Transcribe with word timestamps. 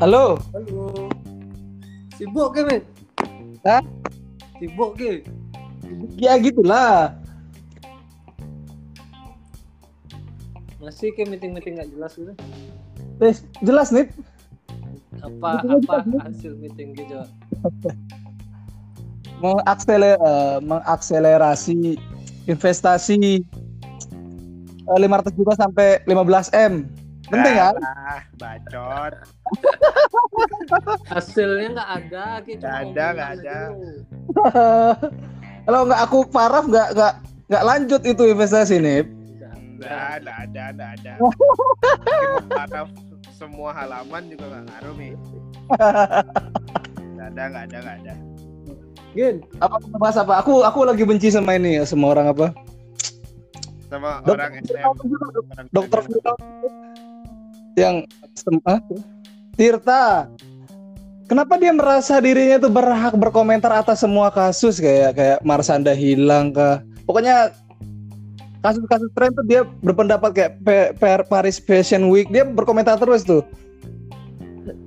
Halo. 0.00 0.40
Halo. 0.56 1.12
Sibuk 2.16 2.56
ke, 2.56 2.64
Mit? 2.64 2.88
Hah? 3.68 3.84
Sibuk 4.56 4.96
ke? 4.96 5.20
Ya 6.16 6.40
gitulah. 6.40 7.20
Masih 10.80 11.12
ke 11.12 11.28
meeting-meeting 11.28 11.76
nggak 11.76 11.92
jelas 11.92 12.16
gitu? 12.16 12.32
Eh, 13.20 13.36
jelas 13.60 13.92
nih. 13.92 14.08
Apa 15.20 15.68
apa 15.68 15.94
jelas, 16.08 16.32
hasil 16.32 16.56
meeting 16.56 16.96
gitu? 16.96 17.20
Mengakseler, 19.44 20.16
eh, 20.16 20.58
mengakselerasi 20.64 22.00
investasi 22.48 23.44
eh, 23.44 24.96
500 24.96 25.36
juta 25.36 25.52
sampai 25.60 26.00
15 26.08 26.48
m. 26.56 26.88
Penting 27.30 27.54
kan? 27.54 27.74
Bacot. 28.36 29.12
Hasilnya 31.06 31.68
nggak 31.72 31.90
ada, 31.96 32.24
Ki. 32.42 32.52
Cuma 32.54 32.66
Nggak 32.66 32.78
ada, 32.84 33.04
nggak 33.12 33.30
ada. 33.32 33.56
Kalau 35.64 35.80
nggak 35.86 36.00
aku 36.02 36.18
paraf 36.26 36.64
nggak 36.66 36.88
nggak 36.92 37.12
nggak 37.46 37.64
lanjut 37.64 38.00
itu 38.02 38.22
investasi 38.26 38.76
nih. 38.76 39.00
Nggak 39.02 39.54
Nggak 39.80 40.02
ada, 40.18 40.32
ada, 40.42 40.60
ada, 40.68 40.84
ada. 40.92 41.12
Paraf 42.52 42.88
semua 43.32 43.70
halaman 43.72 44.22
juga 44.26 44.44
nggak 44.46 44.64
ngaruh 44.66 44.94
nih. 44.94 45.12
Nggak 47.10 47.28
ada, 47.28 47.42
nggak 47.46 47.64
ada, 47.64 47.78
nggak 47.78 47.96
ada. 48.00 48.14
Gin, 49.10 49.36
Apa 49.58 49.74
kita 49.78 49.96
bahas 49.96 50.16
apa? 50.16 50.38
Aku 50.38 50.62
aku 50.62 50.78
lagi 50.84 51.02
benci 51.02 51.28
sama 51.28 51.54
ini 51.54 51.78
ya, 51.78 51.84
sama 51.84 52.10
orang 52.10 52.30
apa? 52.30 52.46
Sama 53.86 54.22
Dok- 54.22 54.38
orang 54.38 54.52
SM. 54.60 54.86
orang 54.86 55.66
Dokter 55.72 56.00
SM. 56.04 56.36
Yang 57.78 58.10
sem- 58.34 58.64
ah? 58.66 58.80
Tirta. 59.54 60.26
Kenapa 61.30 61.54
dia 61.62 61.70
merasa 61.70 62.18
dirinya 62.18 62.58
itu 62.58 62.66
berhak 62.66 63.14
berkomentar 63.14 63.70
atas 63.70 64.02
semua 64.02 64.34
kasus 64.34 64.82
kayak 64.82 65.14
kayak 65.14 65.38
Marsanda 65.46 65.94
hilang 65.94 66.50
kah? 66.50 66.82
Pokoknya 67.06 67.54
kasus-kasus 68.66 69.10
tren 69.14 69.30
tuh 69.38 69.46
dia 69.46 69.62
berpendapat 69.86 70.30
kayak 70.34 70.52
P- 70.66 70.92
P- 70.98 71.26
Paris 71.30 71.62
Fashion 71.62 72.10
Week 72.10 72.26
dia 72.34 72.42
berkomentar 72.42 72.98
terus 72.98 73.22
tuh. 73.22 73.46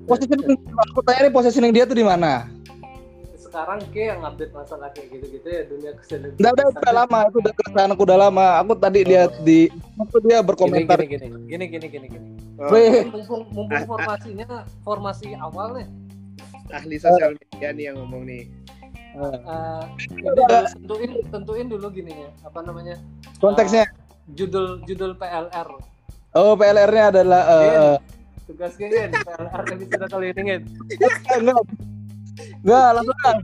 Positioning, 0.04 0.60
aku 0.92 1.00
tanya 1.08 1.32
nih 1.32 1.34
positioning 1.34 1.72
dia 1.72 1.88
tuh 1.88 1.96
di 1.96 2.04
mana? 2.04 2.52
Sekarang 3.54 3.86
Ki 3.94 4.10
yang 4.10 4.26
update 4.26 4.50
masalah 4.50 4.90
kayak 4.98 5.14
gitu-gitu 5.14 5.46
ya 5.46 5.62
dunia 5.70 5.92
keselebritan. 6.02 6.42
Udah, 6.42 6.52
udah, 6.58 6.66
udah 6.74 6.94
lama, 7.06 7.20
itu 7.30 7.38
udah 7.38 7.54
keresahan 7.54 7.90
aku 7.94 8.02
udah 8.10 8.18
lama. 8.18 8.48
Aku 8.66 8.74
tadi 8.74 9.00
lihat 9.06 9.32
di 9.46 9.70
waktu 9.94 10.18
dia 10.26 10.42
berkomentar. 10.42 10.98
gini, 11.06 11.22
gini, 11.22 11.38
gini, 11.46 11.66
gini, 11.70 11.86
gini, 11.86 12.08
gini. 12.10 12.28
Oh, 12.58 12.74
Mumpung, 12.74 13.42
mumpung 13.54 13.84
formasinya 13.86 14.66
formasi 14.82 15.38
awal 15.38 15.78
nih. 15.78 15.88
ahli 16.74 16.98
sosial 16.98 17.38
media 17.38 17.70
nih 17.70 17.94
yang 17.94 18.02
ngomong 18.02 18.26
nih. 18.26 18.50
Eh, 19.14 19.84
ini 20.10 20.26
dulu, 20.26 20.42
tentuin 20.74 21.12
tentuin 21.30 21.68
dulu 21.70 21.88
gini 21.94 22.10
ya 22.26 22.30
apa 22.50 22.66
namanya 22.66 22.98
konteksnya. 23.38 23.86
judul 24.34 24.82
judul 24.90 25.14
PLR 25.22 25.70
Oh, 26.34 26.58
PLR-nya 26.58 27.14
adalah 27.14 27.42
eh, 27.46 27.96
tugas 28.50 28.74
Gin 28.74 28.90
PLR 29.14 29.62
episode 29.70 30.06
kali 30.10 30.34
ini 30.34 30.42
enggak 30.42 31.62
enggak 32.64 32.88
langsung 32.96 33.18
lah. 33.24 33.38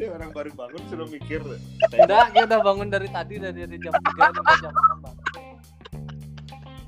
Dia 0.00 0.08
orang 0.16 0.30
baru 0.32 0.50
bangun 0.56 0.82
suruh 0.88 1.08
mikir. 1.12 1.40
enggak 1.92 2.26
kita 2.32 2.44
udah 2.48 2.60
bangun 2.64 2.88
dari 2.88 3.08
tadi 3.12 3.34
dari, 3.36 3.58
dari 3.68 3.76
jam 3.78 3.92
3 3.92 4.36
sampai 4.36 4.54
jam 4.64 4.72
6 4.72 5.04
Bang. 5.04 5.16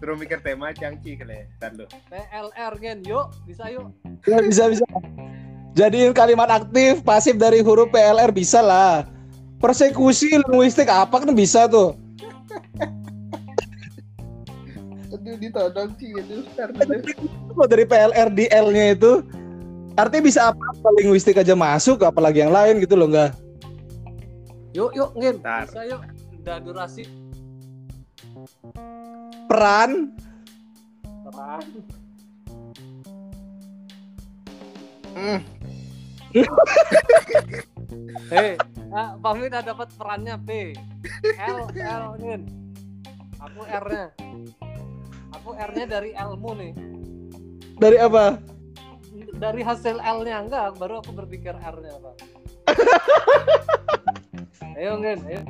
Suruh 0.00 0.16
mikir 0.19 0.38
tema 0.43 0.72
cangci 0.75 1.15
kali 1.15 1.37
ya. 1.37 1.44
Ntar 1.61 1.71
lu. 1.77 1.87
PLR 2.09 2.72
Gin 2.81 2.99
yuk 3.05 3.27
bisa 3.44 3.69
yuk 3.71 3.93
Ya, 4.27 4.43
bisa 4.43 4.66
bisa 4.72 4.87
jadiin 5.72 6.12
kalimat 6.12 6.49
aktif 6.53 7.00
pasif 7.00 7.41
dari 7.41 7.65
huruf 7.65 7.88
PLR 7.88 8.28
bisa 8.28 8.61
lah 8.61 9.09
persekusi 9.56 10.37
linguistik 10.44 10.88
apa 10.88 11.22
kan 11.22 11.32
bisa 11.32 11.65
tuh 11.69 11.97
Aduh 15.12 15.38
ditodong 15.38 15.93
sih 16.03 16.11
itu. 16.19 16.43
Kalau 16.59 17.69
dari 17.69 17.84
PLR 17.87 18.28
di 18.32 18.50
L-nya 18.50 18.97
itu 18.97 19.22
artinya 19.97 20.25
bisa 20.25 20.41
apa, 20.53 20.63
apa 20.63 20.89
linguistik 21.01 21.37
aja 21.37 21.53
masuk 21.53 22.01
apalagi 22.05 22.41
yang 22.45 22.53
lain 22.53 22.81
gitu 22.81 22.97
loh 22.97 23.09
enggak 23.09 23.37
yuk 24.73 24.91
yuk 24.97 25.13
Gin 25.21 25.37
Ntar. 25.41 25.69
bisa 25.69 25.81
yuk 25.85 26.01
udah 26.43 26.57
durasi 26.65 27.05
peran 29.47 30.11
terang 31.29 31.67
Hmm. 35.13 35.45
Hei, 38.33 38.57
ah, 38.97 39.13
Fahmi 39.21 39.53
udah 39.53 39.61
dapat 39.61 39.93
perannya 39.93 40.41
P. 40.41 40.73
L 41.37 41.69
L 41.69 42.05
Gin. 42.17 42.49
Aku 43.37 43.61
R-nya. 43.61 44.09
Aku 45.37 45.53
R-nya 45.53 45.85
dari 45.85 46.17
ilmu 46.17 46.51
nih. 46.57 46.73
dari 47.77 47.99
apa 47.99 48.39
Dari 49.12 49.61
hasil 49.61 49.97
L-nya 49.99 50.37
enggak, 50.41 50.67
baru 50.77 50.99
aku 50.99 51.12
berpikir 51.12 51.53
R-nya 51.53 51.93
apa. 51.93 52.11
ayo 54.78 54.93
Gin, 54.99 55.21
ayo. 55.27 55.41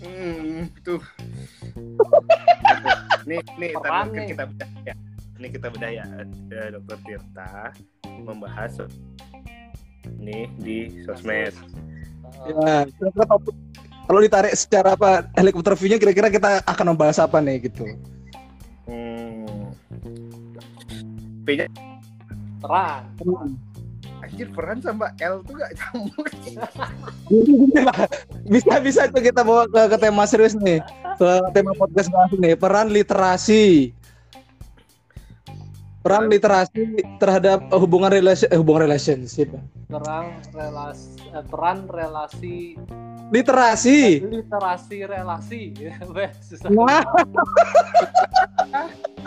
Hmm, 0.00 0.60
tuh. 0.80 1.00
nih, 3.24 3.40
nih, 3.54 3.70
Peran 3.74 4.08
ntar 4.08 4.16
nih. 4.16 4.26
kita 4.30 4.44
bedah 4.46 4.70
ya. 4.82 4.94
Ini 5.36 5.48
kita 5.50 5.66
bedah 5.68 5.90
ya. 5.90 6.04
Eh, 6.48 6.68
Dokter 6.72 6.96
Tirta 7.04 7.50
membahas 8.20 8.72
nih 10.16 10.48
di 10.56 10.78
sosmed. 11.04 11.52
ya 12.40 12.88
kira-kira 12.88 13.24
topik 13.26 13.54
kalau 14.06 14.18
ditarik 14.18 14.52
secara 14.56 14.96
apa 14.96 15.28
helikopter 15.36 15.76
view-nya 15.76 15.96
kira-kira 15.96 16.28
kita 16.28 16.50
akan 16.64 16.96
membahas 16.96 17.20
apa 17.20 17.36
nih 17.38 17.68
gitu 17.68 17.84
Hmm. 18.84 19.72
P-nya 21.44 21.68
Peran. 22.60 23.04
anjir 24.20 24.52
peran 24.52 24.78
sama 24.84 25.16
L 25.16 25.40
tuh 25.48 25.56
gak 25.56 25.72
campur. 25.80 26.28
bisa 28.52 28.74
bisa 28.84 29.08
tuh 29.08 29.24
kita 29.24 29.40
bawa 29.40 29.64
ke, 29.64 29.96
ke 29.96 29.96
tema 29.96 30.28
serius 30.28 30.52
nih 30.60 30.84
ke 31.16 31.30
tema 31.56 31.72
podcast 31.72 32.12
bahas 32.12 32.32
nih 32.36 32.52
peran 32.52 32.92
literasi 32.92 33.96
peran 36.04 36.28
literasi 36.28 37.00
terhadap 37.16 37.64
hubungan 37.76 38.12
relasi 38.12 38.44
eh, 38.48 38.58
hubungan 38.60 38.88
relationship 38.88 39.52
Peran 39.88 40.36
relasi 40.52 41.16
eh, 41.32 41.44
peran 41.48 41.78
relasi 41.88 42.76
literasi 43.30 44.26
literasi 44.26 45.06
relasi. 45.06 45.62
Susah. 46.50 46.70
Wah. 46.74 47.06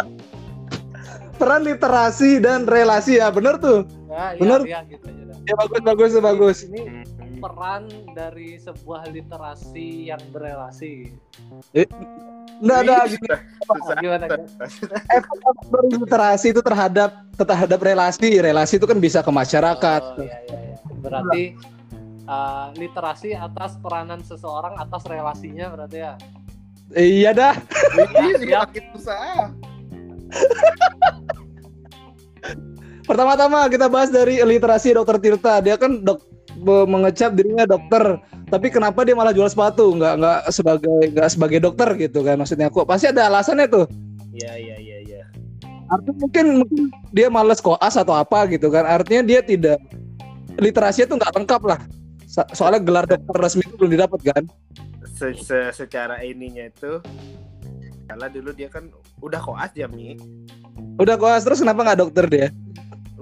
peran 1.33 1.61
literasi 1.61 2.37
dan 2.37 2.63
relasi 2.63 3.17
ya 3.17 3.29
bener 3.29 3.57
tuh 3.57 3.83
Ya, 4.05 4.37
bener. 4.37 4.61
ya, 4.61 4.79
ya, 4.79 4.79
gitu 4.87 5.05
aja 5.05 5.23
dah. 5.25 5.37
ya 5.41 5.53
bagus 5.57 5.79
bagus 5.81 6.09
tuh 6.11 6.21
bagus 6.21 6.57
Ini 6.63 6.81
peran 7.39 7.83
dari 8.13 8.55
sebuah 8.55 9.09
literasi 9.09 10.07
yang 10.07 10.21
berelasi. 10.29 11.11
nggak 12.63 12.77
ada 12.79 12.95
Gimana, 13.03 13.09
susah. 13.09 13.39
efek 15.11 15.39
dari 15.65 15.87
literasi 15.97 16.47
itu 16.49 16.61
terhadap 16.61 17.09
terhadap 17.35 17.79
relasi 17.81 18.37
relasi 18.37 18.77
itu 18.77 18.85
kan 18.85 18.95
bisa 18.97 19.19
ke 19.19 19.27
masyarakat 19.29 20.01
Oh, 20.05 20.21
iya, 20.21 20.37
iya, 20.45 20.59
iya. 20.63 20.75
Berarti 21.01 21.43
uh, 22.23 22.71
literasi 22.73 23.33
atas 23.33 23.75
peranan 23.77 24.21
seseorang 24.21 24.77
atas 24.77 25.03
relasinya 25.03 25.67
berarti 25.69 25.97
ya. 25.99 26.13
iya 26.93 27.33
dah 27.33 27.55
Ini 27.91 28.29
Siap. 28.37 28.69
semakin 28.69 28.83
susah. 28.93 29.49
Pertama-tama 33.03 33.67
kita 33.67 33.91
bahas 33.91 34.07
dari 34.07 34.39
literasi 34.39 34.95
dokter 34.95 35.19
Tirta. 35.19 35.59
Dia 35.59 35.75
kan 35.75 35.99
dok 36.03 36.23
mengecap 36.63 37.35
dirinya 37.35 37.67
dokter, 37.67 38.15
tapi 38.47 38.71
kenapa 38.71 39.03
dia 39.03 39.11
malah 39.17 39.35
jual 39.35 39.49
sepatu? 39.51 39.91
Nggak 39.91 40.13
nggak 40.23 40.39
sebagai 40.53 40.97
nggak 41.11 41.29
sebagai 41.33 41.59
dokter 41.59 41.89
gitu 41.99 42.23
kan? 42.23 42.39
Maksudnya 42.39 42.71
aku 42.71 42.87
pasti 42.87 43.11
ada 43.11 43.27
alasannya 43.27 43.67
tuh. 43.67 43.85
Iya, 44.31 44.53
iya, 44.55 44.75
iya, 44.79 44.97
iya. 45.03 45.23
Artinya 45.91 46.15
mungkin 46.23 46.45
mungkin 46.63 46.81
dia 47.11 47.27
males 47.27 47.59
koas 47.59 47.99
atau 47.99 48.15
apa 48.15 48.47
gitu 48.47 48.71
kan? 48.71 48.87
Artinya 48.87 49.21
dia 49.27 49.43
tidak 49.43 49.77
literasinya 50.55 51.07
tuh 51.11 51.17
nggak 51.19 51.33
lengkap 51.43 51.61
lah. 51.67 51.79
So- 52.23 52.49
Soalnya 52.55 52.81
gelar 52.81 53.05
dokter 53.05 53.35
resmi 53.35 53.67
itu 53.67 53.75
belum 53.75 53.91
didapat 53.99 54.19
kan? 54.23 54.43
Se- 55.13 55.37
se- 55.37 55.73
secara 55.75 56.23
ininya 56.23 56.65
itu 56.65 57.03
karena 58.03 58.27
dulu 58.27 58.49
dia 58.51 58.67
kan 58.67 58.87
udah 59.19 59.39
koas 59.39 59.71
dia 59.71 59.87
Mi. 59.87 60.15
Udah 60.97 61.15
koas 61.15 61.41
terus 61.41 61.59
kenapa 61.59 61.81
nggak 61.83 61.99
dokter 61.99 62.25
dia? 62.27 62.47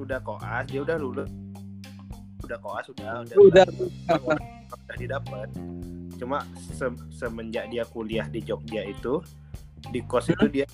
udah 0.02 0.18
koas 0.26 0.66
dia 0.66 0.82
udah 0.82 0.98
lulus 0.98 1.30
udah 2.42 2.58
koas 2.58 2.90
udah 2.90 3.22
udah 3.22 3.36
Udah. 3.38 3.66
udah 4.74 4.96
didapat 4.98 5.48
cuma 6.18 6.42
se- 6.58 7.06
semenjak 7.14 7.70
dia 7.70 7.86
kuliah 7.86 8.26
di 8.26 8.42
Jogja 8.42 8.82
itu 8.82 9.22
di 9.94 10.02
kos 10.02 10.26
itu 10.28 10.50
dia 10.50 10.66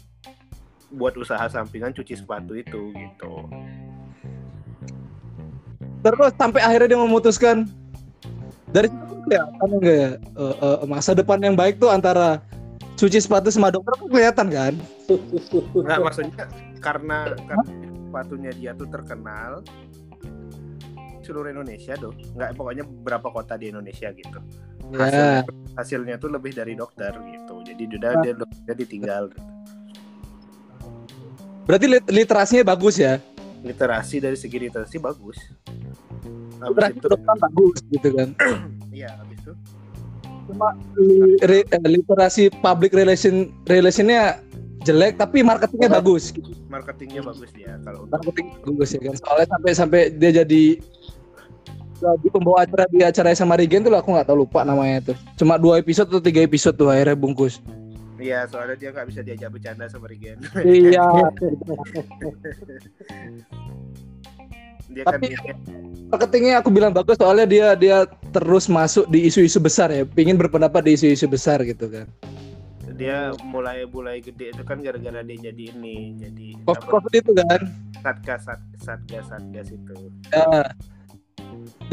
buat 0.89 1.11
usaha 1.19 1.43
sampingan 1.51 1.91
cuci 1.91 2.15
sepatu 2.15 2.55
itu 2.55 2.95
gitu. 2.95 3.33
Terus 5.99 6.31
sampai 6.39 6.63
akhirnya 6.63 6.95
dia 6.95 6.99
memutuskan 6.99 7.67
dari 8.71 8.87
situ 8.87 9.13
kelihatan 9.27 9.69
enggak 9.69 9.95
ya 9.95 10.09
eh, 10.15 10.55
eh, 10.55 10.77
masa 10.87 11.11
depan 11.11 11.43
yang 11.43 11.59
baik 11.59 11.77
tuh 11.77 11.91
antara 11.91 12.39
cuci 12.97 13.19
sepatu 13.21 13.53
sama 13.53 13.69
dokter 13.69 13.93
kan 13.93 14.07
kelihatan 14.09 14.47
kan? 14.49 14.73
Nggak 15.71 15.99
maksudnya 16.01 16.45
karena 16.81 17.17
karena 17.45 17.63
sepatunya 18.09 18.51
dia 18.51 18.71
tuh 18.73 18.89
terkenal 18.89 19.61
seluruh 21.21 21.51
Indonesia 21.51 21.93
tuh 21.99 22.15
nggak 22.33 22.55
pokoknya 22.55 22.83
beberapa 22.87 23.27
kota 23.29 23.59
di 23.59 23.69
Indonesia 23.69 24.09
gitu 24.15 24.39
Ya. 24.87 25.03
hasilnya, 25.03 25.41
hasilnya 25.75 26.15
tuh 26.15 26.31
lebih 26.31 26.55
dari 26.55 26.71
dokter 26.71 27.11
gitu 27.11 27.59
jadi 27.67 27.83
udah 27.91 28.11
dia 28.63 28.75
ditinggal. 28.75 29.27
Berarti 31.67 31.85
lit- 31.91 32.07
literasinya 32.07 32.63
bagus 32.63 32.95
ya? 32.95 33.19
literasi 33.57 34.23
dari 34.23 34.39
segi 34.39 34.63
literasi 34.63 34.95
bagus 34.95 35.35
habis 36.63 36.71
Literasi 36.71 36.95
itu 36.95 37.07
bagus 37.35 37.77
gitu 37.91 38.09
kan? 38.15 38.29
iya 38.95 39.11
habis 39.19 39.35
itu 39.43 39.51
Cuma 40.47 40.67
li- 40.95 41.37
re- 41.41 41.67
eh, 41.67 41.83
literasi 41.83 42.49
public 42.59 42.91
relation 42.91 43.51
relationnya 43.63 44.39
jelek 44.81 45.17
tapi 45.17 45.43
marketingnya 45.43 45.91
bagus. 45.91 46.31
marketingnya 46.67 47.19
bagus 47.21 47.51
dia 47.51 47.75
kalau 47.81 48.03
untuk 48.03 48.15
Marketing 48.15 48.47
bagus 48.63 48.89
ya 48.91 49.01
kan? 49.01 49.15
Soalnya 49.15 49.47
sampai 49.49 49.71
sampai 49.73 50.01
dia 50.11 50.31
jadi 50.37 50.63
jadi 51.97 52.27
pembawa 52.29 52.61
acara 52.61 52.85
di 52.87 53.01
acara 53.01 53.33
sama 53.33 53.57
Regen 53.57 53.81
tuh 53.81 53.91
aku 53.91 54.13
nggak 54.13 54.29
tahu 54.29 54.45
lupa 54.45 54.61
namanya 54.61 55.11
tuh. 55.11 55.17
Cuma 55.35 55.57
dua 55.57 55.77
episode 55.77 56.07
atau 56.07 56.21
tiga 56.21 56.39
episode 56.39 56.73
tuh 56.73 56.87
akhirnya 56.87 57.13
bungkus. 57.13 57.59
iya 58.17 58.49
soalnya 58.49 58.73
dia 58.73 58.89
nggak 58.89 59.07
bisa 59.13 59.21
diajak 59.21 59.53
bercanda 59.53 59.85
sama 59.85 60.09
Regen 60.09 60.41
iya. 60.65 61.05
dia 64.89 65.03
kan 65.05 65.21
Tapi- 65.21 65.29
dia- 65.29 65.57
Marketingnya 66.07 66.63
aku 66.63 66.71
bilang 66.71 66.95
bagus 66.95 67.19
soalnya 67.19 67.43
dia 67.43 67.67
dia 67.75 67.97
terus 68.31 68.71
masuk 68.71 69.03
di 69.11 69.27
isu-isu 69.27 69.59
besar 69.59 69.91
ya, 69.91 70.07
pingin 70.07 70.39
berpendapat 70.39 70.87
di 70.87 70.95
isu-isu 70.95 71.27
besar 71.27 71.59
gitu 71.63 71.91
kan. 71.91 72.07
dia 72.97 73.29
mulai 73.45 73.85
mulai 73.85 74.17
gede 74.17 74.55
itu 74.57 74.63
kan 74.65 74.81
gara-gara 74.81 75.21
dia 75.21 75.37
jadi 75.37 75.69
ini 75.69 76.17
jadi 76.17 76.47
Covid, 76.65 77.13
itu 77.13 77.29
kan. 77.35 77.61
satgas 78.01 78.41
sat- 78.41 78.73
satgas 78.81 79.27
satgas 79.29 79.67
itu 79.69 79.93
Ya. 80.33 80.65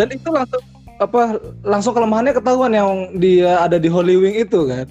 Dan 0.01 0.09
itu 0.17 0.29
langsung 0.33 0.63
apa 0.97 1.37
langsung 1.61 1.93
kelemahannya 1.93 2.33
ketahuan 2.33 2.73
yang 2.73 2.91
dia 3.21 3.61
ada 3.61 3.77
di 3.77 3.91
Holy 3.91 4.17
Wing 4.17 4.37
itu 4.39 4.65
kan. 4.65 4.87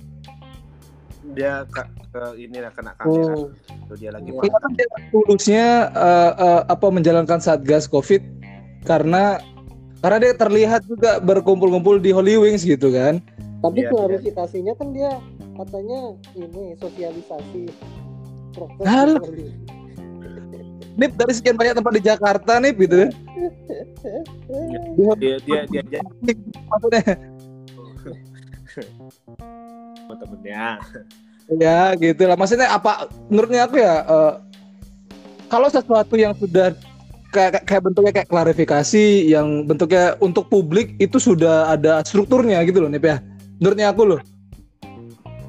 dia 1.33 1.65
ke, 1.65 1.81
ke 2.13 2.23
ini 2.37 2.61
lah 2.61 2.69
kena 2.69 2.93
kamera 2.93 3.33
Oh. 3.33 3.49
Tuh 3.89 3.97
dia 3.97 4.13
lagi 4.13 4.29
Kelihatan 4.29 4.71
dia 4.77 4.85
tulusnya 5.09 5.65
eh, 5.89 6.31
eh, 6.37 6.61
apa 6.69 6.87
menjalankan 6.93 7.41
satgas 7.41 7.89
Covid 7.89 8.21
karena 8.83 9.39
karena 10.03 10.17
dia 10.19 10.33
terlihat 10.35 10.83
juga 10.83 11.23
berkumpul-kumpul 11.23 11.95
di 12.03 12.11
Holy 12.11 12.35
Wings 12.35 12.67
gitu 12.67 12.91
kan. 12.91 13.23
Tapi 13.63 13.87
Iya, 13.87 13.95
klarifikasinya 13.95 14.73
kan 14.75 14.91
dia 14.91 15.11
katanya 15.55 16.19
ini 16.35 16.75
sosialisasi. 16.75 17.63
Halo. 18.83 19.23
Nip 20.93 21.15
dari 21.17 21.33
sekian 21.33 21.57
banyak 21.57 21.79
tempat 21.79 21.93
di 21.95 22.03
Jakarta 22.03 22.59
nih 22.59 22.71
gitu. 22.75 23.09
dia 24.93 25.35
dia 25.39 25.61
dia 25.65 25.81
dia 25.87 26.01
Maksudnya 26.69 27.01
sama 30.03 30.15
temennya 30.19 30.65
ya 31.55 31.79
gitu 31.97 32.21
lah. 32.27 32.35
Maksudnya 32.37 32.67
apa 32.69 33.07
menurutnya 33.31 33.65
aku 33.65 33.79
ya 33.79 33.95
eh, 34.05 34.33
kalau 35.47 35.71
sesuatu 35.71 36.13
yang 36.19 36.35
sudah 36.37 36.75
kayak 37.33 37.65
kayak 37.65 37.81
bentuknya 37.81 38.11
kayak 38.13 38.29
klarifikasi 38.29 39.05
yang 39.25 39.65
bentuknya 39.65 40.13
untuk 40.21 40.47
publik 40.47 40.93
itu 41.01 41.17
sudah 41.17 41.73
ada 41.73 42.05
strukturnya 42.05 42.61
gitu 42.63 42.85
loh 42.85 42.89
Nip 42.93 43.01
ya. 43.01 43.17
Menurutnya 43.57 43.89
aku 43.89 44.03
loh. 44.05 44.21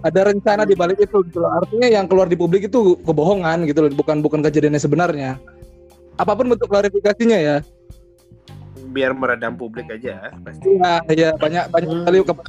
Ada 0.05 0.33
rencana 0.33 0.69
di 0.69 0.77
balik 0.77 1.01
itu 1.01 1.21
gitu 1.29 1.41
loh. 1.41 1.53
Artinya 1.53 1.89
yang 1.89 2.05
keluar 2.05 2.29
di 2.29 2.37
publik 2.37 2.69
itu 2.69 2.97
kebohongan 3.05 3.65
gitu 3.65 3.85
loh, 3.85 3.91
bukan 3.93 4.21
bukan 4.21 4.41
kejadiannya 4.45 4.81
sebenarnya. 4.81 5.31
Apa 6.17 6.33
pun 6.33 6.49
bentuk 6.49 6.73
klarifikasinya 6.73 7.37
ya. 7.37 7.57
biar 8.85 9.11
meredam 9.11 9.59
publik 9.59 9.91
aja 9.91 10.31
pasti 10.47 10.71
Iya, 10.71 11.03
ya 11.11 11.29
banyak 11.35 11.67
banyak 11.67 11.89
sekali 11.91 12.19
ke- 12.23 12.47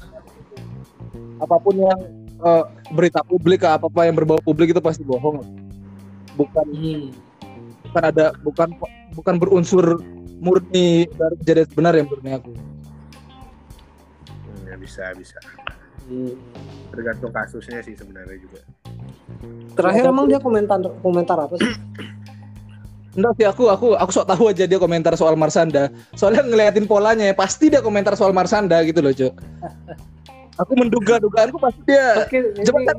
apa 1.42 1.56
pun 1.58 1.74
yang 1.74 2.00
eh, 2.38 2.64
berita 2.94 3.26
publik 3.26 3.66
apa 3.66 3.90
apa 3.90 4.02
yang 4.06 4.14
berbau 4.14 4.38
publik 4.46 4.70
itu 4.70 4.78
pasti 4.78 5.02
bohong. 5.02 5.42
Bukan 6.38 6.66
Hmm. 6.70 7.10
Bukan 7.96 8.12
ada 8.12 8.28
bukan 8.44 8.70
bukan 9.16 9.36
berunsur 9.40 10.04
murni 10.44 11.08
dari 11.08 11.36
kejadian 11.40 11.68
sebenar 11.72 11.94
yang 11.96 12.12
menurutnya 12.12 12.36
aku. 12.44 12.52
Hmm, 14.44 14.68
ya 14.68 14.76
bisa 14.76 15.04
bisa 15.16 15.40
Hmm. 16.06 16.36
tergantung 16.92 17.32
kasusnya 17.32 17.80
sih 17.82 17.96
sebenarnya 17.96 18.38
juga 18.38 18.62
Terakhir 19.74 20.06
emang 20.06 20.28
dia 20.28 20.38
komentar 20.38 20.78
komentar 21.00 21.40
apa 21.40 21.56
sih? 21.56 21.72
Enggak 23.16 23.34
sih 23.40 23.48
aku 23.48 23.64
aku 23.72 23.88
aku 23.96 24.12
sok 24.12 24.28
tahu 24.28 24.52
aja 24.52 24.68
dia 24.68 24.76
komentar 24.76 25.16
soal 25.16 25.40
Marsanda. 25.40 25.88
Soalnya 26.14 26.44
ngeliatin 26.44 26.84
polanya 26.84 27.32
ya 27.32 27.36
pasti 27.36 27.72
dia 27.72 27.80
komentar 27.80 28.14
soal 28.14 28.36
Marsanda 28.36 28.76
gitu 28.84 29.00
loh, 29.00 29.16
Cok. 29.16 29.34
Aku 30.56 30.72
menduga 30.76 31.20
dugaanku 31.20 31.60
pasti 31.60 31.82
dia 31.88 32.22
Oke, 32.22 32.40
ini, 32.40 32.64
ini 32.64 32.72
kan 32.72 32.96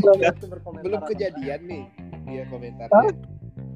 belum- 0.00 1.04
kejadian 1.08 1.60
nih 1.68 1.82
dia 2.24 2.44
komentarnya 2.48 3.12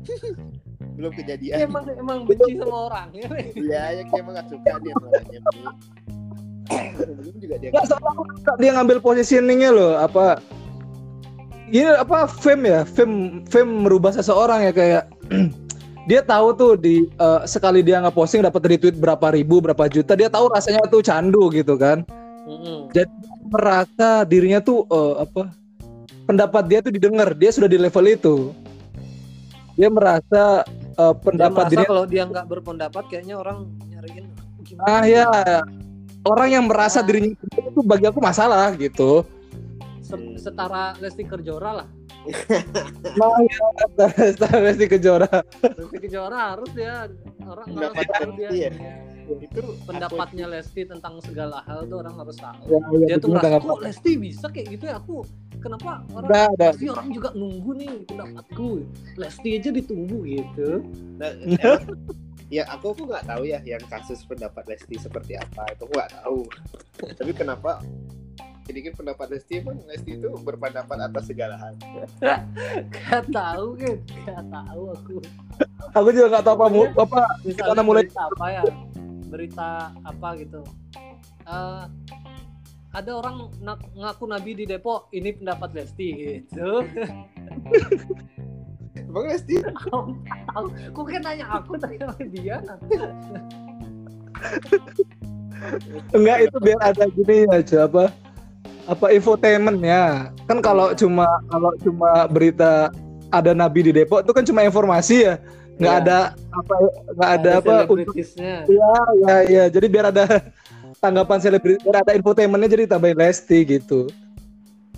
belum 0.99 1.13
Dia 1.15 1.19
kejadian 1.23 1.57
emang 1.71 1.85
emang 1.95 2.19
benci 2.27 2.59
sama 2.59 2.79
orang. 2.91 3.07
Ya. 3.15 3.29
iya 3.55 3.83
yang 4.03 4.07
kayak 4.11 4.23
emang 4.27 4.35
gak 4.35 4.49
suka 4.51 4.73
dia 4.83 4.95
orangnya 4.99 5.41
belum 6.99 7.37
juga 7.39 7.55
dia 7.63 7.71
suka 7.87 8.53
dia 8.59 8.71
ngambil 8.75 8.99
positioningnya 8.99 9.71
loh 9.71 9.95
apa 9.99 10.43
ini 11.69 11.87
apa 11.87 12.27
fame 12.27 12.65
ya 12.67 12.81
fame 12.83 13.47
fame 13.47 13.87
merubah 13.87 14.11
seseorang 14.11 14.67
ya 14.67 14.73
kayak 14.75 15.05
dia 16.11 16.25
tahu 16.25 16.57
tuh 16.57 16.73
di 16.75 17.05
eh, 17.07 17.41
sekali 17.45 17.85
dia 17.85 18.01
nggak 18.01 18.17
posting 18.17 18.43
dapat 18.43 18.65
retweet 18.67 18.97
berapa 18.97 19.31
ribu 19.31 19.61
berapa 19.61 19.87
juta 19.87 20.17
dia 20.17 20.33
tahu 20.33 20.49
rasanya 20.51 20.83
tuh 20.89 21.05
candu 21.05 21.53
gitu 21.53 21.77
kan. 21.77 22.03
Mm-mm. 22.49 22.89
merasa 23.53 24.25
dirinya 24.25 24.57
tuh 24.65 24.89
eh, 24.89 25.15
apa 25.21 25.53
pendapat 26.29 26.63
dia 26.69 26.79
tuh 26.85 26.93
didengar 26.93 27.33
dia 27.33 27.49
sudah 27.49 27.65
di 27.73 27.81
level 27.81 28.05
itu 28.05 28.37
dia 29.81 29.89
merasa 29.89 30.61
Dia 30.69 31.15
pendapat 31.25 31.65
merasa 31.65 31.71
dirinya 31.73 31.89
kalau 31.89 32.05
dia 32.05 32.23
nggak 32.29 32.47
berpendapat 32.47 33.03
kayaknya 33.09 33.41
orang 33.41 33.65
nyariin 33.89 34.29
gimana? 34.61 34.87
ah 34.93 35.03
ya 35.09 35.25
orang 36.29 36.49
yang 36.53 36.65
merasa 36.69 37.01
dirinya 37.01 37.33
itu 37.33 37.81
bagi 37.81 38.05
aku 38.05 38.21
masalah 38.21 38.77
gitu 38.77 39.25
Se- 40.05 40.37
setara 40.41 40.97
Lesti 41.01 41.25
Kejora 41.25 41.85
lah. 41.85 41.89
Nah, 43.19 43.41
ya, 43.45 44.59
Lesti 44.61 44.85
Kejora. 44.89 45.29
Lesti 45.65 45.97
Kejora 46.01 46.57
harus 46.57 46.71
dia 46.77 47.09
orang 47.45 47.67
tahu 47.73 48.31
dia 48.37 48.49
ya? 48.53 48.71
Itu 49.37 49.63
pendapatnya 49.85 50.47
Lesti 50.49 50.83
tentang 50.89 51.21
segala 51.21 51.61
hal 51.69 51.85
tuh 51.85 52.01
orang 52.01 52.15
harus 52.17 52.37
tahu. 52.41 52.65
Ya, 52.67 52.79
ya, 52.81 53.07
Dia 53.07 53.17
tuh 53.21 53.29
merasa 53.35 53.59
kok 53.61 53.81
Lesti 53.85 54.13
bisa 54.17 54.47
kayak 54.49 54.67
gitu 54.73 54.85
ya 54.89 54.97
aku 54.97 55.17
kenapa 55.59 56.01
orang 56.15 56.29
Udah, 56.31 56.47
udah. 56.55 56.71
pasti 56.73 56.87
orang 56.89 57.09
juga 57.13 57.29
nunggu 57.37 57.71
nih 57.77 57.93
pendapatku. 58.09 58.69
Lesti 59.19 59.49
aja 59.59 59.71
ditunggu 59.75 60.19
gitu. 60.25 60.69
Nah, 61.21 61.31
ya 62.57 62.65
aku 62.73 62.97
aku 62.97 63.03
nggak 63.05 63.25
tahu 63.29 63.43
ya 63.45 63.61
yang 63.63 63.85
kasus 63.93 64.25
pendapat 64.25 64.65
Lesti 64.65 64.97
seperti 64.97 65.37
apa 65.37 65.69
itu 65.69 65.83
aku 65.85 65.93
nggak 65.93 66.13
tahu. 66.25 66.41
Tapi 67.19 67.33
kenapa? 67.37 67.83
Jadi 68.69 68.85
kan 68.85 68.93
pendapat 69.01 69.27
Lesti 69.33 69.65
emang 69.65 69.81
Lesti 69.89 70.21
itu 70.21 70.29
berpendapat 70.45 70.97
atas 71.01 71.25
segala 71.25 71.57
hal. 71.57 71.73
Gak 72.93 73.25
tahu 73.33 73.69
kan 73.81 73.97
gak 74.29 74.45
tahu 74.53 74.83
aku. 74.93 75.17
Aku 75.97 76.09
juga 76.13 76.27
nggak 76.37 76.45
tahu 76.45 76.55
apa 76.55 76.67
apa 77.01 77.21
misalnya 77.41 77.73
Karena 77.73 77.83
mulai- 77.83 78.13
apa 78.13 78.47
ya 78.53 78.63
berita 79.29 79.93
apa 80.03 80.29
gitu. 80.41 80.65
Eh, 81.49 81.85
ada 82.89 83.11
orang 83.13 83.53
na- 83.61 83.93
ngaku 83.95 84.25
nabi 84.25 84.57
di 84.57 84.65
Depok 84.65 85.13
ini 85.13 85.37
pendapat 85.37 85.77
Lesti 85.77 86.09
gitu. 86.17 86.85
Emang 89.09 89.25
Lesti? 89.29 89.61
Aku 90.89 91.05
kan 91.05 91.21
nanya 91.25 91.47
aku 91.53 91.77
tanya 91.77 92.13
sama 92.13 92.25
dia? 92.33 92.57
Enggak 96.17 96.49
itu 96.49 96.57
biar 96.63 96.81
ada 96.81 97.05
gini 97.11 97.45
aja 97.51 97.91
apa 97.91 98.15
apa 98.89 99.07
infotainment 99.13 99.85
ya. 99.85 100.33
Kan 100.49 100.65
kalau 100.65 100.97
cuma 100.97 101.29
kalau 101.53 101.77
cuma 101.85 102.25
berita 102.31 102.89
ada 103.29 103.53
nabi 103.53 103.85
di 103.85 103.93
Depok 103.93 104.25
itu 104.25 104.33
kan 104.33 104.45
cuma 104.49 104.65
informasi 104.65 105.29
ya. 105.29 105.37
Nggak 105.79 105.95
Iya. 105.95 106.03
ada 106.03 106.19
apa 106.51 106.75
nggak 107.09 107.31
ada 107.33 107.51
apa 107.55 107.73
untuk 107.87 108.11
selebritisnya 108.11 108.55
ya 108.67 108.93
ya 109.17 109.37
ya. 109.47 109.65
Jadi 109.69 109.87
biar 109.87 110.11
ada 110.11 110.25
tanggapan 110.99 111.39
selebriti 111.39 111.79
biar 111.81 112.03
ada 112.03 112.13
infotainmentnya 112.13 112.69
jadi 112.69 112.85
tambahin 112.89 113.15
Lesti 113.15 113.59
gitu. 113.65 114.11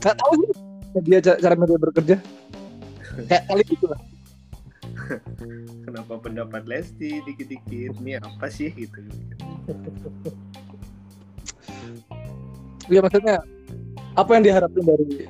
Nggak 0.01 0.17
tahu 0.17 0.33
sih 0.41 0.51
dia 1.03 1.19
ca- 1.21 1.39
cara 1.39 1.55
media 1.55 1.77
bekerja. 1.79 2.17
kayak 3.21 3.43
kali 3.45 3.63
gitu 3.67 3.85
lah 3.85 4.01
Kenapa 5.85 6.15
pendapat 6.17 6.63
Lesti 6.65 7.21
dikit-dikit? 7.21 7.99
Ini 7.99 8.17
apa 8.17 8.47
sih 8.49 8.71
gitu? 8.71 8.97
Iya 12.87 13.01
maksudnya 13.01 13.37
apa 14.13 14.31
yang 14.33 14.43
diharapin 14.43 14.83
dari 14.83 15.29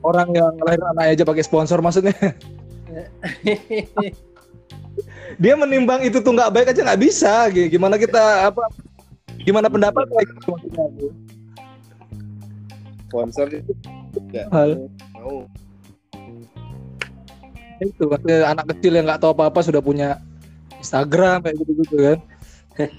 orang 0.00 0.28
yang 0.30 0.52
lahir 0.60 0.78
anak 0.84 1.04
aja 1.10 1.24
pakai 1.24 1.42
sponsor 1.42 1.80
maksudnya 1.80 2.14
dia 5.36 5.54
menimbang 5.58 6.00
itu 6.00 6.24
tuh 6.24 6.32
nggak 6.32 6.52
baik 6.54 6.72
aja 6.72 6.80
nggak 6.80 7.02
bisa 7.04 7.52
G- 7.52 7.68
gimana 7.68 8.00
kita 8.00 8.48
apa 8.48 8.64
gimana 9.44 9.68
pendapat 9.68 10.08
kayak 10.08 10.26
gitu 10.40 11.12
sponsor 13.08 13.48
itu 13.52 13.72
nggak 14.28 14.46
Hal. 14.52 14.70
mau. 15.16 15.48
Itu 17.78 18.10
maksudnya 18.10 18.50
anak 18.52 18.66
kecil 18.76 18.92
yang 18.98 19.06
nggak 19.06 19.20
tahu 19.22 19.32
apa 19.38 19.48
apa 19.48 19.60
sudah 19.64 19.80
punya 19.80 20.20
Instagram 20.82 21.46
kayak 21.46 21.56
gitu 21.62 21.72
gitu 21.84 21.96
kan? 21.96 22.18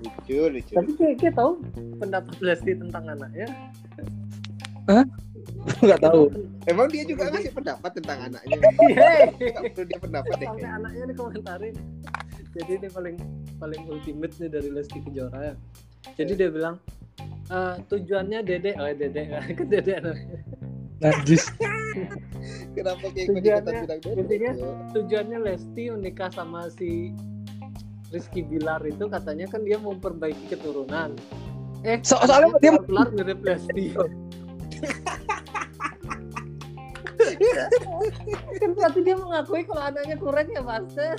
Lucu 0.00 0.48
lucu 0.48 0.72
Tapi 0.72 0.90
kayak, 0.96 1.14
kayak 1.20 1.34
tahu 1.36 1.60
pendapat 2.00 2.34
Lesti 2.40 2.72
tentang 2.76 3.04
anaknya. 3.08 3.48
nggak 5.84 6.00
tahu. 6.00 6.22
Emang 6.66 6.86
dia 6.88 7.02
juga 7.04 7.28
ngasih 7.30 7.52
pendapat 7.52 7.90
tentang 7.96 8.18
anaknya. 8.30 8.56
Hei, 8.94 9.22
nggak 9.52 9.62
perlu 9.74 9.84
dia 9.86 9.98
pendapat 10.00 10.34
deh. 10.38 10.46
Sampai 10.48 10.68
anaknya 10.68 11.04
dikomentarin. 11.10 11.74
Jadi 12.50 12.72
ini 12.82 12.88
paling 12.90 13.16
paling 13.56 13.82
ultimate 13.86 14.34
nih 14.40 14.50
dari 14.50 14.68
Lesti 14.68 14.98
Kejora. 15.04 15.38
Ya. 15.40 15.54
Jadi 16.16 16.32
dia 16.34 16.48
bilang 16.50 16.76
"Eh, 17.50 17.74
tujuannya 17.86 18.40
Dede, 18.42 18.72
oh 18.80 18.88
Dede, 18.90 19.22
ke 19.54 19.64
Dede 19.68 19.94
najis. 21.00 21.48
Kenapa 22.76 23.08
kayak 23.10 23.28
Tujuannya- 23.32 24.20
intinya 24.20 24.52
tujuannya 24.92 25.38
Lesti 25.40 25.88
menikah 25.90 26.28
sama 26.28 26.68
si 26.70 27.10
Rizky 28.12 28.44
Bilar 28.44 28.84
itu 28.84 29.08
katanya 29.08 29.48
kan 29.48 29.64
dia 29.64 29.80
mau 29.80 29.96
memperbaiki 29.96 30.52
keturunan. 30.52 31.16
Eh, 31.82 31.96
So- 32.04 32.20
soalnya 32.20 32.52
dia- 32.60 32.76
kelar 32.76 33.08
mirip 33.16 33.40
Lesti. 33.40 33.96
Kan 38.60 38.70
berarti 38.72 39.00
dia 39.02 39.16
mengakui 39.16 39.62
kalau 39.64 39.82
anaknya 39.82 40.16
kurang 40.16 40.48
ya 40.48 40.62
Master. 40.62 41.14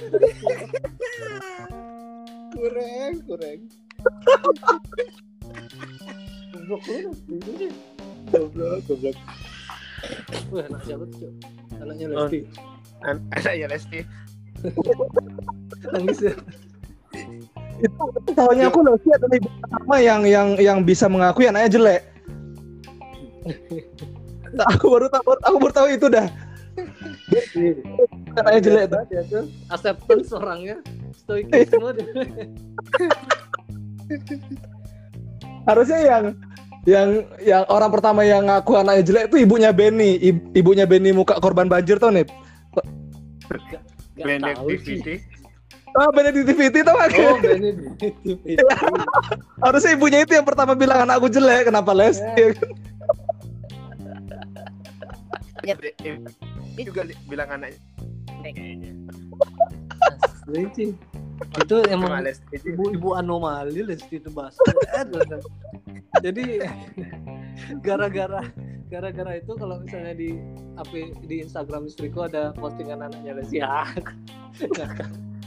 kurang 2.51 3.13
kurang 3.25 3.59
Goblok 6.61 6.81
lu 6.87 7.11
goblok 8.31 8.79
goblok 8.87 9.17
Wah, 10.49 10.65
anak 10.65 10.81
siapa 10.83 11.05
tuh? 11.13 11.29
Anaknya 11.77 12.05
Oh. 12.09 12.25
Lesti. 12.25 12.39
An- 13.03 13.21
Anaknya 13.31 13.67
Lesti. 13.69 13.99
Nangis 15.91 16.19
ya. 16.21 16.33
itu 17.81 18.31
tahunya 18.33 18.65
aku 18.67 18.79
Lesti 18.81 19.09
adalah 19.11 19.35
ibu 19.35 19.49
pertama 19.57 19.95
yang 19.97 20.21
yang 20.25 20.47
yang 20.57 20.79
bisa 20.81 21.05
mengakui 21.05 21.45
anaknya 21.45 21.69
jelek 21.71 22.01
aku 24.67 24.85
baru 24.87 25.07
tahu 25.07 25.31
aku 25.37 25.57
baru 25.57 25.73
tahu 25.73 25.87
itu 25.89 26.07
dah. 26.07 26.27
Anaknya 28.33 28.61
jelek 28.61 28.85
tuh. 28.87 28.99
dia 29.07 29.21
tuh. 29.27 29.43
Acceptance 29.67 30.29
orangnya. 30.31 30.77
Stoikisme 31.13 31.89
dia. 31.93 32.11
harusnya 35.61 35.99
yang 36.01 36.23
yang 36.83 37.09
yang 37.39 37.63
orang 37.69 37.93
pertama 37.93 38.25
yang 38.25 38.41
ngaku 38.43 38.73
anaknya 38.73 39.03
jelek 39.05 39.23
itu 39.29 39.37
ibunya 39.39 39.69
Benny. 39.69 40.17
Ib- 40.17 40.49
ibunya 40.53 40.83
Benny 40.83 41.13
muka 41.13 41.37
korban 41.37 41.69
banjir 41.69 41.95
tau 41.95 42.09
nih 42.09 42.25
Gak 43.51 43.83
Blended 44.17 44.53
tahu 44.55 44.69
sih. 44.79 44.97
DVD. 44.99 45.09
ah 45.91 46.07
Benedict 46.09 46.47
tau 46.81 46.95
gak 46.95 47.09
Oh, 47.11 47.35
di 47.35 48.55
harusnya 49.65 49.91
ibunya 49.91 50.19
itu 50.21 50.33
yang 50.33 50.47
pertama 50.47 50.71
bilang 50.71 51.03
anakku 51.03 51.27
jelek 51.27 51.67
kenapa 51.67 51.91
Lesti 51.91 52.23
Eh, 52.37 52.55
eh, 55.65 56.17
Ini 56.75 56.81
juga 56.87 57.01
li- 57.05 57.19
bilang 57.27 57.49
anaknya. 57.51 57.77
Kayaknya. 58.41 58.91
Itu 61.61 61.75
emang 61.89 62.25
ibu-ibu 62.53 63.15
anomali 63.15 63.81
Lesti 63.85 64.17
itu 64.21 64.29
bahasa. 64.33 64.59
Jadi 66.25 66.59
gara-gara 67.79 68.43
gara-gara 68.91 69.31
itu 69.39 69.51
kalau 69.55 69.79
misalnya 69.79 70.11
di 70.11 70.35
apa 70.75 70.91
di 71.23 71.35
Instagram 71.39 71.87
istriku 71.87 72.27
ada 72.27 72.51
postingan 72.57 73.05
anaknya 73.05 73.39
Lesti 73.39 73.57
ya. 73.63 73.85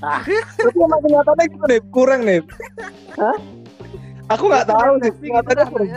Ah, 0.03 0.21
tapi 0.61 0.79
emang 0.85 1.01
kenyataannya 1.07 1.45
gitu 1.55 1.65
nih 1.71 1.81
kurang 1.89 2.29
nih 2.29 2.43
Hah? 3.17 3.39
aku 4.27 4.53
nggak 4.53 4.67
tahu 4.69 4.93
kenyataannya 5.01 5.55
dah 5.57 5.67
kurang. 5.71 5.89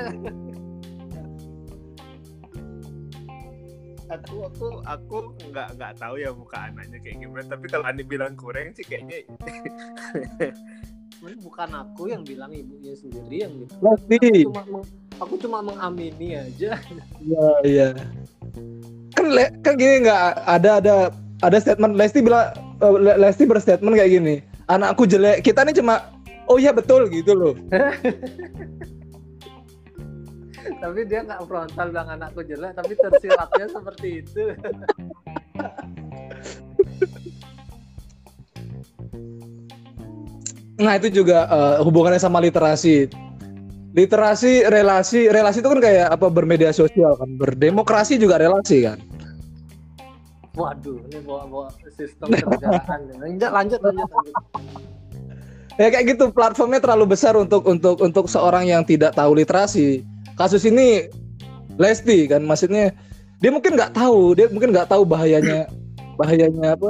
Aku 4.07 4.47
aku 4.47 4.67
aku 4.87 5.17
nggak 5.51 5.75
nggak 5.75 5.91
tahu 5.99 6.15
ya 6.15 6.31
muka 6.31 6.71
anaknya 6.71 6.97
kayak 7.03 7.17
gimana. 7.19 7.43
Tapi 7.43 7.65
kalau 7.67 7.85
Ani 7.87 8.03
bilang 8.07 8.39
kurang 8.39 8.71
sih 8.71 8.87
kayaknya 8.87 9.27
bukan 11.43 11.69
aku 11.75 12.07
yang 12.07 12.23
bilang 12.23 12.53
ibunya 12.53 12.93
sendiri 12.95 13.43
yang 13.43 13.53
gitu. 13.59 13.73
Lesti 13.83 14.15
Aku 14.15 14.47
cuma 14.47 14.63
meng- 14.69 14.89
aku 15.17 15.33
cuma 15.41 15.59
mengamini 15.65 16.39
aja. 16.39 16.77
Iya, 17.19 17.47
iya. 17.67 17.87
Kan 19.17 19.25
le, 19.33 19.49
kan 19.65 19.73
gini 19.75 20.07
nggak 20.07 20.21
ada 20.45 20.69
ada 20.79 20.93
ada 21.43 21.57
statement 21.59 21.97
Lesti 21.97 22.21
bilang 22.23 22.53
Le- 22.79 23.17
Lesti 23.17 23.43
berstatement 23.43 23.97
kayak 23.97 24.11
gini. 24.13 24.35
Anakku 24.71 25.03
jelek. 25.03 25.43
Kita 25.43 25.65
nih 25.67 25.75
cuma 25.75 26.15
oh 26.47 26.55
iya 26.55 26.71
betul 26.71 27.09
gitu 27.11 27.35
loh. 27.35 27.53
tapi 30.77 31.01
dia 31.07 31.23
nggak 31.23 31.41
frontal 31.47 31.87
bilang 31.89 32.09
anakku 32.11 32.41
jelek 32.43 32.75
tapi 32.75 32.93
tersiratnya 32.97 33.67
seperti 33.71 34.07
itu 34.23 34.43
Nah, 40.77 40.93
itu 40.93 41.09
juga 41.09 41.49
eh, 41.49 41.75
hubungannya 41.81 42.21
sama 42.21 42.37
literasi. 42.37 43.09
Literasi 43.97 44.61
relasi 44.69 45.25
relasi 45.25 45.57
itu 45.57 45.69
kan 45.73 45.81
kayak 45.81 46.13
apa 46.13 46.29
bermedia 46.29 46.69
sosial 46.69 47.17
kan, 47.17 47.33
berdemokrasi 47.33 48.21
juga 48.21 48.37
relasi 48.37 48.85
kan. 48.85 49.01
waduh 50.57 50.97
ini 51.05 51.21
bawa 51.21 51.45
bawa 51.45 51.67
sistem 51.93 52.33
kenegaraan 52.33 52.99
lanjut 53.21 53.51
lanjut 53.53 53.77
lanjut, 53.77 54.09
lanjut. 54.09 54.35
Ya 55.77 55.93
kayak 55.93 56.17
gitu 56.17 56.33
platformnya 56.33 56.81
terlalu 56.81 57.13
besar 57.13 57.37
untuk 57.37 57.61
untuk 57.69 58.01
untuk 58.01 58.25
seorang 58.25 58.65
yang 58.65 58.81
tidak 58.81 59.13
tahu 59.13 59.37
literasi. 59.37 60.01
Kasus 60.37 60.63
ini 60.69 61.09
Lesti 61.77 62.29
kan 62.29 62.45
maksudnya 62.45 62.93
dia 63.37 63.49
mungkin 63.53 63.77
nggak 63.77 63.93
tahu, 63.93 64.33
dia 64.33 64.49
mungkin 64.49 64.73
nggak 64.73 64.89
tahu 64.89 65.05
bahayanya 65.05 65.69
bahayanya 66.17 66.73
apa 66.73 66.89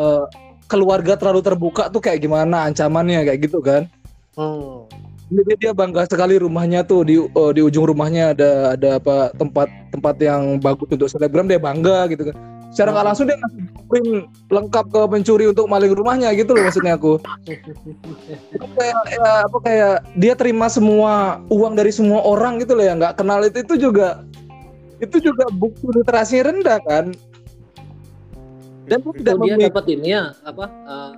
eh, 0.00 0.24
keluarga 0.68 1.16
terlalu 1.20 1.44
terbuka 1.44 1.92
tuh 1.92 2.00
kayak 2.00 2.24
gimana 2.24 2.68
ancamannya 2.68 3.24
kayak 3.28 3.40
gitu 3.44 3.60
kan. 3.60 3.88
Hmm. 4.36 4.88
Jadi 5.32 5.52
dia 5.56 5.72
bangga 5.72 6.04
sekali 6.04 6.36
rumahnya 6.36 6.84
tuh 6.84 7.04
di 7.04 7.16
eh, 7.20 7.50
di 7.56 7.60
ujung 7.60 7.88
rumahnya 7.88 8.36
ada 8.36 8.50
ada 8.76 8.88
apa 9.00 9.32
tempat 9.36 9.68
tempat 9.92 10.14
yang 10.20 10.60
bagus 10.60 10.88
untuk 10.88 11.08
selebgram 11.08 11.48
dia 11.48 11.60
bangga 11.60 12.08
gitu 12.12 12.32
kan. 12.32 12.36
Secara 12.74 12.90
nggak 12.90 13.06
langsung 13.06 13.30
dia 13.30 13.38
ngasih 13.38 13.62
print 13.86 14.10
lengkap 14.50 14.86
ke 14.90 15.00
pencuri 15.06 15.46
untuk 15.46 15.70
maling 15.70 15.94
rumahnya 15.94 16.34
gitu 16.34 16.58
loh 16.58 16.66
maksudnya 16.66 16.98
aku. 16.98 17.22
kayak 18.74 18.98
ya, 19.14 19.46
apa 19.46 19.58
kayak 19.62 19.94
dia 20.18 20.34
terima 20.34 20.66
semua 20.66 21.38
uang 21.54 21.78
dari 21.78 21.94
semua 21.94 22.26
orang 22.26 22.58
gitu 22.58 22.74
loh 22.74 22.82
ya 22.82 22.98
nggak 22.98 23.14
kenal 23.14 23.46
itu 23.46 23.62
itu 23.62 23.78
juga 23.78 24.26
itu 24.98 25.22
juga 25.22 25.46
bukti 25.54 25.86
literasi 25.86 26.42
rendah 26.42 26.82
kan. 26.82 27.14
Dan 28.90 28.98
dia 29.06 29.12
tidak 29.22 29.34
dia 29.38 29.54
memiliki 29.54 29.70
dapat 29.70 29.86
ini 29.94 30.08
ya 30.10 30.24
apa 30.42 30.66
eh, 30.66 31.12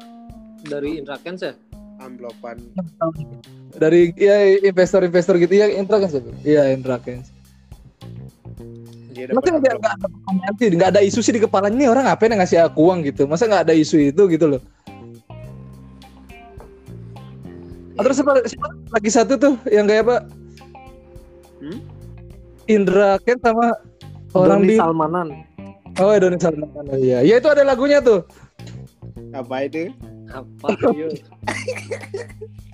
dari 0.69 0.91
Indra 1.01 1.17
Kents 1.25 1.41
ya 1.41 1.57
amplopan 1.97 2.61
dari 3.81 4.13
ya 4.17 4.61
investor-investor 4.61 5.41
gitu 5.41 5.57
ya 5.57 5.73
Indra 5.73 6.05
kan 6.05 6.09
siapa? 6.13 6.33
Iya 6.45 6.73
Indra 6.73 7.01
kan. 7.01 7.25
Dia 9.17 9.33
Masa 9.33 9.49
nggak 9.57 9.73
ada 9.73 10.67
nggak 10.77 10.91
ada 10.93 11.01
isu 11.01 11.25
sih 11.25 11.33
di 11.33 11.41
kepalanya 11.41 11.77
nih 11.81 11.89
orang 11.89 12.05
ngapain 12.05 12.31
yang 12.37 12.41
ngasih 12.45 12.59
aku 12.69 12.93
uang 12.93 13.01
gitu? 13.09 13.25
Masa 13.25 13.49
nggak 13.49 13.65
ada 13.71 13.75
isu 13.75 14.13
itu 14.13 14.23
gitu 14.29 14.47
loh? 14.47 14.61
Ah, 17.97 18.05
terus 18.05 18.21
siapa, 18.21 18.45
siapa 18.45 18.69
lagi 18.93 19.09
satu 19.09 19.35
tuh 19.41 19.55
yang 19.73 19.89
kayak 19.89 20.05
apa? 20.05 20.17
Hmm? 21.65 21.81
Indra 22.69 23.17
Ken 23.25 23.41
sama 23.41 23.73
orang 24.37 24.61
Doni 24.67 24.75
di 24.75 24.77
Salmanan 24.77 25.29
oh 26.01 26.11
ya 26.13 26.19
Doni 26.21 26.39
Salman 26.41 26.69
oh, 26.75 26.99
iya 26.99 27.25
ya 27.25 27.41
itu 27.41 27.49
ada 27.49 27.63
lagunya 27.65 28.03
tuh 28.03 28.27
apa 29.33 29.65
itu 29.65 29.93
apa 30.33 30.69
yuk 30.93 31.15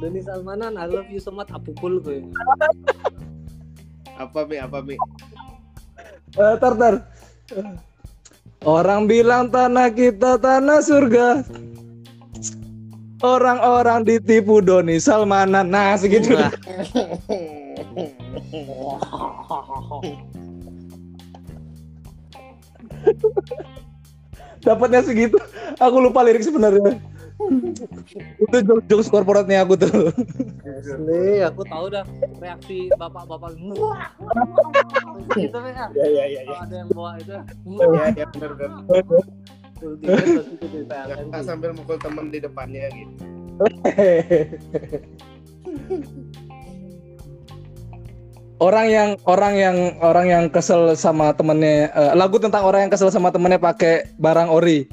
Doni 0.00 0.24
Salmanan 0.24 0.80
I 0.80 0.88
love 0.88 1.12
you 1.12 1.20
so 1.20 1.28
much 1.28 1.52
apukul 1.52 2.00
gue 2.00 2.24
Apa 4.16 4.48
Mi? 4.48 4.56
Apa 4.60 4.84
Mi? 4.84 4.96
Eh, 6.36 6.54
tar 6.60 6.76
tar. 6.76 6.94
Orang 8.62 9.08
bilang 9.08 9.48
tanah 9.48 9.88
kita 9.88 10.36
tanah 10.36 10.84
surga. 10.84 11.40
Orang-orang 13.24 14.04
ditipu 14.04 14.60
Doni 14.60 15.00
Salmanan. 15.00 15.72
Nah, 15.72 15.96
segitu. 15.96 16.36
Wah. 16.36 16.52
Dapatnya 24.60 25.00
segitu. 25.00 25.40
Aku 25.80 25.96
lupa 25.96 26.20
lirik 26.20 26.44
sebenarnya. 26.44 27.00
Itu 28.40 28.56
jokes 28.84 29.08
korporatnya 29.08 29.64
aku 29.64 29.74
tuh. 29.80 30.12
Asli, 30.64 31.40
aku 31.40 31.62
tahu 31.64 31.88
dah 31.88 32.04
reaksi 32.40 32.92
bapak-bapak 33.00 33.56
Wah. 33.76 34.12
gitu 35.34 35.58
ya. 35.58 35.88
Ya 35.96 36.06
ya 36.08 36.24
ya 36.44 36.56
ada 36.60 36.74
yang 36.84 36.88
bawa 36.92 37.16
itu 37.20 37.32
Ya 37.32 38.04
ya 38.16 38.26
benar 38.36 38.52
benar. 38.56 38.80
sih. 41.40 41.44
sambil 41.44 41.72
mukul 41.72 41.96
teman 41.96 42.28
di 42.28 42.38
depannya 42.44 42.92
gitu. 42.92 43.24
orang 48.60 48.86
yang 48.92 49.10
orang 49.24 49.54
yang 49.56 49.76
orang 50.04 50.26
yang 50.28 50.44
kesel 50.52 50.92
sama 50.92 51.32
temennya 51.32 51.88
eh, 51.92 52.12
lagu 52.12 52.36
tentang 52.36 52.64
orang 52.68 52.86
yang 52.86 52.92
kesel 52.92 53.08
sama 53.08 53.32
temennya 53.32 53.56
pakai 53.56 54.12
barang 54.20 54.52
ori 54.52 54.84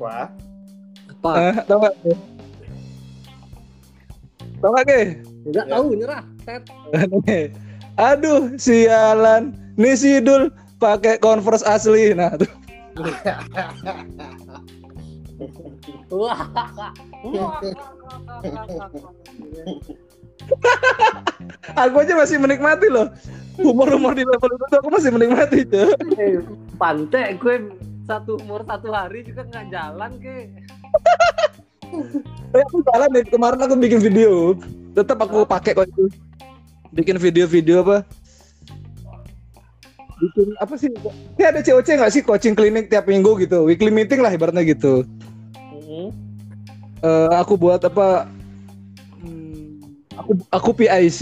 Wah, 0.00 0.28
Apa? 1.20 1.52
eh, 1.52 1.54
tau 1.68 1.78
gak 1.84 1.94
tau 4.60 4.70
gak 4.72 4.84
Ge? 4.88 5.00
Enggak 5.44 5.66
tahu 5.68 5.84
nyerah. 5.92 6.24
Tet. 6.48 6.62
aduh 8.00 8.56
sialan 8.56 9.52
nih 9.76 9.92
si 9.92 10.24
Dul 10.24 10.48
pakai 10.80 11.20
converse 11.20 11.60
asli 11.68 12.16
nah 12.16 12.32
tuh 12.32 12.48
Wah. 16.08 16.48
Aku 21.76 21.96
aja 22.00 22.16
masih 22.16 22.40
menikmati 22.40 22.88
loh 22.88 23.12
humor-humor 23.60 24.16
di 24.16 24.24
level 24.24 24.48
itu 24.56 24.64
aku 24.72 24.88
masih 24.88 25.10
menikmati 25.12 25.68
tuh 25.68 25.92
Eh, 26.16 26.40
Pantai 26.80 27.36
gue 27.36 27.68
satu 28.08 28.40
umur 28.40 28.64
satu 28.64 28.88
hari 28.90 29.22
juga 29.22 29.44
nggak 29.44 29.66
jalan 29.70 30.16
ke. 30.18 30.48
Eh, 32.50 32.62
aku 32.66 32.82
jalan 32.82 33.08
nih 33.14 33.24
kemarin 33.30 33.60
aku 33.62 33.74
bikin 33.78 34.00
video. 34.02 34.58
Tetap 34.94 35.22
aku 35.22 35.46
pakai 35.46 35.74
kok 35.78 35.86
itu. 35.86 36.10
Bikin 36.90 37.16
video-video 37.22 37.86
apa? 37.86 38.02
Bikin 40.18 40.48
apa 40.58 40.74
sih? 40.74 40.90
Ini 41.38 41.44
ada 41.46 41.60
COC 41.62 41.88
nggak 41.94 42.12
sih? 42.12 42.22
Coaching 42.26 42.58
klinik 42.58 42.90
tiap 42.90 43.06
minggu 43.06 43.38
gitu. 43.38 43.62
Weekly 43.70 43.94
meeting 43.94 44.18
lah 44.18 44.34
ibaratnya 44.34 44.66
gitu. 44.66 45.06
Mm-mm. 45.54 46.10
Eh, 47.00 47.32
aku 47.38 47.54
buat 47.54 47.80
apa? 47.86 48.26
Hmm, 49.22 49.78
aku 50.18 50.32
aku 50.50 50.70
PIC 50.74 51.20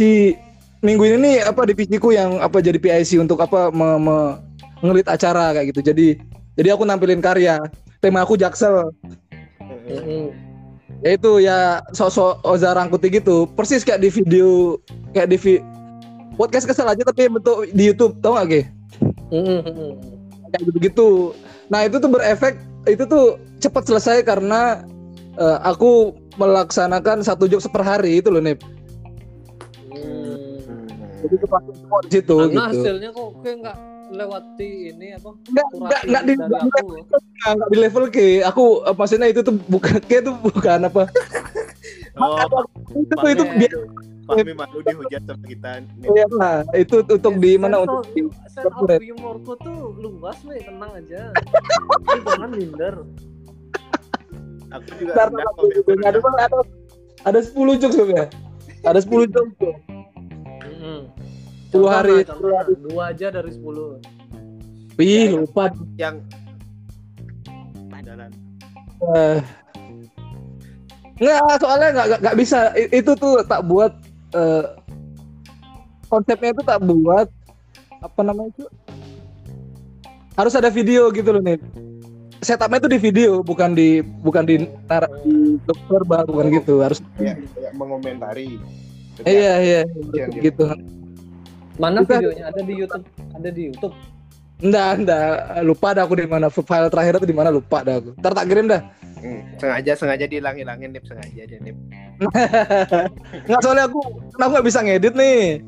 minggu 0.81 1.05
ini 1.13 1.17
nih 1.21 1.37
apa 1.45 1.69
divisiku 1.69 2.09
yang 2.11 2.41
apa 2.41 2.65
jadi 2.65 2.81
PIC 2.81 3.21
untuk 3.21 3.39
apa 3.45 3.69
me, 3.69 4.01
me- 4.01 4.37
ngelit 4.81 5.07
acara 5.07 5.53
kayak 5.53 5.77
gitu. 5.77 5.93
Jadi 5.93 6.07
jadi 6.57 6.73
aku 6.73 6.89
nampilin 6.89 7.21
karya. 7.21 7.61
Tema 8.01 8.23
aku 8.25 8.39
jaksel 8.39 8.95
Mm-mm. 9.89 10.25
yaitu 11.01 11.41
ya 11.41 11.81
sosok 11.93 12.41
Oza 12.43 12.73
Rangkuti 12.73 13.09
gitu 13.13 13.49
persis 13.53 13.85
kayak 13.85 14.01
di 14.01 14.09
video 14.09 14.77
kayak 15.13 15.29
di 15.31 15.39
vi- 15.39 15.65
podcast 16.35 16.65
kesel 16.65 16.87
aja 16.87 17.03
tapi 17.03 17.27
bentuk 17.27 17.67
di 17.71 17.89
YouTube 17.89 18.19
tau 18.21 18.37
gak 18.37 18.47
Ge? 18.49 18.63
Mm-mm. 19.29 19.59
Mm-mm. 19.65 19.91
kayak 20.49 20.63
gitu 20.69 20.79
gitu 20.81 21.09
nah 21.69 21.85
itu 21.85 22.01
tuh 22.01 22.09
berefek 22.09 22.57
itu 22.85 23.05
tuh 23.05 23.37
cepat 23.59 23.85
selesai 23.85 24.25
karena 24.25 24.83
eh, 25.37 25.59
aku 25.61 26.17
melaksanakan 26.37 27.21
satu 27.21 27.45
jokes 27.45 27.69
per 27.69 27.83
hari 27.83 28.21
itu 28.21 28.29
loh 28.29 28.41
Nip 28.41 28.61
Hmm. 29.89 30.87
jadi 31.21 31.35
itu 31.35 31.47
pasti 31.49 31.71
semua 31.75 31.99
di 32.05 32.11
situ 32.13 32.37
Karena 32.37 32.49
gitu 32.49 32.61
hasilnya 32.71 33.09
kok 33.11 33.29
gue 33.35 33.53
nggak 33.59 33.77
lewati 34.11 34.71
ini 34.95 35.15
apa? 35.15 35.31
enggak 35.49 35.67
enggak 35.75 36.03
enggak 36.05 36.23
di 36.23 36.33
dari 36.35 36.45
enggak, 36.45 36.63
aku. 36.83 36.89
enggak 37.49 37.69
di 37.69 37.77
level 37.77 38.05
ke 38.09 38.27
aku 38.43 38.65
eh, 38.85 38.95
maksudnya 38.97 39.29
itu 39.31 39.41
tuh 39.45 39.55
bukan 39.69 39.97
kayak 40.05 40.23
itu 40.27 40.33
bukan 40.43 40.81
apa 40.87 41.05
Oh, 42.19 42.67
itu 42.99 43.15
tuh 43.15 43.31
itu 43.31 43.45
biar 43.47 43.73
Fahmi 44.27 44.53
malu 44.59 44.83
dihujat 44.83 45.23
sama 45.25 45.41
kita. 45.47 45.87
Nih. 46.03 46.11
ya, 46.19 46.27
nah, 46.35 46.61
itu 46.77 47.01
untuk 47.01 47.39
di 47.39 47.55
mana 47.57 47.87
untuk 47.87 48.11
di 48.13 48.27
sense 48.51 48.67
of 48.69 48.91
humorku 49.01 49.55
tuh 49.63 49.95
luas 49.97 50.37
nih, 50.45 50.67
tenang 50.67 50.93
aja. 50.99 51.33
Jangan 52.27 52.51
minder. 52.53 53.07
Aku 54.69 54.89
juga 55.01 55.33
yang 55.89 56.05
ada 56.05 56.19
ada 56.45 56.59
ada 57.25 57.41
10 57.41 57.81
jokes 57.81 57.97
ya 57.97 58.27
ada 58.85 59.01
10 59.03 59.33
jokes 59.33 59.53
tuh 59.59 59.75
Mm-mm. 60.63 61.01
10 61.69 61.73
Contoh 61.75 61.91
hari 61.91 62.17
dua 62.81 63.13
aja 63.13 63.29
dari 63.29 63.51
sepuluh. 63.53 64.01
Wih, 64.97 65.37
lupa. 65.37 65.71
yang 65.95 66.25
jalan. 68.01 68.31
Eh. 69.15 69.39
Nggak, 71.19 71.61
soalnya 71.61 71.89
nggak, 71.93 72.07
nggak, 72.09 72.21
nggak 72.25 72.37
bisa. 72.39 72.59
I- 72.73 72.93
Itu 72.95 73.13
tuh 73.15 73.45
tak 73.45 73.63
buat 73.63 73.93
eh, 74.33 74.65
konsepnya 76.09 76.51
itu 76.51 76.63
tak 76.65 76.81
buat 76.81 77.29
apa 77.99 78.21
namanya 78.23 78.49
itu 78.49 78.65
harus 80.35 80.55
ada 80.55 80.71
video 80.71 81.11
gitu 81.11 81.29
loh 81.29 81.43
nih. 81.43 81.61
Setupnya 82.39 82.79
itu 82.79 82.89
di 82.89 82.99
video, 82.99 83.43
bukan 83.43 83.75
di 83.75 83.99
bukan 84.01 84.47
di 84.47 84.57
nar- 84.87 85.11
di 85.21 85.59
dokter 85.67 86.01
bah, 86.07 86.23
bukan 86.23 86.55
gitu. 86.55 86.81
Harus 86.81 87.03
Ya, 87.19 87.35
ya, 87.59 87.71
mengomentari. 87.75 88.57
iya 89.21 89.53
iya 89.59 89.81
Iya, 90.15 90.25
iya. 90.31 90.41
gitu. 90.41 90.65
Mana 91.79 92.03
Bukan. 92.03 92.19
videonya? 92.19 92.45
Ada 92.51 92.61
di 92.67 92.75
YouTube. 92.75 93.07
Ada 93.39 93.49
di 93.55 93.63
YouTube. 93.71 93.95
Enggak, 94.59 94.91
enggak. 94.99 95.31
Lupa 95.63 95.89
dah 95.95 96.03
aku 96.03 96.15
di 96.19 96.27
mana. 96.27 96.51
File 96.51 96.91
terakhir 96.91 97.23
itu 97.23 97.27
di 97.31 97.37
mana 97.39 97.55
lupa 97.55 97.87
dah 97.87 98.03
aku. 98.03 98.19
Ntar 98.19 98.35
tak 98.35 98.47
kirim 98.51 98.67
dah. 98.67 98.83
Hmm, 99.19 99.43
sengaja 99.59 99.93
sengaja 99.99 100.25
dihilang-hilangin 100.31 100.95
nip 100.95 101.03
sengaja 101.03 101.43
aja 101.43 101.59
nip. 101.59 101.75
Nggak 103.51 103.61
soalnya 103.67 103.91
aku, 103.91 103.99
aku 104.39 104.51
nggak 104.55 104.67
bisa 104.67 104.81
ngedit 104.83 105.15
nih. 105.19 105.59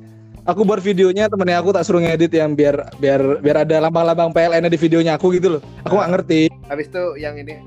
Aku 0.46 0.62
buat 0.62 0.78
videonya 0.78 1.26
temennya 1.26 1.58
aku 1.58 1.74
tak 1.74 1.82
suruh 1.82 1.98
ngedit 1.98 2.30
yang 2.30 2.54
biar 2.54 2.94
biar 3.02 3.42
biar 3.42 3.66
ada 3.66 3.76
lambang-lambang 3.86 4.30
PLN 4.30 4.70
di 4.70 4.78
videonya 4.78 5.18
aku 5.18 5.34
gitu 5.34 5.58
loh. 5.58 5.62
Aku 5.82 5.98
nggak 5.98 6.10
ngerti. 6.14 6.40
Habis 6.70 6.86
itu 6.94 7.04
yang 7.18 7.34
ini 7.38 7.58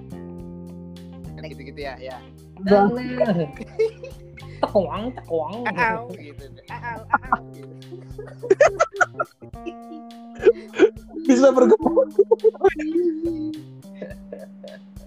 gitu-gitu 1.44 1.84
ya, 1.84 2.00
ya. 2.00 2.16
Tekwang. 4.64 5.12
Au 5.28 6.08
gitu. 6.16 6.48
Au, 6.72 7.04
au, 7.12 7.44
gitu. 7.52 7.73
Bisa 11.24 11.48
berguna. 11.50 12.04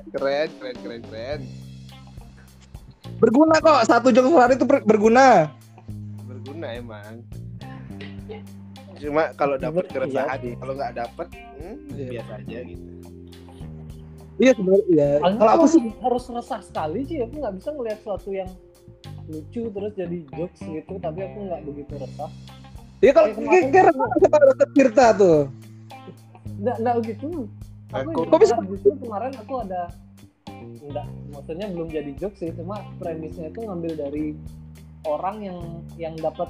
Keren, 0.09 0.49
keren, 0.57 0.77
keren, 0.81 1.03
keren. 1.05 1.41
Berguna 3.17 3.57
kok. 3.59 3.81
Satu 3.85 4.09
jok 4.09 4.25
per 4.25 4.39
hari 4.39 4.55
itu 4.57 4.65
ber- 4.65 4.85
berguna. 4.85 5.51
Berguna 6.25 6.67
emang. 6.73 7.15
Cuma 8.97 9.29
kalau 9.37 9.61
dapat 9.61 9.85
Iya 9.87 9.93
keresahan, 9.93 10.39
sih. 10.41 10.53
kalau 10.57 10.73
nggak 10.73 10.93
dapat, 10.97 11.27
hmm, 11.61 11.77
Iya. 11.93 12.09
biasa 12.17 12.33
aja 12.41 12.59
gitu. 12.65 12.85
Iya 14.37 14.51
sebenarnya. 14.53 14.87
Iya. 14.89 15.11
Kalau 15.21 15.53
aku 15.53 15.55
aku 15.55 15.67
sih 15.69 15.83
harus 16.01 16.25
resah 16.29 16.61
sekali 16.65 17.01
sih. 17.05 17.19
Aku 17.21 17.35
nggak 17.37 17.55
bisa 17.61 17.69
ngelihat 17.73 17.99
sesuatu 18.01 18.31
yang 18.33 18.51
lucu 19.29 19.63
terus 19.69 19.93
jadi 19.93 20.19
jokes 20.33 20.61
gitu. 20.65 20.95
Tapi 20.97 21.19
aku 21.23 21.39
nggak 21.45 21.63
begitu 21.69 21.93
resah. 22.01 22.31
Iya 23.05 23.13
kalau 23.13 23.29
kira 23.69 23.91
kita 23.93 24.37
ada 24.41 24.67
Tirta 24.73 25.07
tuh. 25.13 25.39
Nggak, 26.57 26.77
nggak 26.81 26.95
gitu. 27.13 27.29
Aku 27.93 28.09
Aku- 28.11 28.25
Kok 28.33 28.39
bisa? 28.41 28.55
justru 28.67 28.91
kemarin 28.99 29.33
aku 29.37 29.55
ada 29.63 29.93
enggak 30.87 31.07
maksudnya 31.35 31.67
belum 31.75 31.89
jadi 31.91 32.11
jokes 32.17 32.39
sih 32.39 32.51
cuma 32.55 32.79
premisnya 33.03 33.51
itu 33.51 33.61
ngambil 33.67 33.93
dari 33.99 34.27
orang 35.03 35.37
yang 35.43 35.59
yang 35.99 36.15
dapat 36.19 36.47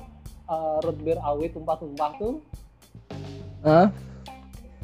uh, 0.48 0.78
root 0.84 0.98
beer 1.00 1.16
awet 1.24 1.56
tumpah-tumpah 1.56 2.10
tuh 2.20 2.34
Hah? 3.64 3.88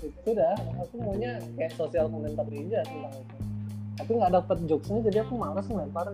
itu 0.03 0.31
dah 0.35 0.57
aku 0.83 0.95
maunya 0.99 1.39
kayak 1.55 1.73
sosial 1.79 2.11
komentar 2.11 2.43
aja 2.49 2.81
tentang 2.83 3.15
itu 3.15 3.37
aku 4.01 4.11
nggak 4.19 4.33
dapat 4.41 4.57
jokesnya 4.67 5.01
jadi 5.07 5.19
aku 5.23 5.33
malas 5.39 5.67
ngelempar 5.69 6.07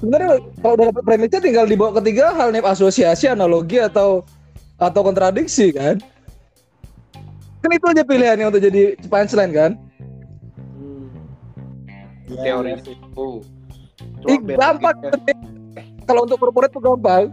Sebenarnya 0.00 0.40
kalau 0.64 0.74
udah 0.80 0.86
dapat 0.88 1.02
premisnya 1.04 1.40
tinggal 1.44 1.68
dibawa 1.68 2.00
ke 2.00 2.02
tiga 2.08 2.32
hal 2.32 2.48
nih 2.50 2.64
asosiasi, 2.64 3.28
analogi 3.28 3.76
atau 3.76 4.24
atau 4.80 5.00
kontradiksi 5.04 5.76
kan? 5.76 6.00
Kan 7.60 7.70
itu 7.76 7.84
aja 7.84 8.00
pilihannya 8.00 8.48
untuk 8.48 8.64
jadi 8.64 8.96
punchline 9.06 9.52
kan? 9.52 9.70
teori 12.30 12.70
iya 12.72 12.78
sih. 12.80 12.94
itu. 12.94 13.28
Ih, 14.30 14.38
biar 14.40 14.56
gampang. 14.56 14.96
kita- 15.02 15.36
Kalau 16.06 16.20
untuk 16.26 16.38
corporate 16.40 16.72
tuh 16.72 16.82
gampang. 16.82 17.24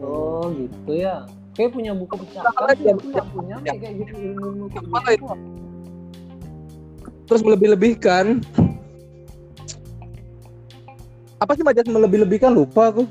Oh 0.00 0.50
gitu 0.52 0.92
ya. 0.92 1.24
Kayak 1.56 1.72
punya 1.72 1.92
buku 1.96 2.14
percakapan 2.20 2.64
aja, 2.68 2.90
aku 2.92 3.08
ya. 3.08 3.22
punya 3.32 3.56
Mek, 3.64 3.76
kayak 3.80 3.94
gitu 3.96 4.14
ilmu 4.36 4.64
kayak 4.68 4.84
Apa 4.92 5.08
gitu. 5.16 5.24
Terus 7.26 7.40
melebih-lebihkan. 7.40 8.24
Apa 11.36 11.52
sih 11.52 11.64
majas 11.64 11.84
melebih-lebihkan 11.84 12.48
lupa 12.48 12.88
aku. 12.88 13.04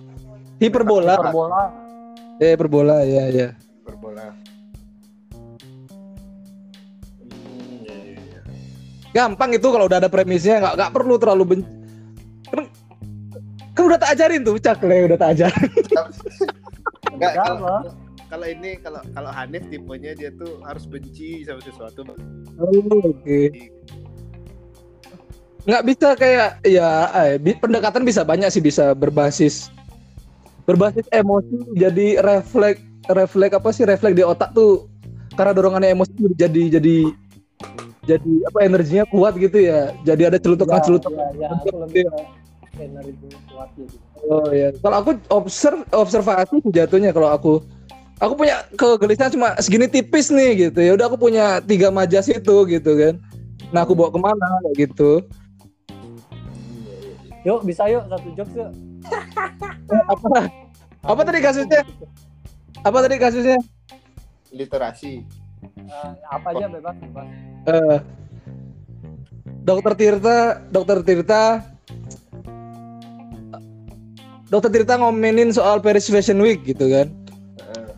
Hiperbola. 0.58 1.14
Hiperbola. 1.20 1.62
Eh, 2.42 2.50
hiperbola 2.58 2.96
ya 3.06 3.24
ya. 3.30 3.48
Hmm, 7.22 7.86
iya, 7.86 7.96
iya, 7.96 8.20
iya. 8.20 8.42
Gampang 9.14 9.54
itu 9.54 9.68
kalau 9.70 9.86
udah 9.86 10.02
ada 10.02 10.10
premisnya 10.10 10.58
nggak 10.60 10.74
nggak 10.76 10.92
perlu 10.92 11.16
terlalu 11.22 11.44
ben... 11.46 11.62
kan, 12.50 12.66
kan 13.78 13.84
udah 13.86 14.00
tak 14.02 14.12
ajarin 14.18 14.42
tuh 14.42 14.58
cak 14.58 14.82
Le, 14.84 14.98
udah 15.06 15.18
tak 15.18 15.30
ajarin. 15.38 15.72
Kalau 17.16 17.88
kalau 18.28 18.48
ini 18.52 18.76
kalau 18.84 19.00
kalau 19.16 19.32
Hanif 19.32 19.64
tipenya 19.72 20.12
dia 20.12 20.28
tuh 20.36 20.60
harus 20.68 20.84
benci 20.84 21.48
sama 21.48 21.64
sesuatu. 21.64 22.04
Oh, 22.60 23.16
Oke. 23.16 23.72
Nggak 25.66 25.84
bisa 25.86 26.08
kayak 26.14 26.50
ya 26.62 26.90
eh, 27.26 27.58
pendekatan 27.58 28.06
bisa 28.06 28.22
banyak 28.22 28.50
sih 28.54 28.62
bisa 28.62 28.94
berbasis 28.94 29.74
berbasis 30.66 31.06
emosi 31.14 31.62
jadi 31.78 32.22
refleks 32.26 32.82
refleks 33.06 33.54
apa 33.54 33.70
sih 33.70 33.86
refleks 33.86 34.18
di 34.18 34.26
otak 34.26 34.54
tuh 34.58 34.90
karena 35.38 35.54
dorongannya 35.54 35.94
emosi 35.94 36.14
jadi 36.34 36.82
jadi 36.82 36.98
jadi 38.06 38.34
apa 38.50 38.60
energinya 38.66 39.06
kuat 39.10 39.38
gitu 39.38 39.62
ya 39.62 39.94
jadi 40.02 40.34
ada 40.34 40.38
celutukan 40.42 40.82
celutukan 40.82 41.34
Ya, 41.38 41.50
ya, 41.50 41.58
aku 41.58 41.68
lebih 41.86 42.06
ke 42.76 42.82
energi 42.86 43.28
kuat 43.50 43.70
gitu. 43.80 43.96
Oh 44.26 44.50
ya, 44.52 44.74
kalau 44.82 44.98
aku 45.02 45.12
observ 45.32 45.80
observasi 45.94 46.60
jatuhnya 46.74 47.14
kalau 47.16 47.30
aku 47.32 47.54
aku 48.20 48.34
punya 48.36 48.66
kegelisahan 48.76 49.32
cuma 49.34 49.56
segini 49.62 49.88
tipis 49.88 50.34
nih 50.34 50.70
gitu 50.70 50.80
ya. 50.82 50.92
Udah 50.98 51.06
aku 51.08 51.18
punya 51.30 51.62
tiga 51.64 51.94
majas 51.94 52.28
itu 52.28 52.56
gitu 52.68 52.92
kan. 52.98 53.14
Nah 53.72 53.86
aku 53.86 53.94
bawa 53.94 54.10
ke 54.12 54.20
mana 54.20 54.48
kayak 54.66 54.76
gitu. 54.90 55.24
Yuk 57.46 57.62
bisa 57.62 57.86
yuk 57.86 58.10
satu 58.10 58.30
jokes 58.34 58.54
yuk. 58.58 58.72
Eh, 59.94 60.04
apa 60.14 60.50
apa 61.06 61.22
tadi 61.22 61.40
kasusnya? 61.46 61.86
Apa 62.82 62.98
tadi 63.06 63.16
kasusnya? 63.22 63.62
Literasi. 64.50 65.22
Eh, 65.62 66.12
apa 66.26 66.48
aja 66.58 66.66
bebas 66.66 66.98
bebas. 66.98 67.28
Eh, 67.70 67.98
Dokter 69.62 69.94
Tirta, 69.94 70.62
Dokter 70.74 70.98
Tirta, 71.06 71.44
Dokter 74.50 74.70
Tirta 74.74 74.94
ngomenin 74.98 75.54
soal 75.54 75.82
Paris 75.82 76.10
Fashion 76.10 76.42
Week 76.42 76.66
gitu 76.66 76.90
kan. 76.90 77.14
Heeh. 77.62 77.90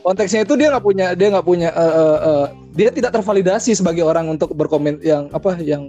konteksnya 0.00 0.48
itu 0.48 0.56
dia 0.56 0.72
nggak 0.72 0.84
punya 0.84 1.06
dia 1.12 1.28
nggak 1.28 1.44
punya 1.44 1.68
eh, 1.76 1.94
eh, 2.00 2.18
eh, 2.24 2.46
dia 2.72 2.88
tidak 2.88 3.12
tervalidasi 3.20 3.76
sebagai 3.76 4.04
orang 4.08 4.32
untuk 4.32 4.56
berkomen 4.56 4.96
yang 5.04 5.28
apa 5.36 5.60
yang 5.60 5.84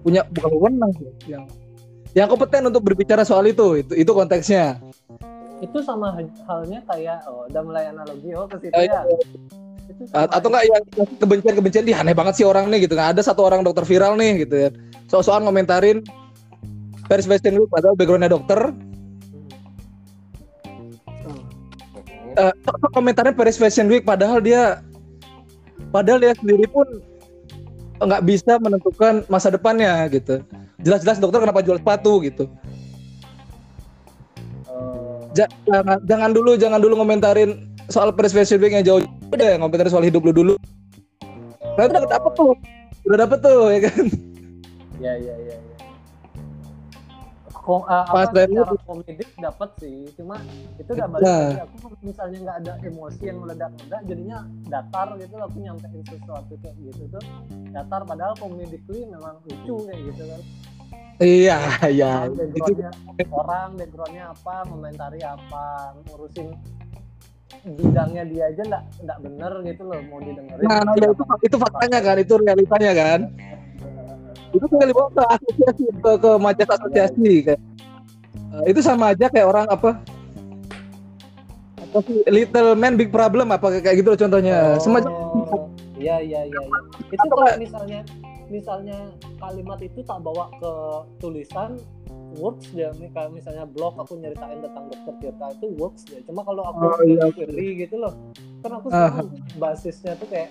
punya 0.00 0.24
bukan 0.32 0.50
wewenang 0.56 0.92
sih, 0.96 1.12
yang 1.28 1.44
yang 2.12 2.28
kompeten 2.28 2.68
untuk 2.68 2.84
berbicara 2.84 3.24
soal 3.24 3.48
itu. 3.48 3.80
Itu 3.80 3.92
itu 3.96 4.10
konteksnya. 4.12 4.76
Itu 5.62 5.80
sama 5.80 6.12
halnya 6.48 6.80
kayak 6.84 7.24
oh 7.30 7.46
udah 7.48 7.62
mulai 7.62 7.84
analogi 7.88 8.34
oh 8.34 8.44
ke 8.50 8.68
situ 8.68 8.74
Eh, 8.76 8.88
ya. 8.90 9.00
Itu 9.88 10.02
atau 10.12 10.48
enggak 10.50 10.64
yang 10.68 10.82
kebencian 11.20 11.54
kebencian 11.56 11.84
dia 11.86 11.96
aneh 12.00 12.14
banget 12.16 12.42
sih 12.42 12.46
orang 12.46 12.68
nih 12.68 12.84
gitu 12.84 12.94
kan. 12.98 13.16
Ada 13.16 13.32
satu 13.32 13.46
orang 13.46 13.64
dokter 13.64 13.86
viral 13.86 14.18
nih 14.20 14.44
gitu 14.44 14.54
ya. 14.56 14.68
Soal-soal 15.08 15.40
ngomentarin 15.44 16.04
Paris 17.08 17.28
Fashion 17.28 17.56
Week 17.56 17.70
padahal 17.70 17.94
backgroundnya 17.96 18.30
dokter. 18.32 18.60
Eh, 22.32 22.54
komentarnya 22.96 23.36
Paris 23.36 23.60
Fashion 23.60 23.88
Week 23.92 24.04
padahal 24.04 24.40
dia 24.40 24.80
padahal 25.92 26.20
dia 26.20 26.32
sendiri 26.32 26.64
pun 26.68 26.88
nggak 28.02 28.22
bisa 28.24 28.58
menentukan 28.58 29.22
masa 29.28 29.52
depannya 29.52 29.92
gitu. 30.10 30.40
Jelas-jelas 30.82 31.18
dokter 31.22 31.42
kenapa 31.42 31.62
jual 31.62 31.78
sepatu 31.78 32.18
gitu. 32.22 32.50
Ja- 35.32 35.48
jangan, 35.64 35.98
jangan 36.04 36.30
dulu 36.36 36.52
jangan 36.60 36.78
dulu 36.82 37.00
ngomentarin 37.00 37.72
soal 37.88 38.12
Week 38.60 38.74
yang 38.74 38.84
jauh 38.84 39.00
udah 39.32 39.56
ngomentarin 39.62 39.92
soal 39.92 40.04
hidup 40.04 40.20
lu 40.26 40.32
dulu. 40.34 40.54
Nah 41.78 41.88
udah 41.88 42.04
dapet 42.04 42.32
tuh, 42.36 42.52
udah 43.08 43.18
dapet 43.24 43.38
tuh 43.40 43.60
ya 43.72 43.80
kan. 43.88 44.04
ya 45.00 45.12
ya 45.16 45.34
ya. 45.48 45.56
Ya. 47.62 47.66
Ko, 47.66 47.86
eh, 47.86 48.04
Pas 48.10 48.26
apa 48.26 48.34
dari 48.34 48.54
secara 48.58 48.74
komedik 48.82 49.28
dapat 49.38 49.70
sih, 49.78 49.96
cuma 50.18 50.36
itu 50.82 50.90
udah 50.90 51.06
balik 51.06 51.22
Nah. 51.22 51.38
lagi. 51.46 51.60
Aku 51.62 51.76
misalnya 52.02 52.38
nggak 52.42 52.56
ada 52.66 52.72
emosi 52.82 53.22
yang 53.22 53.38
meledak-ledak, 53.38 54.00
jadinya 54.10 54.38
datar 54.66 55.08
gitu. 55.14 55.34
Aku 55.38 55.56
nyampein 55.62 56.02
sesuatu 56.10 56.52
kayak 56.58 56.76
gitu 56.82 57.02
tuh 57.14 57.22
datar. 57.70 58.00
Padahal 58.02 58.34
comedically 58.34 59.06
memang 59.06 59.38
lucu 59.46 59.74
kayak 59.86 60.00
gitu 60.10 60.22
kan. 60.26 60.40
Iya 61.22 61.58
iya. 61.86 62.12
Itu 62.26 62.34
backgroundnya 62.34 62.90
orang 63.30 63.68
backgroundnya 63.78 64.24
apa 64.34 64.54
komentari 64.66 65.20
apa 65.22 65.94
ngurusin 66.10 66.50
bidangnya 67.62 68.24
dia 68.26 68.44
aja 68.50 68.62
nggak 68.64 68.84
nggak 69.06 69.18
bener 69.22 69.52
gitu 69.70 69.82
loh 69.86 70.00
mau 70.08 70.18
didengerin 70.18 70.66
nah, 70.66 70.80
nah, 70.82 70.94
itu 70.98 71.22
itu 71.46 71.56
faktanya 71.60 71.98
kan, 72.00 72.16
itu 72.18 72.34
realitanya 72.40 72.92
kan. 72.96 73.20
Itu 74.52 74.64
tinggal 74.66 74.88
dibawa 74.88 75.08
ke 75.10 75.22
asosiasi 75.30 75.84
ke, 75.90 76.10
ke 76.16 76.30
majas 76.36 76.68
asosiasi 76.70 77.32
kayak. 77.42 77.60
Eh, 78.52 78.64
itu 78.68 78.80
sama 78.80 79.10
aja 79.10 79.26
kayak 79.26 79.46
orang 79.46 79.66
apa? 79.66 79.96
Apa 81.78 81.98
sih? 82.04 82.20
Little 82.26 82.72
man 82.74 82.94
big 82.94 83.08
problem 83.08 83.48
apa 83.48 83.80
kayak 83.80 83.96
gitu 83.98 84.12
loh 84.12 84.18
contohnya. 84.18 84.76
Semacam 84.78 85.12
Oh, 85.12 85.68
iya 85.98 86.16
iya 86.18 86.40
iya 86.42 86.60
iya. 86.60 86.78
itu 87.06 87.16
Atau 87.18 87.28
kalau 87.30 87.44
kayak- 87.46 87.60
misalnya 87.60 88.00
misalnya 88.48 88.98
kalimat 89.38 89.78
itu 89.80 90.00
tak 90.02 90.18
bawa 90.20 90.48
ke 90.54 90.72
tulisan 91.18 91.76
works 92.34 92.68
dia. 92.72 92.88
Kalau 93.10 93.30
misalnya 93.30 93.64
blog 93.64 93.96
aku 93.96 94.16
nyeritain 94.16 94.58
tentang 94.58 94.84
dokter 94.88 95.14
Tirta 95.18 95.46
itu 95.52 95.66
works 95.76 96.02
dia. 96.04 96.20
Cuma 96.22 96.40
kalau 96.42 96.62
aku 96.62 96.80
Oh, 96.82 97.00
iya, 97.04 97.28
query 97.28 97.68
gitu 97.78 97.96
loh. 97.98 98.12
Kan 98.60 98.72
aku 98.72 98.86
sekarang 98.88 99.28
basisnya 99.56 100.12
tuh 100.16 100.28
kayak 100.28 100.48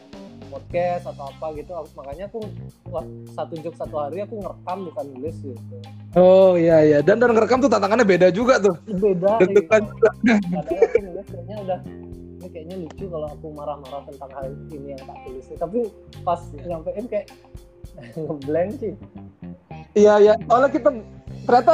podcast 0.48 1.06
atau 1.06 1.28
apa 1.28 1.46
gitu 1.54 1.72
aku- 1.72 1.94
makanya 1.94 2.26
aku 2.26 2.40
satu 3.30 3.54
jok 3.58 3.76
satu 3.76 3.96
hari 4.00 4.18
aku 4.20 4.36
ngerekam 4.38 4.78
bukan 4.88 5.06
nulis 5.12 5.36
gitu 5.38 5.76
Oh 6.12 6.54
iya 6.54 6.82
iya 6.82 7.00
dan 7.00 7.18
dan 7.18 7.32
ngerekam 7.32 7.60
tuh 7.60 7.68
tantangannya 7.68 8.04
beda 8.04 8.28
juga 8.30 8.58
tuh. 8.58 8.76
beda 8.86 9.40
Deg-degan 9.40 9.82
gitu. 9.82 9.92
juga. 9.94 10.10
kadang 10.52 10.80
aku 10.82 10.98
nulis 11.00 11.26
kayaknya 11.26 11.56
udah 11.62 11.80
ini 12.34 12.48
kayaknya 12.50 12.76
lucu 12.80 13.06
kalau 13.06 13.28
aku 13.30 13.46
marah-marah 13.50 14.02
tentang 14.06 14.32
hal 14.32 14.46
ini 14.68 14.88
yang 14.90 15.02
tak 15.02 15.18
tulis 15.22 15.46
tapi 15.54 15.78
pas 16.22 16.40
nyampein 16.58 17.06
kayak 17.06 17.28
ngeblank 18.18 18.72
sih 18.78 18.94
Iya 19.92 20.14
iya. 20.18 20.34
Soalnya 20.42 20.70
kita 20.70 20.90
ternyata 21.42 21.74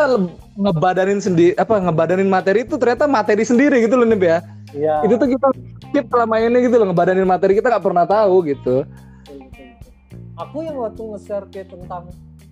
ngebadanin 0.56 1.20
sendiri 1.20 1.54
apa 1.54 1.78
ngebadanin 1.78 2.26
materi 2.26 2.64
itu 2.64 2.74
ternyata 2.76 3.06
materi 3.06 3.44
sendiri 3.44 3.78
gitu 3.80 3.94
loh 3.94 4.06
nih 4.06 4.18
ya. 4.18 4.40
iya 4.74 4.96
Itu 5.02 5.16
tuh 5.16 5.30
kita 5.30 5.48
skip 5.88 6.06
selama 6.12 6.36
ini 6.44 6.58
gitu 6.68 6.76
loh 6.78 6.88
ngebadanin 6.92 7.28
materi 7.28 7.56
kita 7.58 7.72
nggak 7.72 7.86
pernah 7.86 8.06
tahu 8.06 8.36
gitu. 8.48 8.84
betul, 8.84 9.36
betul, 9.48 9.68
betul. 9.80 10.20
aku 10.38 10.58
yang 10.68 10.78
waktu 10.78 11.02
nge-share 11.16 11.46
kayak 11.50 11.68
tentang 11.72 12.04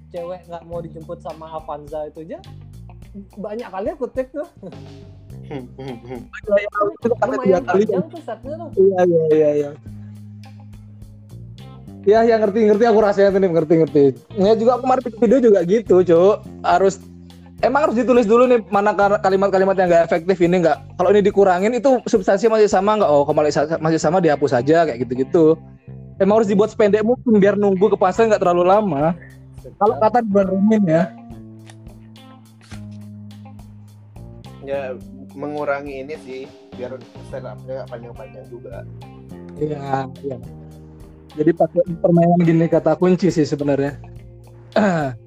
cewek 0.10 0.41
nggak 0.48 0.63
mau 0.65 0.80
dijemput 0.80 1.19
sama 1.19 1.45
Avanza 1.52 2.08
itu 2.08 2.24
aja 2.24 2.39
banyak 3.36 3.67
kali 3.67 3.88
aku 3.91 4.06
tag 4.12 4.28
tuh 4.32 4.48
Iya, 5.45 5.62
iya, 6.58 6.69
itu 7.06 7.15
karena 7.21 7.36
tiga 7.38 7.58
lumayan 7.62 7.63
panjang 7.69 8.06
tuh 8.10 8.21
setnya 8.26 8.54
tuh 8.58 8.69
Iya 8.82 9.00
iya 9.06 9.24
iya 9.30 9.50
iya. 9.54 9.71
Iya 12.06 12.19
ya 12.21 12.36
ngerti 12.38 12.60
ngerti 12.69 12.86
aku 12.86 13.00
rasanya 13.02 13.30
tuh 13.34 13.39
nih 13.41 13.50
ngerti 13.54 13.74
ngerti. 13.82 14.04
Ya 14.38 14.54
juga 14.54 14.78
aku 14.78 14.86
kemarin 14.86 15.04
video 15.21 15.39
juga 15.41 15.60
gitu, 15.65 15.95
Cuk. 16.06 16.36
Harus 16.62 17.02
emang 17.65 17.89
harus 17.89 17.97
ditulis 17.97 18.30
dulu 18.30 18.45
nih 18.45 18.62
mana 18.69 18.93
kalimat-kalimat 18.95 19.75
yang 19.75 19.89
nggak 19.89 20.06
efektif 20.06 20.38
ini 20.39 20.62
nggak. 20.62 20.78
Kalau 21.01 21.10
ini 21.10 21.21
dikurangin 21.25 21.73
itu 21.73 21.99
substansinya 22.06 22.62
masih 22.62 22.69
sama 22.69 23.01
nggak? 23.01 23.10
Oh, 23.10 23.25
kalau 23.25 23.41
masih 23.82 23.99
sama 23.99 24.21
dihapus 24.21 24.54
aja 24.54 24.86
kayak 24.86 25.01
gitu-gitu. 25.04 25.58
Emang 26.21 26.39
harus 26.39 26.47
dibuat 26.47 26.71
sependek 26.71 27.04
mungkin 27.04 27.41
biar 27.41 27.60
nunggu 27.60 27.91
kepasan 27.97 28.30
nggak 28.32 28.39
terlalu 28.39 28.63
lama. 28.69 29.17
Kalau 29.82 29.97
kata 29.99 30.21
dibarumin 30.21 30.84
ya. 30.86 31.04
Ya 34.65 34.82
mengurangi 35.36 36.06
ini 36.06 36.15
sih 36.23 36.41
biar 36.78 36.95
setupnya 37.34 37.84
nggak 37.84 37.89
panjang-panjang 37.89 38.45
juga. 38.47 38.86
Iya, 39.60 40.08
iya. 40.23 40.38
Jadi 41.36 41.51
pakai 41.51 41.84
permainan 41.99 42.39
gini 42.47 42.65
kata 42.71 42.95
kunci 42.95 43.28
sih 43.28 43.43
sebenarnya. 43.43 43.99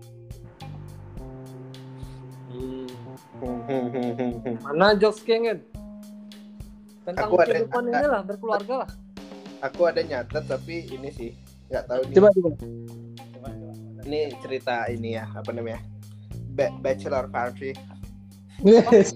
mana 4.64 4.96
jokes 4.96 5.20
kengin 5.22 5.60
tentang 7.04 7.28
Aku 7.28 7.36
ada- 7.40 7.48
kehidupan 7.48 7.82
ini 7.88 8.06
lah 8.08 8.20
berkeluarga 8.20 8.74
lah. 8.84 8.90
Aku 9.64 9.80
ada 9.88 10.00
nyatet 10.04 10.44
tapi 10.44 10.86
ini 10.86 11.08
sih 11.10 11.30
nggak 11.68 11.84
tahu 11.88 12.00
nih. 12.08 12.14
Coba 12.16 12.28
coba. 12.36 12.50
coba 13.32 13.48
coba. 13.48 13.72
Ini 14.04 14.20
cerita 14.44 14.76
ini 14.88 15.16
ya 15.16 15.24
apa 15.32 15.50
namanya? 15.52 15.80
Ba- 16.52 16.74
bachelor 16.80 17.26
party. 17.28 17.72
Yes. 18.64 19.14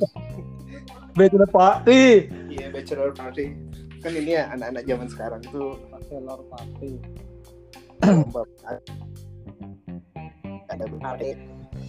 Bachelor 1.19 1.45
party. 1.45 2.33
iya 2.49 2.73
bachelor 2.73 3.13
party. 3.13 3.53
Kan 4.01 4.17
ini 4.17 4.33
ya 4.33 4.49
anak-anak 4.49 4.83
zaman 4.89 5.09
sekarang 5.13 5.43
tuh. 5.45 5.77
Bachelor 5.93 6.41
party. 6.49 6.91
ada 10.73 10.85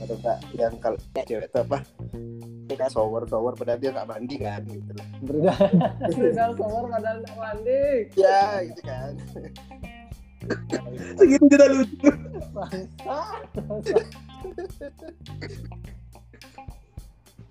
ada 0.03 0.13
mbak 0.19 0.37
yang 0.59 0.75
kalau 0.83 0.99
cewek. 1.23 1.47
Itu 1.47 1.63
apa 2.73 2.79
kita 2.79 2.87
shower 2.89 3.23
shower 3.23 3.53
padahal 3.53 3.77
dia 3.77 3.91
nggak 3.91 4.07
mandi 4.07 4.35
kan 4.35 4.61
gitu 4.63 4.91
loh 4.91 5.07
Berdal 5.21 5.69
berdal 6.09 6.51
shower 6.59 6.83
padahal 6.89 7.17
nggak 7.19 7.37
mandi. 7.37 7.85
ya 8.13 8.41
gitu 8.63 8.81
kan 8.83 9.13
Segitu 11.15 11.45
tidak 11.47 11.71
lucu. 11.71 12.11
Bangsa. 12.51 13.19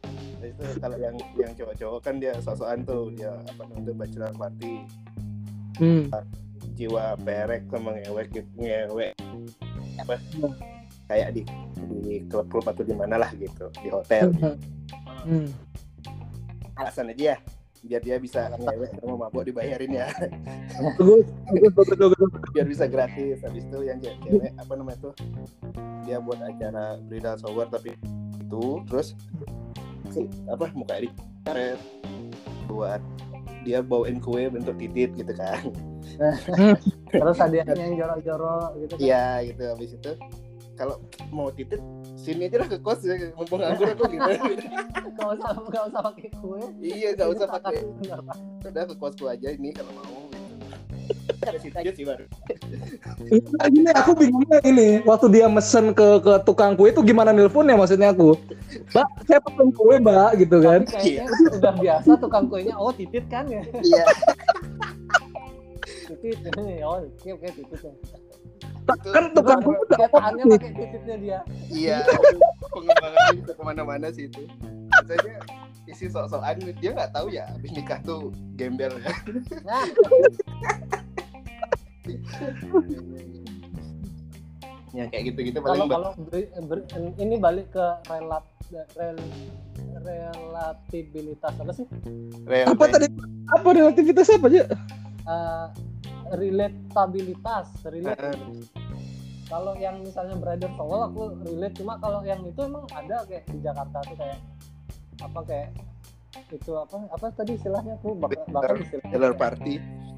Nah, 0.03 0.45
itu 0.45 0.65
kalau 0.77 0.97
yang 0.99 1.17
yang 1.35 1.53
cowok-cowok 1.55 2.01
kan 2.03 2.15
dia 2.19 2.35
sosokan 2.43 2.83
tuh 2.83 3.09
dia 3.15 3.33
apa 3.33 3.63
namanya 3.65 3.93
bachelor 3.97 4.33
party 4.35 4.75
Hmm. 5.73 6.05
jiwa 6.77 7.17
perek 7.17 7.65
sama 7.73 7.97
ngewek 7.97 8.29
gitu 8.29 8.51
ngewek 8.61 9.17
apa 9.97 10.21
kayak 11.09 11.33
di 11.33 11.49
di 12.05 12.21
klub-klub 12.29 12.69
atau 12.69 12.85
di 12.85 12.93
mana 12.93 13.17
lah 13.17 13.33
gitu 13.33 13.73
di 13.81 13.89
hotel 13.89 14.37
Hmm. 15.23 15.49
alasan 16.75 17.11
aja 17.11 17.25
ya 17.25 17.37
biar 17.83 17.99
dia 18.01 18.17
bisa 18.17 18.47
ngewek 18.55 18.95
sama 18.95 19.27
mabok 19.27 19.43
dibayarin 19.43 19.91
ya 19.93 20.07
Bagus, 20.95 21.27
bagus, 21.49 21.73
bagus, 21.73 21.97
bagus, 21.97 22.19
bagus. 22.31 22.51
biar 22.53 22.67
bisa 22.67 22.85
gratis 22.87 23.37
habis 23.41 23.63
itu 23.63 23.79
yang 23.83 23.99
cewek 23.99 24.55
apa 24.55 24.73
namanya 24.73 24.99
tuh 25.01 25.15
dia 26.03 26.19
buat 26.19 26.39
acara 26.39 26.97
bridal 27.01 27.35
shower 27.37 27.67
tapi 27.67 27.99
itu 28.39 28.65
terus 28.87 29.19
si- 30.09 30.31
apa 30.47 30.71
muka 30.73 30.95
di 30.97 31.09
karet 31.43 31.79
buat 32.65 33.03
dia 33.63 33.79
bawain 33.79 34.19
kue 34.19 34.47
bentuk 34.47 34.75
titit 34.77 35.11
gitu 35.13 35.33
kan 35.33 35.63
Terus 37.13 37.37
hadiahnya 37.37 37.77
yang 37.79 37.95
jorok-jorok 37.97 38.71
gitu 38.79 38.93
kan. 38.93 39.01
iya 39.01 39.25
gitu 39.45 39.63
habis 39.65 39.91
itu 39.93 40.13
kalau 40.83 40.99
mau 41.31 41.47
titit 41.55 41.79
sini 42.19 42.51
aja 42.51 42.67
lah 42.67 42.69
ke 42.75 42.79
kos 42.83 43.07
ya 43.07 43.15
mumpung 43.39 43.63
nganggur 43.63 43.95
aku 43.95 44.05
gitu 44.11 44.31
Gak 45.23 45.29
usah 45.39 45.55
gak 45.71 45.85
usah 45.93 46.01
pakai 46.03 46.27
kue. 46.35 46.59
iya 46.83 47.15
gak 47.15 47.31
usah 47.31 47.47
pakai 47.47 47.87
udah 48.67 48.85
ke 48.91 48.95
kosku 48.99 49.31
aja 49.31 49.55
ini 49.55 49.71
kalau 49.71 49.95
mau 49.95 50.27
gitu 51.39 51.47
ada 51.47 51.59
situ 51.63 51.77
aja 51.79 51.91
sih 51.95 52.03
baru 52.03 52.27
Nah, 53.31 53.69
Gini 53.71 53.91
aku 53.95 54.11
bingungnya 54.19 54.59
ini 54.67 54.89
waktu 55.07 55.27
dia 55.31 55.47
mesen 55.47 55.95
ke 55.95 56.19
ke 56.19 56.43
tukang 56.43 56.75
kue 56.75 56.91
itu 56.91 56.99
gimana 57.07 57.31
nelponnya 57.31 57.79
maksudnya 57.79 58.11
aku. 58.11 58.35
Mbak, 58.91 59.07
saya 59.27 59.39
pesen 59.43 59.69
kue 59.75 59.95
mbak 60.03 60.31
gitu 60.43 60.59
kan. 60.63 60.83
Tapi 60.87 61.23
kayaknya 61.23 61.49
udah 61.59 61.75
biasa 61.79 62.11
tukang 62.19 62.45
kuenya 62.51 62.75
oh 62.75 62.91
titit 62.91 63.25
kan 63.31 63.47
ya. 63.47 63.63
iya 63.83 64.05
Titit. 66.11 66.39
Oh, 66.83 67.03
oke 67.07 67.29
oke 67.39 67.47
titit. 67.55 67.81
Kan 68.87 69.25
tukang 69.33 69.63
itu 69.63 69.71
nggak 69.95 70.11
Ketaannya 70.11 70.43
apa 70.43 70.57
pakai 70.59 71.17
dia. 71.23 71.39
Iya, 71.71 71.99
pengembangan 72.75 73.27
bisa 73.39 73.53
ke 73.55 73.63
mana-mana 73.63 74.07
sih 74.11 74.27
itu. 74.27 74.43
Biasanya 74.91 75.37
isi 75.87 76.07
sok-sokan 76.11 76.57
dia 76.79 76.91
nggak 76.95 77.13
tahu 77.15 77.27
ya 77.31 77.47
habis 77.51 77.71
nikah 77.75 77.99
tuh 78.03 78.35
gembel 78.59 78.93
ya. 79.03 79.13
Nah, 79.63 79.87
Ya 84.93 85.09
kayak 85.09 85.33
gitu-gitu 85.33 85.57
kalau 85.65 85.89
paling 85.89 85.89
kalau 85.89 86.13
ini 87.17 87.41
balik 87.41 87.73
ke 87.73 87.87
relat 88.13 88.45
rel, 88.93 89.17
relatibilitas 90.05 91.55
apa 91.57 91.73
sih? 91.73 91.87
real 92.45 92.77
Apa 92.77 92.85
tadi? 92.93 93.09
Apa 93.57 93.69
relativitas 93.73 94.29
apa 94.29 94.53
aja? 94.53 94.69
Eh, 95.23 95.67
relatabilitas, 96.33 97.67
relate. 97.85 98.37
Kalau 99.47 99.77
yang 99.77 100.01
misalnya 100.01 100.37
brother 100.41 100.71
Sowell 100.81 101.03
aku 101.13 101.23
relate 101.45 101.77
cuma 101.77 102.01
kalau 102.01 102.25
yang 102.25 102.41
itu 102.43 102.61
emang 102.65 102.89
ada 102.89 103.21
kayak 103.29 103.45
di 103.53 103.59
Jakarta 103.61 104.01
tuh 104.01 104.17
kayak 104.17 104.39
apa 105.21 105.41
kayak 105.45 105.69
itu 106.49 106.73
apa 106.73 106.97
apa 107.13 107.27
tadi 107.37 107.53
istilahnya 107.61 108.01
aku 108.01 108.17
bak- 108.17 108.49
bahkan 108.49 108.81
istilahnya 108.81 109.13
bachelor 109.13 109.33
party. 109.37 109.75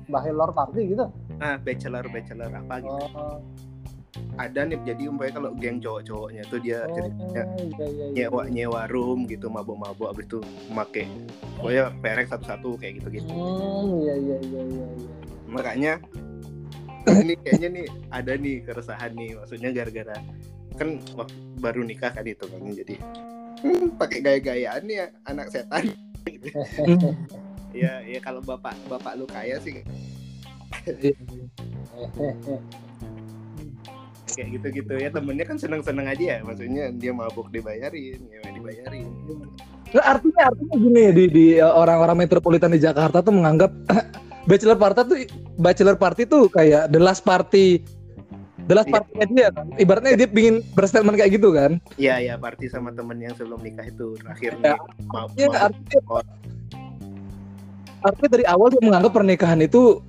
bachelor 0.07 0.50
party 0.55 0.81
gitu. 0.94 1.07
Ah, 1.42 1.57
bachelor 1.59 2.05
bachelor 2.07 2.50
apa 2.55 2.74
gitu. 2.79 2.94
Oh, 2.94 3.37
Ada 4.38 4.61
nih 4.66 4.79
jadi 4.87 5.03
umpamanya 5.11 5.33
kalau 5.38 5.50
geng 5.59 5.79
cowok-cowoknya 5.83 6.42
tuh 6.50 6.59
dia 6.62 6.87
oh 6.87 6.94
ceritanya 6.94 7.31
iya 7.31 7.44
iya 7.87 7.88
iya. 7.88 8.07
nyewa 8.14 8.42
nyewa 8.50 8.83
room 8.90 9.27
gitu 9.27 9.50
mabok-mabok 9.50 10.14
habis 10.14 10.27
itu 10.27 10.38
make 10.70 11.05
pokoknya 11.59 11.85
perek 12.03 12.27
satu-satu 12.31 12.79
kayak 12.79 13.03
gitu-gitu. 13.03 13.31
Hmm, 13.31 14.03
iya 14.03 14.14
iya 14.18 14.37
iya 14.42 14.62
iya 14.62 14.87
iya. 14.98 15.12
makanya 15.50 15.92
ini 17.22 17.35
kayaknya 17.42 17.68
nih 17.68 17.87
ada 18.11 18.33
nih 18.38 18.57
keresahan 18.64 19.12
nih 19.14 19.37
maksudnya 19.37 19.70
gara-gara 19.70 20.16
kan 20.74 20.98
waktu 21.14 21.35
baru 21.62 21.87
nikah 21.87 22.11
kan 22.11 22.27
itu 22.27 22.44
kan 22.48 22.61
jadi 22.74 22.96
hmm, 23.62 23.94
pakai 24.00 24.18
gaya-gayaan 24.24 24.83
nih 24.87 24.96
ya, 25.05 25.07
anak 25.29 25.53
setan 25.53 25.85
ya 27.74 28.03
ya 28.07 28.20
kalau 28.22 28.40
bapak 28.42 28.74
bapak 28.87 29.18
lu 29.18 29.27
kaya 29.27 29.59
sih 29.62 29.83
kayak 34.35 34.49
gitu-gitu 34.53 34.94
ya 34.97 35.09
temennya 35.09 35.44
kan 35.44 35.57
seneng-seneng 35.57 36.07
aja 36.07 36.25
ya 36.27 36.38
maksudnya 36.42 36.90
dia 36.92 37.11
mabuk 37.11 37.49
dibayarin 37.49 38.20
ya 38.20 38.40
dibayarin 38.51 39.07
Nggak, 39.87 40.07
artinya 40.11 40.42
artinya 40.44 40.75
gini 40.77 41.01
ya, 41.01 41.12
di 41.12 41.25
di 41.29 41.47
uh, 41.57 41.70
orang-orang 41.73 42.16
metropolitan 42.20 42.68
di 42.68 42.79
Jakarta 42.79 43.23
tuh 43.23 43.31
menganggap 43.31 43.70
bachelor 44.51 44.75
party 44.75 45.01
tuh 45.05 45.18
bachelor 45.57 45.94
party 45.94 46.23
tuh 46.25 46.42
kayak 46.49 46.90
the 46.90 46.99
last 46.99 47.23
party 47.23 47.79
the 48.64 48.75
last 48.75 48.88
Iya. 48.88 48.94
party 48.97 49.12
dia 49.31 49.49
kan. 49.49 49.66
Ibaratnya 49.77 50.16
dia 50.16 50.27
pingin 50.27 50.64
berstatement 50.73 51.14
kayak 51.14 51.37
gitu 51.37 51.53
kan. 51.53 51.79
Iya 51.94 52.16
ya 52.18 52.35
party 52.35 52.66
sama 52.66 52.90
temen 52.90 53.20
yang 53.20 53.37
sebelum 53.37 53.61
nikah 53.61 53.85
itu 53.85 54.16
terakhir 54.18 54.57
Ya. 54.59 54.75
mau, 55.07 55.29
Iya, 55.33 55.47
mau- 55.47 55.62
artinya 55.62 56.01
artinya 58.03 58.31
dari 58.31 58.44
awal 58.44 58.66
dia 58.68 58.83
menganggap 58.83 59.12
pernikahan 59.12 59.61
itu 59.61 60.01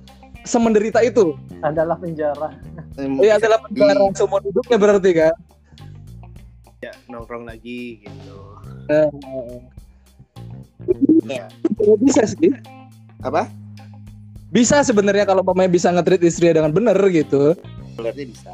semenderita 0.46 1.02
itu. 1.02 1.34
Adalah 1.60 1.98
penjara. 1.98 2.54
Iya, 2.96 3.36
adalah 3.36 3.58
penjara 3.60 4.08
seumur 4.14 4.40
hidupnya 4.40 4.76
berarti 4.76 5.10
kan. 5.12 5.34
ya, 6.78 6.92
nongkrong 7.08 7.44
lagi 7.44 7.98
gitu 7.98 8.36
Eh, 8.86 9.08
ya. 11.26 11.48
bisa 11.98 12.22
sih. 12.24 12.52
apa 13.18 13.48
Bisa 14.46 14.80
sebenarnya 14.80 15.26
kalau 15.26 15.42
mamanya 15.42 15.66
bisa 15.68 15.90
nge-treat 15.90 16.22
istrinya 16.22 16.62
dengan 16.62 16.72
benar 16.72 16.94
gitu. 17.10 17.58
berarti 17.96 18.22
bisa 18.28 18.52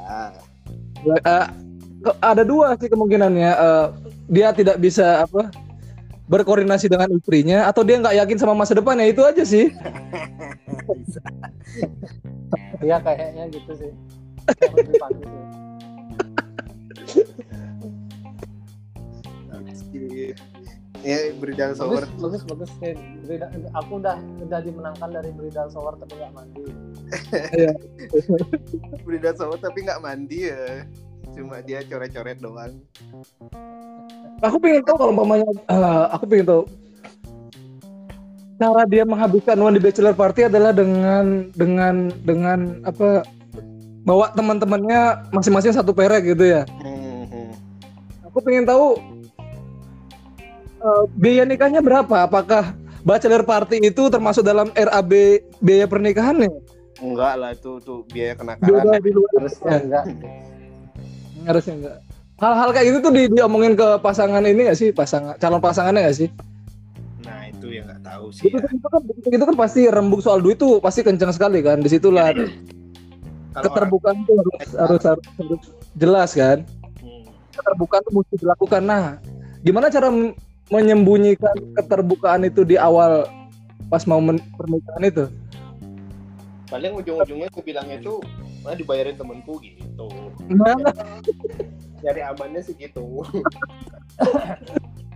ke- 2.01 2.19
ada 2.21 2.43
dua 2.43 2.79
sih 2.79 2.89
kemungkinannya 2.89 3.53
Eh, 3.53 3.87
dia 4.31 4.55
tidak 4.55 4.79
bisa 4.79 5.27
apa 5.27 5.51
berkoordinasi 6.33 6.89
dengan 6.89 7.13
istrinya 7.13 7.69
atau 7.69 7.85
dia 7.85 8.01
nggak 8.01 8.17
yakin 8.25 8.39
sama 8.41 8.57
masa 8.57 8.73
depannya 8.73 9.05
itu 9.13 9.21
aja 9.21 9.45
sih 9.45 9.69
Iya 12.83 12.99
kayaknya 12.99 13.47
gitu 13.55 13.73
sih. 13.79 13.93
Ya 21.03 21.35
bridal 21.35 21.75
shower 21.75 22.07
Bagus, 22.19 22.43
bagus, 22.47 22.71
bagus. 22.79 23.43
Aku 23.83 23.99
udah 23.99 24.19
udah 24.43 24.61
dimenangkan 24.63 25.11
dari 25.15 25.31
bridal 25.35 25.71
shower 25.71 25.95
tapi 25.99 26.15
nggak 26.19 26.33
mandi. 26.35 26.65
bridal 29.07 29.35
shower 29.39 29.59
tapi 29.63 29.79
nggak 29.87 30.03
mandi 30.03 30.51
ya 30.51 30.87
cuma 31.33 31.59
dia 31.65 31.81
coret-coret 31.85 32.39
doang. 32.39 32.73
Aku 34.43 34.57
pengen 34.59 34.83
tahu 34.85 34.97
kalau 34.99 35.15
mamanya 35.15 35.47
eh, 35.49 36.05
aku 36.13 36.25
pengen 36.29 36.47
tahu. 36.47 36.63
Cara 38.61 38.83
dia 38.87 39.03
menghabiskan 39.03 39.59
uang 39.59 39.75
di 39.75 39.83
bachelor 39.83 40.15
party 40.15 40.47
adalah 40.47 40.71
dengan 40.71 41.51
dengan 41.57 42.13
dengan 42.23 42.79
apa 42.87 43.27
bawa 44.07 44.31
teman-temannya 44.35 45.31
masing-masing 45.35 45.75
satu 45.75 45.91
perek 45.91 46.37
gitu 46.37 46.47
ya. 46.47 46.63
Hmm, 46.79 47.51
aku 48.27 48.39
pengen 48.43 48.67
tahu 48.69 48.99
eh, 50.79 51.05
biaya 51.19 51.43
nikahnya 51.49 51.83
berapa? 51.83 52.27
Apakah 52.29 52.75
bachelor 53.03 53.43
party 53.43 53.83
itu 53.83 54.07
termasuk 54.11 54.47
dalam 54.47 54.71
RAB 54.75 55.43
biaya 55.59 55.87
pernikahannya? 55.91 56.51
Enggak 57.03 57.35
lah 57.35 57.51
itu 57.51 57.83
tuh 57.83 58.07
biaya 58.07 58.39
kenakalan. 58.39 59.03
Di 59.03 59.11
luar 59.11 59.31
Harusnya 59.43 59.67
Ya. 59.67 59.79
enggak. 59.83 60.05
Harusnya 61.47 61.75
enggak 61.79 61.97
hal-hal 62.43 62.69
kayak 62.75 62.87
gitu 62.91 62.99
tuh 63.07 63.13
di, 63.15 63.23
diomongin 63.31 63.79
ke 63.79 63.87
pasangan 64.03 64.43
ini 64.43 64.67
gak 64.67 64.79
sih? 64.79 64.91
Pasangan 64.91 65.39
calon 65.39 65.63
pasangannya 65.63 66.11
gak 66.11 66.17
sih? 66.19 66.29
Nah 67.23 67.47
itu 67.47 67.67
yang 67.71 67.87
nggak 67.87 68.03
tahu 68.03 68.35
sih 68.35 68.51
itu, 68.51 68.59
ya. 68.59 68.67
itu 68.67 68.87
kan 68.91 69.03
itu 69.31 69.45
kan 69.47 69.55
pasti 69.55 69.81
rembuk 69.87 70.27
soal 70.27 70.43
duit 70.43 70.59
tuh 70.59 70.83
pasti 70.83 71.07
kencang 71.07 71.31
sekali 71.31 71.63
kan 71.63 71.79
di 71.79 71.87
situlah 71.87 72.35
orang- 72.35 72.51
keterbukaan 73.63 74.27
tuh 74.27 74.35
harus 74.43 74.71
harus 74.75 75.03
harus, 75.07 75.27
harus 75.39 75.63
jelas 75.95 76.31
kan? 76.35 76.67
Hmm. 76.99 77.23
keterbukaan 77.55 78.03
itu 78.03 78.11
mesti 78.11 78.35
dilakukan. 78.43 78.83
Nah 78.83 79.05
gimana 79.63 79.87
cara 79.87 80.11
menyembunyikan 80.67 81.55
keterbukaan 81.79 82.43
itu 82.43 82.67
di 82.67 82.75
awal 82.75 83.31
pas 83.87 84.03
mau 84.09 84.19
pernikahan 84.59 85.05
itu? 85.07 85.25
Paling 86.73 86.93
ujung-ujungnya 86.99 87.53
gue 87.53 87.63
bilangnya 87.63 87.99
tuh 88.03 88.19
mana 88.63 88.79
dibayarin 88.79 89.19
temenku 89.19 89.59
gitu. 89.61 90.09
Nyari 92.03 92.21
amannya 92.23 92.63
sih 92.63 92.75
gitu. 92.79 93.23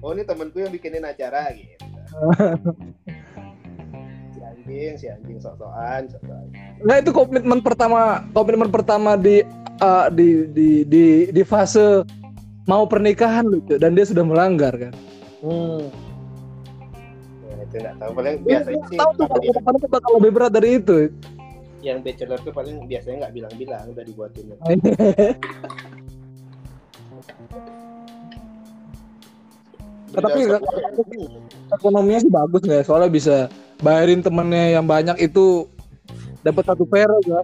Oh 0.04 0.12
ini 0.12 0.28
temenku 0.28 0.61
yang 0.61 0.70
bikinin 0.70 1.02
acara 1.09 1.50
gitu. 1.56 1.82
Si 4.30 4.38
anjing 4.44 4.94
si 5.00 5.06
anjing 5.09 5.40
sok-sokan 5.40 6.06
sok-sokan. 6.06 6.46
Nah 6.85 7.00
itu 7.00 7.11
komitmen 7.11 7.64
pertama 7.64 8.22
komitmen 8.37 8.68
pertama 8.68 9.16
di 9.16 9.40
uh, 9.80 10.12
di, 10.12 10.46
di 10.52 10.85
di 10.85 11.04
di 11.32 11.42
fase 11.42 12.04
mau 12.68 12.85
pernikahan 12.87 13.48
loh 13.48 13.59
Cuk. 13.66 13.82
dan 13.82 13.96
dia 13.96 14.04
sudah 14.06 14.22
melanggar 14.22 14.76
kan? 14.76 14.92
Hmm. 15.40 15.90
ya, 17.42 17.54
itu 17.64 17.76
nggak 17.80 17.96
tahu. 17.96 18.11
Paling 18.14 18.37
biasanya 18.44 18.82
sih 18.92 18.98
tahu 19.00 19.11
tuh 19.16 19.26
kalau 19.26 19.78
bakal 19.90 20.11
lebih 20.20 20.30
berat 20.38 20.52
dari 20.54 20.78
itu 20.78 21.11
yang 21.80 22.00
bachelor 22.00 22.40
tuh 22.40 22.50
paling 22.50 22.84
biasanya 22.84 23.26
nggak 23.26 23.34
bilang-bilang 23.34 23.84
udah 23.88 24.04
dibuatin. 24.04 24.44
Tapi 30.06 30.38
Beda 30.38 30.46
nggak- 30.48 30.62
satu- 30.62 31.28
ekonominya 31.68 32.20
sih 32.22 32.30
bagus 32.30 32.60
nggak 32.62 32.80
ya? 32.80 32.84
soalnya 32.86 33.10
bisa 33.10 33.36
bayarin 33.78 34.22
temennya 34.22 34.78
yang 34.78 34.86
banyak 34.86 35.18
itu 35.20 35.66
dapat 36.40 36.62
satu 36.64 36.86
perak 36.86 37.20
ya 37.22 37.40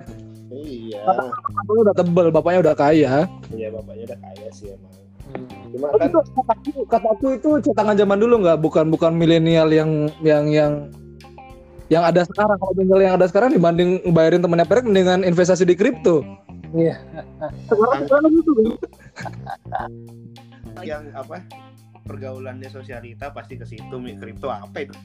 iya. 0.53 1.01
Bapaknya 1.03 1.81
udah 1.83 1.95
tebel 1.95 2.27
bapaknya 2.29 2.59
udah 2.63 2.75
kaya. 2.77 3.27
Iya 3.51 3.69
bapaknya 3.73 4.05
udah 4.15 4.19
kaya 4.21 4.49
sih 4.53 4.71
emang. 4.71 4.93
Hmm. 5.23 5.49
cuma 5.73 5.87
Tapi 5.89 5.99
kan 5.99 6.09
itu 6.09 6.21
kataku, 6.37 6.71
kataku 6.87 7.27
itu 7.33 7.51
cetangan 7.65 7.97
zaman 7.97 8.19
dulu 8.21 8.35
nggak? 8.39 8.59
Bukan 8.61 8.87
bukan 8.89 9.13
milenial 9.17 9.69
yang 9.69 9.91
yang 10.21 10.45
yang 10.47 10.73
yang 11.93 12.03
ada 12.03 12.25
sekarang 12.25 12.57
kalau 12.57 12.73
milenial 12.73 13.03
yang 13.05 13.15
ada 13.15 13.29
sekarang 13.29 13.53
dibanding 13.53 14.01
bayarin 14.09 14.41
temennya 14.41 14.65
perak 14.65 14.89
dengan 14.89 15.21
investasi 15.23 15.63
di 15.63 15.77
kripto 15.77 16.25
Iya. 16.73 16.97
sekarang 17.69 18.09
sekarang 18.09 18.33
gitu 18.33 18.53
yang 20.81 21.05
apa 21.13 21.45
pergaulannya 22.03 22.67
sosialita 22.67 23.29
pasti 23.29 23.55
ke 23.55 23.67
situ 23.67 23.93
Mi. 23.95 24.17
kripto 24.17 24.49
apa 24.49 24.73
itu 24.81 24.97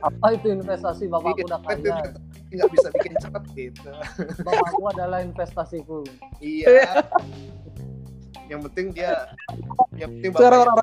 Apa 0.00 0.26
itu 0.32 0.46
investasi 0.50 1.06
bapakku 1.06 1.44
udah 1.44 1.60
kaya. 1.62 2.14
nggak 2.50 2.66
bisa 2.68 2.88
bikin 2.92 3.14
cepet 3.16 3.42
gitu 3.52 3.90
Bapakku 4.40 4.82
adalah 4.88 5.18
investasiku. 5.20 6.02
iya 6.38 7.02
yang 8.50 8.60
penting 8.66 8.90
dia 8.90 9.30
yang 9.94 10.10
penting 10.10 10.34
orang-orang 10.34 10.82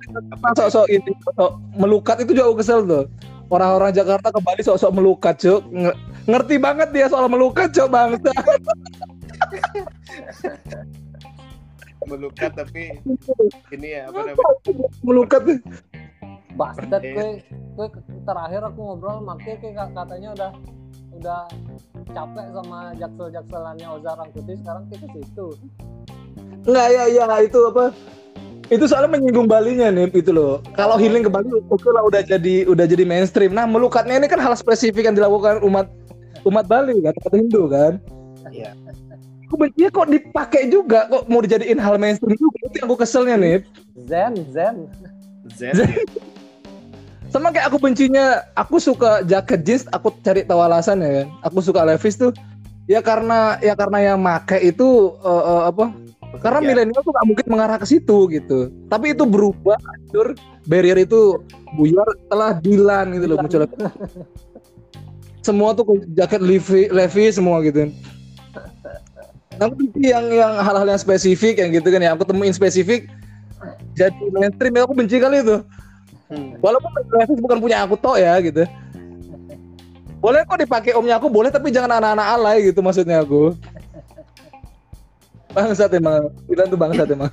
sok-sok 0.55 0.87
ini 0.87 1.11
sok 1.35 1.51
melukat 1.75 2.23
itu 2.23 2.31
jauh 2.31 2.55
kesel 2.55 2.87
tuh. 2.87 3.05
Orang-orang 3.47 3.95
Jakarta 3.95 4.31
ke 4.31 4.39
Bali 4.43 4.63
sok-sok 4.63 4.91
melukat 4.95 5.35
cuk. 5.39 5.63
Nge- 5.71 5.97
ngerti 6.27 6.55
banget 6.59 6.91
dia 6.95 7.07
soal 7.11 7.27
melukat 7.27 7.71
cuk 7.75 7.87
bangsa. 7.91 8.31
Melukat 12.07 12.55
tapi 12.55 12.95
ini 13.75 13.87
ya 13.99 14.07
apa 14.07 14.31
namanya? 14.31 14.47
Melukat. 15.03 15.43
Tuh. 15.43 15.59
Bastard 16.55 17.03
gue, 17.03 17.43
gue 17.51 17.87
terakhir 18.23 18.63
aku 18.63 18.79
ngobrol 18.79 19.19
sama 19.19 19.35
dia 19.43 19.59
kayak 19.59 19.91
katanya 19.91 20.29
udah 20.33 20.51
udah 21.19 21.41
capek 22.15 22.47
sama 22.55 22.79
jaksel-jakselannya 22.95 23.87
Oza 23.91 24.11
Rangkuti. 24.15 24.53
Sekarang 24.55 24.83
kita 24.87 25.05
ke 25.11 25.19
situ. 25.27 25.47
Enggak 26.67 26.87
ya 26.91 27.03
ya 27.07 27.25
itu 27.39 27.59
apa? 27.71 27.95
Itu 28.67 28.83
soalnya 28.91 29.15
menyinggung 29.15 29.47
Balinya 29.47 29.87
nih 29.87 30.11
itu 30.11 30.35
loh. 30.35 30.59
Kalau 30.75 30.99
healing 30.99 31.23
ke 31.23 31.31
Bali 31.31 31.47
oke 31.71 31.87
lah 31.87 32.03
udah 32.03 32.19
jadi 32.19 32.67
udah 32.67 32.83
jadi 32.83 33.07
mainstream. 33.07 33.55
Nah, 33.55 33.63
melukatnya 33.63 34.19
ini 34.19 34.27
kan 34.27 34.43
hal 34.43 34.51
spesifik 34.59 35.07
yang 35.07 35.15
dilakukan 35.15 35.63
umat 35.63 35.87
umat 36.43 36.67
Bali 36.67 36.99
kan, 36.99 37.15
umat 37.23 37.33
Hindu 37.33 37.71
kan. 37.71 37.93
Iya. 38.51 38.75
Aku 39.47 39.55
bencinya 39.55 39.87
kok 39.95 40.07
dipakai 40.11 40.67
juga 40.67 41.07
kok 41.07 41.23
mau 41.31 41.39
dijadiin 41.39 41.79
hal 41.79 41.95
mainstream 41.95 42.35
juga. 42.35 42.59
Itu 42.67 42.75
yang 42.83 42.87
aku 42.91 42.97
keselnya 42.99 43.35
nih. 43.39 43.57
Zen, 44.03 44.33
Zen. 44.51 44.75
Z 45.55 45.59
ya. 45.71 45.87
Sama 47.31 47.51
kayak 47.51 47.71
aku 47.71 47.79
bencinya, 47.79 48.39
aku 48.55 48.79
suka 48.79 49.19
jaket 49.27 49.59
jeans, 49.67 49.83
aku 49.91 50.15
cari 50.23 50.47
tahu 50.47 50.63
alasannya 50.63 51.07
kan. 51.23 51.27
Aku 51.47 51.59
suka 51.63 51.83
Levi's 51.83 52.19
tuh 52.19 52.31
ya 52.87 53.03
karena 53.03 53.59
ya 53.59 53.75
karena 53.75 53.99
yang 53.99 54.19
make 54.19 54.59
itu 54.63 55.15
eh, 55.23 55.43
eh, 55.43 55.63
apa? 55.71 55.85
Karena 56.39 56.59
Pekerjaan. 56.61 56.87
milenial 56.89 57.01
tuh 57.01 57.13
gak 57.13 57.27
mungkin 57.27 57.45
mengarah 57.49 57.77
ke 57.81 57.87
situ 57.89 58.17
gitu. 58.29 58.69
Tapi 58.87 59.17
itu 59.17 59.23
berubah, 59.25 59.77
hancur, 59.77 60.37
barrier 60.69 60.97
itu 61.01 61.41
buyar 61.73 62.07
setelah 62.25 62.49
Dilan 62.61 63.17
gitu 63.17 63.25
loh 63.25 63.37
muncul. 63.41 63.61
Semua 65.47 65.71
tuh 65.71 66.03
jaket 66.11 66.43
Levi, 66.43 66.91
Levi 66.91 67.31
semua 67.31 67.63
gitu. 67.63 67.87
Benci 69.57 70.11
yang 70.11 70.27
yang 70.27 70.59
hal-hal 70.59 70.83
yang 70.83 70.99
spesifik 70.99 71.63
yang 71.63 71.71
gitu 71.71 71.87
kan 71.87 72.03
ya. 72.03 72.11
Aku 72.19 72.27
temuin 72.27 72.51
spesifik 72.51 73.07
jadi 73.97 74.23
mainstream 74.29 74.77
ya 74.77 74.85
aku 74.85 74.93
benci 74.93 75.17
kali 75.17 75.41
itu. 75.41 75.57
Hmm. 76.29 76.59
Walaupun 76.61 76.91
Levi's 77.15 77.39
bukan 77.41 77.57
punya 77.63 77.87
aku 77.87 77.95
toh 77.97 78.19
ya 78.19 78.37
gitu. 78.43 78.67
Boleh 80.21 80.43
kok 80.45 80.59
dipakai 80.59 80.93
omnya 80.93 81.17
aku 81.17 81.29
boleh 81.29 81.49
tapi 81.49 81.71
jangan 81.71 81.97
anak-anak 81.97 82.27
alay 82.37 82.57
gitu 82.69 82.83
maksudnya 82.83 83.23
aku. 83.25 83.55
Bangsat 85.51 85.91
emang. 85.93 86.31
Dilan 86.47 86.67
tuh 86.67 86.79
bangsat 86.79 87.07
emang. 87.09 87.31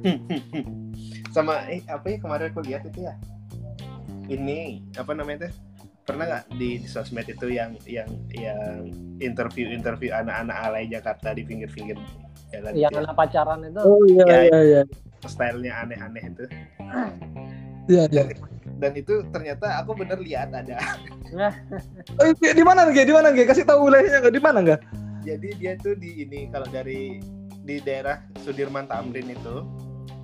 sama 1.30 1.62
eh 1.70 1.84
apa 1.86 2.10
ya 2.10 2.16
kemarin 2.18 2.50
aku 2.50 2.60
lihat 2.66 2.82
itu 2.84 3.06
ya 3.06 3.14
ini 4.26 4.82
apa 4.98 5.14
namanya 5.14 5.46
tuh 5.46 5.52
pernah 6.02 6.24
nggak 6.26 6.44
di, 6.58 6.82
di 6.82 6.88
sosmed 6.90 7.22
itu 7.28 7.46
yang 7.52 7.76
yang 7.86 8.08
yang 8.34 8.90
interview 9.22 9.70
interview 9.70 10.10
anak-anak 10.10 10.56
alay 10.58 10.90
Jakarta 10.90 11.30
di 11.30 11.46
pinggir-pinggir 11.46 11.94
jalan 12.50 12.72
Yang 12.74 12.92
ya. 12.92 13.00
anak 13.06 13.14
pacaran 13.14 13.58
itu. 13.62 13.78
Oh 13.78 14.02
iya 14.10 14.24
Ya, 14.26 14.38
iya 14.42 14.58
iya. 14.64 14.82
stylenya 15.22 15.72
aneh-aneh 15.86 16.22
itu 16.26 16.44
Iya 17.86 18.02
iya. 18.10 18.22
dan 18.80 18.92
itu 18.96 19.22
ternyata 19.30 19.84
aku 19.84 19.94
bener 19.94 20.18
lihat 20.18 20.50
ada 20.50 20.80
Oh, 22.18 22.26
iya, 22.42 22.50
di 22.58 22.64
mana 22.66 22.90
nggak? 22.90 23.06
Di 23.06 23.14
mana 23.14 23.30
nggak? 23.30 23.46
Kasih 23.54 23.62
tahu 23.62 23.86
wilayahnya 23.86 24.18
nggak? 24.18 24.34
Di 24.34 24.42
mana 24.42 24.58
nggak? 24.66 24.80
Jadi 25.20 25.48
dia 25.56 25.72
tuh 25.76 25.94
di 25.94 26.24
ini 26.24 26.48
kalau 26.48 26.66
dari 26.68 27.20
di 27.60 27.76
daerah 27.78 28.24
Sudirman 28.40 28.88
Tamrin 28.88 29.28
itu 29.28 29.64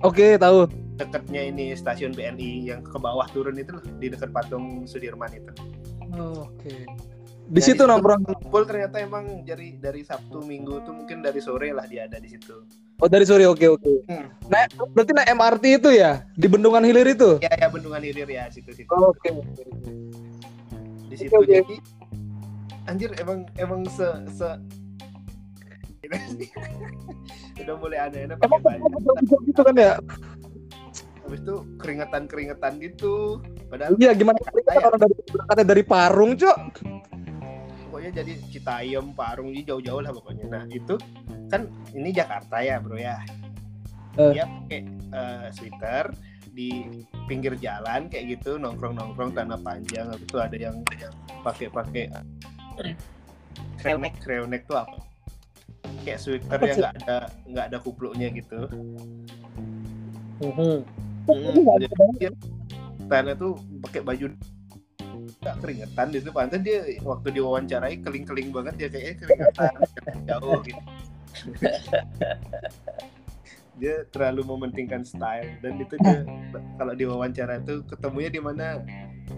Oke 0.01 0.37
tahu. 0.37 0.69
dekatnya 0.97 1.45
ini 1.45 1.73
stasiun 1.73 2.13
BNI 2.13 2.65
yang 2.65 2.81
ke 2.81 2.97
bawah 2.97 3.29
turun 3.29 3.57
itu 3.57 3.77
loh 3.77 3.85
di 3.97 4.09
dekat 4.09 4.29
patung 4.29 4.85
Sudirman 4.85 5.29
itu 5.31 5.53
Oke. 6.17 6.85
Di 7.47 7.59
Nah, 7.59 7.63
situ 7.63 7.79
nongkrong. 7.79 8.27
Full 8.51 8.65
ternyata 8.67 8.99
emang 8.99 9.47
dari 9.47 9.79
dari 9.79 10.03
Sabtu 10.03 10.43
Minggu 10.43 10.83
tuh 10.83 10.91
mungkin 10.91 11.23
dari 11.23 11.39
sore 11.39 11.71
lah 11.71 11.87
dia 11.87 12.03
ada 12.03 12.19
di 12.19 12.27
situ. 12.27 12.59
Oh 12.99 13.07
dari 13.07 13.23
sore 13.23 13.47
oke 13.47 13.63
oke. 13.71 13.93
Hmm. 14.03 14.27
Naik 14.51 14.75
berarti 14.91 15.11
naik 15.15 15.29
MRT 15.31 15.63
itu 15.79 15.89
ya 15.95 16.27
di 16.35 16.47
Bendungan 16.51 16.83
Hilir 16.83 17.07
itu. 17.07 17.39
Ya 17.39 17.47
ya 17.55 17.67
Bendungan 17.71 18.03
Hilir 18.03 18.27
ya 18.27 18.51
situ 18.51 18.67
situ. 18.75 18.91
Oke. 18.91 19.31
Di 21.07 21.15
situ 21.15 21.31
oke. 21.31 21.47
jadi 21.47 21.75
anjir 22.83 23.15
emang 23.15 23.47
emang 23.55 23.87
se 23.87 24.07
se 24.27 24.47
udah 27.61 27.75
mulai 27.81 27.97
aneh-aneh 28.07 28.35
pakai 28.37 28.47
Emang 28.47 28.61
baju. 28.63 29.35
gitu 29.43 29.61
kan 29.65 29.75
ya? 29.75 29.93
Habis 31.25 31.39
itu 31.43 31.55
keringetan-keringetan 31.81 32.73
gitu. 32.79 33.43
Padahal 33.67 33.99
Iya 33.99 34.11
gimana? 34.15 34.39
Kita 34.39 34.71
orang 34.79 34.99
dari 35.03 35.13
berangkatnya 35.27 35.65
dari 35.67 35.83
Parung 35.83 36.31
cok. 36.39 36.59
pokoknya 37.87 38.21
jadi 38.21 38.33
Citayam, 38.53 39.15
Parung, 39.17 39.49
ini 39.49 39.65
jauh-jauh 39.65 40.05
lah 40.05 40.13
pokoknya. 40.13 40.45
Nah, 40.47 40.63
itu 40.69 41.01
kan 41.49 41.65
ini 41.97 42.13
Jakarta 42.13 42.61
ya, 42.61 42.77
Bro 42.77 42.99
ya. 42.99 43.17
Eh. 44.21 44.37
Dia 44.37 44.45
pakai 44.45 44.81
eh, 44.85 45.47
sweater 45.49 46.13
di 46.53 47.01
pinggir 47.25 47.57
jalan 47.57 48.05
kayak 48.05 48.37
gitu, 48.37 48.61
nongkrong-nongkrong 48.61 49.33
tanah 49.33 49.57
panjang. 49.65 50.13
Habis 50.13 50.29
itu 50.29 50.37
ada 50.37 50.57
yang 50.61 50.77
pakai-pakai 51.41 52.13
crewneck, 53.81 54.13
crewneck 54.21 54.63
tuh 54.69 54.77
apa? 54.77 54.97
Kayak 56.03 56.19
sweater 56.23 56.59
yang 56.63 56.77
nggak 56.79 56.95
ada 57.03 57.17
nggak 57.47 57.65
ada 57.73 57.77
kupluknya 57.83 58.27
gitu. 58.31 58.59
Mhm. 60.43 60.75
Hmm, 61.27 61.59
jadi 61.75 62.31
dia 63.07 63.33
tuh 63.35 63.59
pakai 63.83 63.99
baju 63.99 64.25
nggak 65.27 65.55
keringetan 65.59 66.07
di 66.07 66.17
situ 66.23 66.31
pantas 66.31 66.61
dia 66.63 66.87
waktu 67.03 67.27
diwawancarai 67.35 67.99
keling-keling 67.99 68.49
banget 68.55 68.73
dia 68.79 68.87
kayaknya 68.87 69.13
keringetan 69.19 69.73
jauh 70.29 70.59
gitu. 70.63 70.81
Dia 73.77 74.09
terlalu 74.09 74.41
mementingkan 74.41 75.05
style. 75.05 75.61
Dan 75.61 75.77
itu 75.77 76.01
dia 76.01 76.25
kalau 76.81 76.97
diwawancara 76.97 77.61
itu 77.61 77.85
ketemunya 77.85 78.33
di 78.33 78.41
mana? 78.41 78.81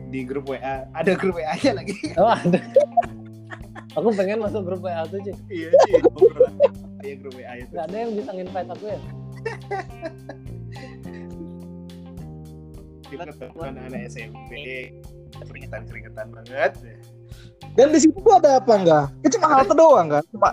Di 0.07 0.23
grup 0.23 0.47
WA 0.47 0.87
ada 0.95 1.11
grup 1.19 1.35
WA 1.35 1.53
nya 1.59 1.75
lagi. 1.75 2.15
Oh, 2.15 2.31
ada. 2.31 2.55
Aku 3.93 4.13
pengen 4.13 4.37
masuk 4.39 4.61
grup 4.63 4.81
WA 4.81 5.01
tuh 5.05 5.17
sih. 5.21 5.33
iya 5.49 5.69
obrolan 6.05 6.53
kayak 6.99 7.15
grup 7.19 7.33
WA 7.33 7.53
itu 7.57 7.71
Gak 7.71 7.85
ada 7.87 7.97
yang 7.97 8.11
bisa 8.13 8.31
invite 8.31 8.69
aku 8.69 8.85
ya. 8.85 8.99
kita 13.09 13.23
ketemu 13.25 13.59
anak 13.65 14.01
SMP 14.05 14.51
keringetan 15.41 15.81
keringetan 15.85 16.27
banget 16.29 16.71
Dan 17.73 17.89
di 17.89 17.99
situ 17.99 18.17
tuh 18.17 18.35
ada 18.35 18.57
apa 18.57 18.73
enggak? 18.75 19.05
Ya 19.21 19.29
cuma 19.31 19.47
halte 19.49 19.73
doang 19.73 20.07
kan? 20.09 20.23
Cuma 20.29 20.49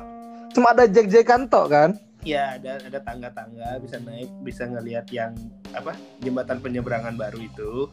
cuma 0.50 0.66
ada 0.70 0.84
jack-jackan 0.86 1.44
tok 1.46 1.68
kan? 1.68 1.90
ya 2.22 2.58
ada 2.58 2.82
ada 2.82 2.98
tangga-tangga 2.98 3.78
bisa 3.78 4.02
naik 4.02 4.26
bisa 4.42 4.66
ngelihat 4.66 5.06
yang 5.14 5.30
apa 5.70 5.94
jembatan 6.18 6.58
penyeberangan 6.58 7.14
baru 7.14 7.38
itu 7.38 7.86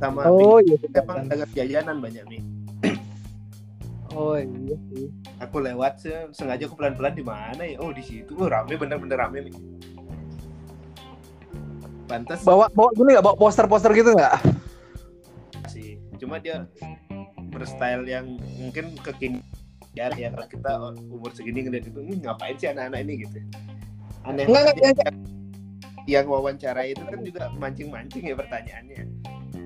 sama 0.00 0.24
Oh 0.24 0.56
iya. 0.58 0.80
emang 0.96 1.28
ada 1.28 1.44
jajanan 1.52 2.00
banyak 2.00 2.24
nih 2.24 2.40
Oh 4.10 4.34
iya 4.34 4.76
sih. 4.88 5.06
aku 5.36 5.60
lewat 5.60 6.00
se- 6.00 6.32
sengaja 6.32 6.64
aku 6.64 6.74
pelan-pelan 6.74 7.12
di 7.12 7.22
mana 7.22 7.62
ya 7.62 7.76
oh 7.78 7.92
di 7.92 8.00
situ 8.00 8.32
oh, 8.34 8.48
rame 8.48 8.72
bener-bener 8.72 9.16
rame 9.16 9.38
nih 9.44 9.54
pantas 12.04 12.40
Bawa 12.40 12.66
bawa 12.68 12.88
gini 12.92 13.12
nggak? 13.12 13.20
Bawa 13.22 13.36
poster-poster 13.36 13.92
gitu 13.92 14.10
nggak? 14.10 14.34
sih 15.68 16.00
cuma 16.16 16.40
dia 16.40 16.64
berstyle 17.48 18.04
yang 18.04 18.24
mungkin 18.56 18.96
kekinian 18.98 19.44
ya 19.92 20.08
ya 20.10 20.28
kalau 20.30 20.46
kita 20.46 20.70
umur 21.06 21.30
segini 21.30 21.60
ngeliat 21.62 21.84
itu 21.84 21.98
"Hmm, 21.98 22.16
ngapain 22.18 22.56
sih 22.56 22.68
anak-anak 22.68 23.00
ini 23.02 23.12
gitu 23.22 23.38
aneh 24.24 24.44
Enggak, 24.44 24.72
enggak, 24.72 24.96
banget. 24.96 25.14
yang 26.06 26.24
wawancara 26.24 26.82
itu 26.82 27.02
kan 27.02 27.20
juga 27.20 27.52
mancing-mancing 27.54 28.24
ya 28.24 28.34
pertanyaannya 28.34 29.02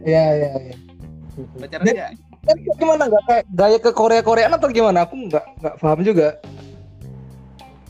Iya 0.02 0.24
iya. 0.34 0.50
iya. 0.60 0.74
pacaran 1.56 1.84
nggak 1.86 2.10
Kan 2.42 2.56
gimana 2.58 3.02
nggak 3.06 3.24
kayak 3.24 3.44
gaya 3.50 3.78
ke 3.78 3.90
Korea 3.92 4.20
Koreaan 4.20 4.52
atau 4.52 4.66
gimana? 4.66 5.06
Aku 5.06 5.14
nggak 5.16 5.44
nggak 5.58 5.74
paham 5.78 6.00
juga. 6.02 6.28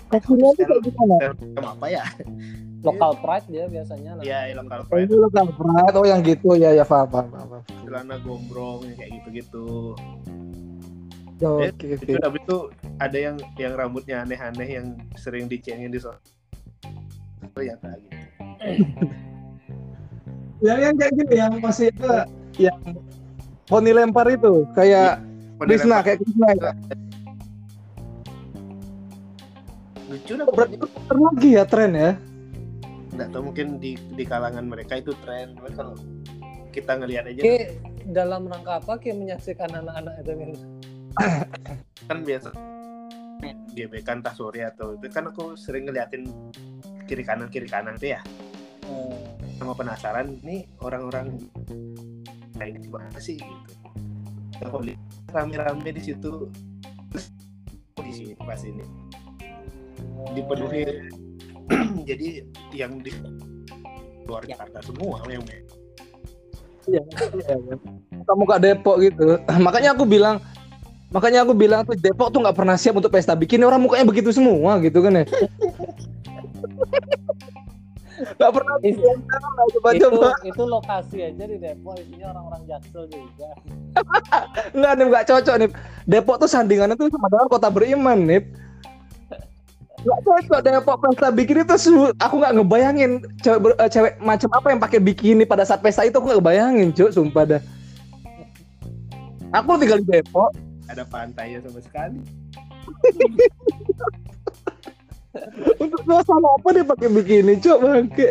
Kasihnya 0.06 0.48
tuh 0.52 0.64
kayak 0.68 0.82
gimana? 0.84 1.14
sama 1.56 1.70
apa 1.72 1.86
ya 1.88 2.04
Local 2.82 3.12
pride 3.16 3.46
dia 3.48 3.64
biasanya. 3.64 4.10
nah. 4.18 4.22
ya 4.22 4.52
lokal 4.52 4.82
Oh, 4.82 4.86
pride 4.90 5.06
ini 5.06 5.16
lokal 5.16 5.46
pride. 5.48 5.94
Oh 5.94 6.04
yang 6.04 6.20
gitu 6.20 6.48
ya 6.52 6.70
ya 6.70 6.84
paham 6.84 7.08
paham 7.08 7.28
paham. 7.30 7.62
celana 7.80 8.16
gombrong 8.20 8.84
yang 8.84 8.96
kayak 8.98 9.10
gitu-gitu 9.22 9.96
Oke 11.42 11.74
itu 11.90 12.12
oke. 12.12 12.22
habis 12.22 12.42
itu 12.44 12.58
ada 12.98 13.18
yang 13.18 13.36
yang 13.56 13.72
rambutnya 13.72 14.22
aneh-aneh 14.22 14.68
yang 14.68 14.86
sering 15.16 15.46
dicengin 15.46 15.88
di 15.88 15.98
sosial 15.98 16.20
itu 17.40 17.60
yang 17.62 17.78
kayak 17.80 17.98
gitu 17.98 18.16
Yang 20.60 20.78
yang 20.80 20.94
kayak 20.94 21.12
gini 21.16 21.34
yang 21.34 21.52
masih 21.58 21.86
apa? 21.96 22.14
Yang 22.54 22.78
poni 23.64 23.90
lempar 23.90 24.26
itu 24.28 24.66
kayak 24.72 25.22
Krishna 25.58 26.02
kayak 26.02 26.18
Krishna. 26.18 26.46
ya. 26.52 26.72
lucu 30.08 30.32
lah 30.36 30.44
Berarti 30.46 30.74
itu 30.76 30.86
lagi 31.16 31.50
ya 31.52 31.64
tren 31.64 31.92
ya? 31.94 32.12
nggak 33.12 33.28
tahu 33.28 33.42
mungkin 33.44 33.76
di 33.76 33.92
di 34.16 34.24
kalangan 34.24 34.64
mereka 34.64 34.96
itu 34.96 35.12
tren 35.20 35.52
Cuman 35.54 35.72
kalau 35.76 35.94
kita 36.72 36.96
ngelihat 36.96 37.28
aja 37.28 37.40
Ki 37.40 37.56
dalam 38.08 38.48
rangka 38.48 38.80
apa 38.80 38.92
Ki 38.96 39.12
menyaksikan 39.12 39.68
anak-anak 39.70 40.14
itu 40.18 40.32
kan? 40.32 40.50
kan 42.08 42.18
biasa 42.24 42.50
gebekan 43.72 44.20
tasuri 44.20 44.60
atau 44.62 44.96
itu 44.96 45.08
kan 45.08 45.28
aku 45.28 45.56
sering 45.56 45.84
ngeliatin 45.84 46.28
kiri 47.04 47.24
kanan 47.24 47.48
kiri 47.48 47.66
kanan 47.66 47.96
tuh 47.96 48.12
ya 48.12 48.20
Oh. 48.82 49.14
sama 49.56 49.72
penasaran 49.72 50.36
nih 50.42 50.66
orang-orang 50.82 51.38
kayak 52.62 52.78
gimana 52.78 53.18
sih 53.18 53.42
gitu 53.42 53.74
aku 54.62 54.86
lihat 54.86 55.02
rame-rame 55.34 55.90
di 55.90 56.02
situ 56.02 56.46
terus 57.10 57.26
di 57.98 58.12
sini 58.14 58.32
pas 58.38 58.62
ini 58.62 58.86
dipenuhi 60.38 61.10
jadi 62.08 62.46
yang 62.70 63.02
di 63.02 63.10
luar 64.30 64.46
Jakarta 64.46 64.78
semua 64.78 65.18
yang 65.26 65.42
Iya. 66.82 66.98
Kamu 68.26 68.42
kak 68.42 68.58
Depok 68.58 68.98
gitu. 68.98 69.38
Makanya 69.66 69.94
aku 69.94 70.02
bilang 70.02 70.42
makanya 71.14 71.46
aku 71.46 71.54
bilang 71.54 71.86
tuh 71.86 71.94
Depok 71.94 72.34
tuh 72.34 72.42
nggak 72.42 72.58
pernah 72.58 72.74
siap 72.74 72.98
untuk 72.98 73.14
pesta 73.14 73.38
bikin 73.38 73.62
orang 73.62 73.78
mukanya 73.78 74.02
begitu 74.02 74.34
semua 74.34 74.82
gitu 74.82 74.98
kan 74.98 75.22
ya. 75.22 75.24
Gak 78.22 78.50
pernah 78.52 78.74
Itu- 78.80 79.02
coba 79.72 79.88
itu 79.90 80.06
coba. 80.06 80.30
itu 80.42 80.62
lokasi 80.62 81.16
aja 81.22 81.44
di 81.44 81.56
Depok 81.56 81.94
isinya 81.98 82.26
orang-orang 82.30 82.62
Jaksel 82.66 83.04
juga. 83.06 83.50
nggak 84.76 84.92
nih 84.92 85.04
nggak 85.06 85.24
cocok 85.26 85.54
nih 85.56 85.68
Depok 86.04 86.36
tuh 86.38 86.48
sandingannya 86.48 86.94
tuh 86.94 87.08
sama 87.08 87.28
dengan 87.28 87.46
kota 87.46 87.68
beriman 87.68 88.18
nih 88.22 88.40
nggak 90.00 90.20
cocok 90.20 90.58
Depok 90.60 90.96
pesta 90.98 91.28
bikini 91.28 91.62
itu 91.62 91.76
su- 91.76 92.14
aku 92.16 92.34
nggak 92.36 92.54
ngebayangin 92.56 93.12
cewek 93.38 93.60
ber- 93.60 93.76
eh, 93.76 93.86
cewek 93.86 94.12
macam 94.18 94.50
apa 94.50 94.66
yang 94.68 94.80
pakai 94.80 94.98
bikini 94.98 95.44
pada 95.44 95.62
saat 95.62 95.78
pesta 95.78 96.02
itu 96.02 96.14
aku 96.14 96.26
nggak 96.26 96.38
ngebayangin 96.38 96.88
cuy 96.90 97.08
sumpah 97.08 97.44
dah. 97.46 97.62
Aku 99.52 99.76
tinggal 99.76 100.00
di 100.00 100.08
Depok. 100.10 100.50
Ada 100.88 101.04
pantainya 101.04 101.62
sama 101.62 101.78
sekali 101.78 102.18
untuk 105.80 106.00
suasana 106.04 106.48
apa 106.60 106.68
dia 106.76 106.84
pakai 106.84 107.08
bikini 107.08 107.54
cuy 107.60 107.76
bangke 107.80 108.30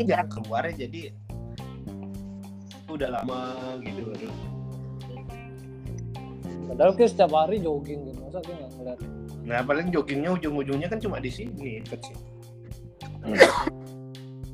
ini 0.00 0.02
jarang 0.08 0.30
keluar 0.32 0.64
ya 0.64 0.88
jadi 0.88 1.12
udah 2.88 3.08
lama 3.20 3.40
gitu 3.84 4.02
baru 4.08 4.28
Padahal 6.70 6.94
Ki 6.94 7.02
setiap 7.10 7.34
hari 7.34 7.58
jogging 7.58 8.06
gitu. 8.06 8.22
Masa 8.22 8.38
Ki 8.46 8.54
nggak 8.54 8.70
ngeliat? 8.78 8.98
nah 9.50 9.66
paling 9.66 9.90
joggingnya 9.90 10.30
ujung-ujungnya 10.36 10.86
kan 10.86 11.00
cuma 11.02 11.18
di 11.18 11.26
sini 11.32 11.82
kecil 11.82 12.14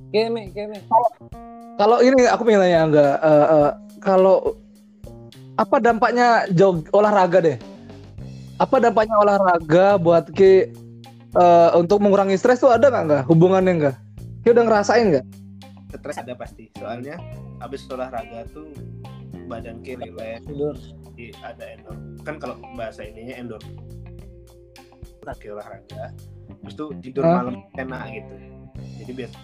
Kemi, 0.09 0.49
Kemi. 0.57 0.79
kalau 1.77 2.01
ini 2.01 2.25
aku 2.25 2.43
pengen 2.49 2.65
tanya 2.65 2.81
enggak 2.89 3.15
eh, 3.21 3.47
eh, 3.53 3.71
kalau 4.01 4.57
apa 5.57 5.77
dampaknya 5.81 6.45
jog 6.53 6.85
olahraga 6.93 7.41
deh? 7.41 7.59
Apa 8.61 8.81
dampaknya 8.81 9.17
olahraga 9.21 9.97
buat 10.01 10.29
ki 10.33 10.73
eh, 11.37 11.71
untuk 11.77 12.01
mengurangi 12.01 12.37
stres 12.37 12.61
tuh 12.61 12.73
ada 12.73 12.89
nggak 12.89 13.05
nggak? 13.09 13.23
Hubungannya 13.29 13.73
enggak 13.73 13.97
Ki 14.45 14.53
udah 14.53 14.65
ngerasain 14.69 15.07
nggak? 15.13 15.27
Stres 15.97 16.17
ada 16.21 16.37
pasti. 16.37 16.69
Soalnya 16.77 17.17
habis 17.61 17.89
olahraga 17.89 18.45
tuh 18.53 18.69
badan 19.49 19.81
kiri 19.81 20.13
relax 20.13 20.93
ada 21.41 21.65
endor 21.79 21.97
kan 22.27 22.37
kalau 22.37 22.59
bahasa 22.75 23.07
ininya 23.07 23.39
endor 23.39 23.63
lagi 25.23 25.47
olahraga 25.49 26.13
terus 26.61 26.75
tuh 26.75 26.91
tidur 26.99 27.23
Hah? 27.25 27.41
malam 27.41 27.63
enak 27.79 28.03
gitu. 28.11 28.35
Jadi 29.01 29.13
biasa 29.25 29.37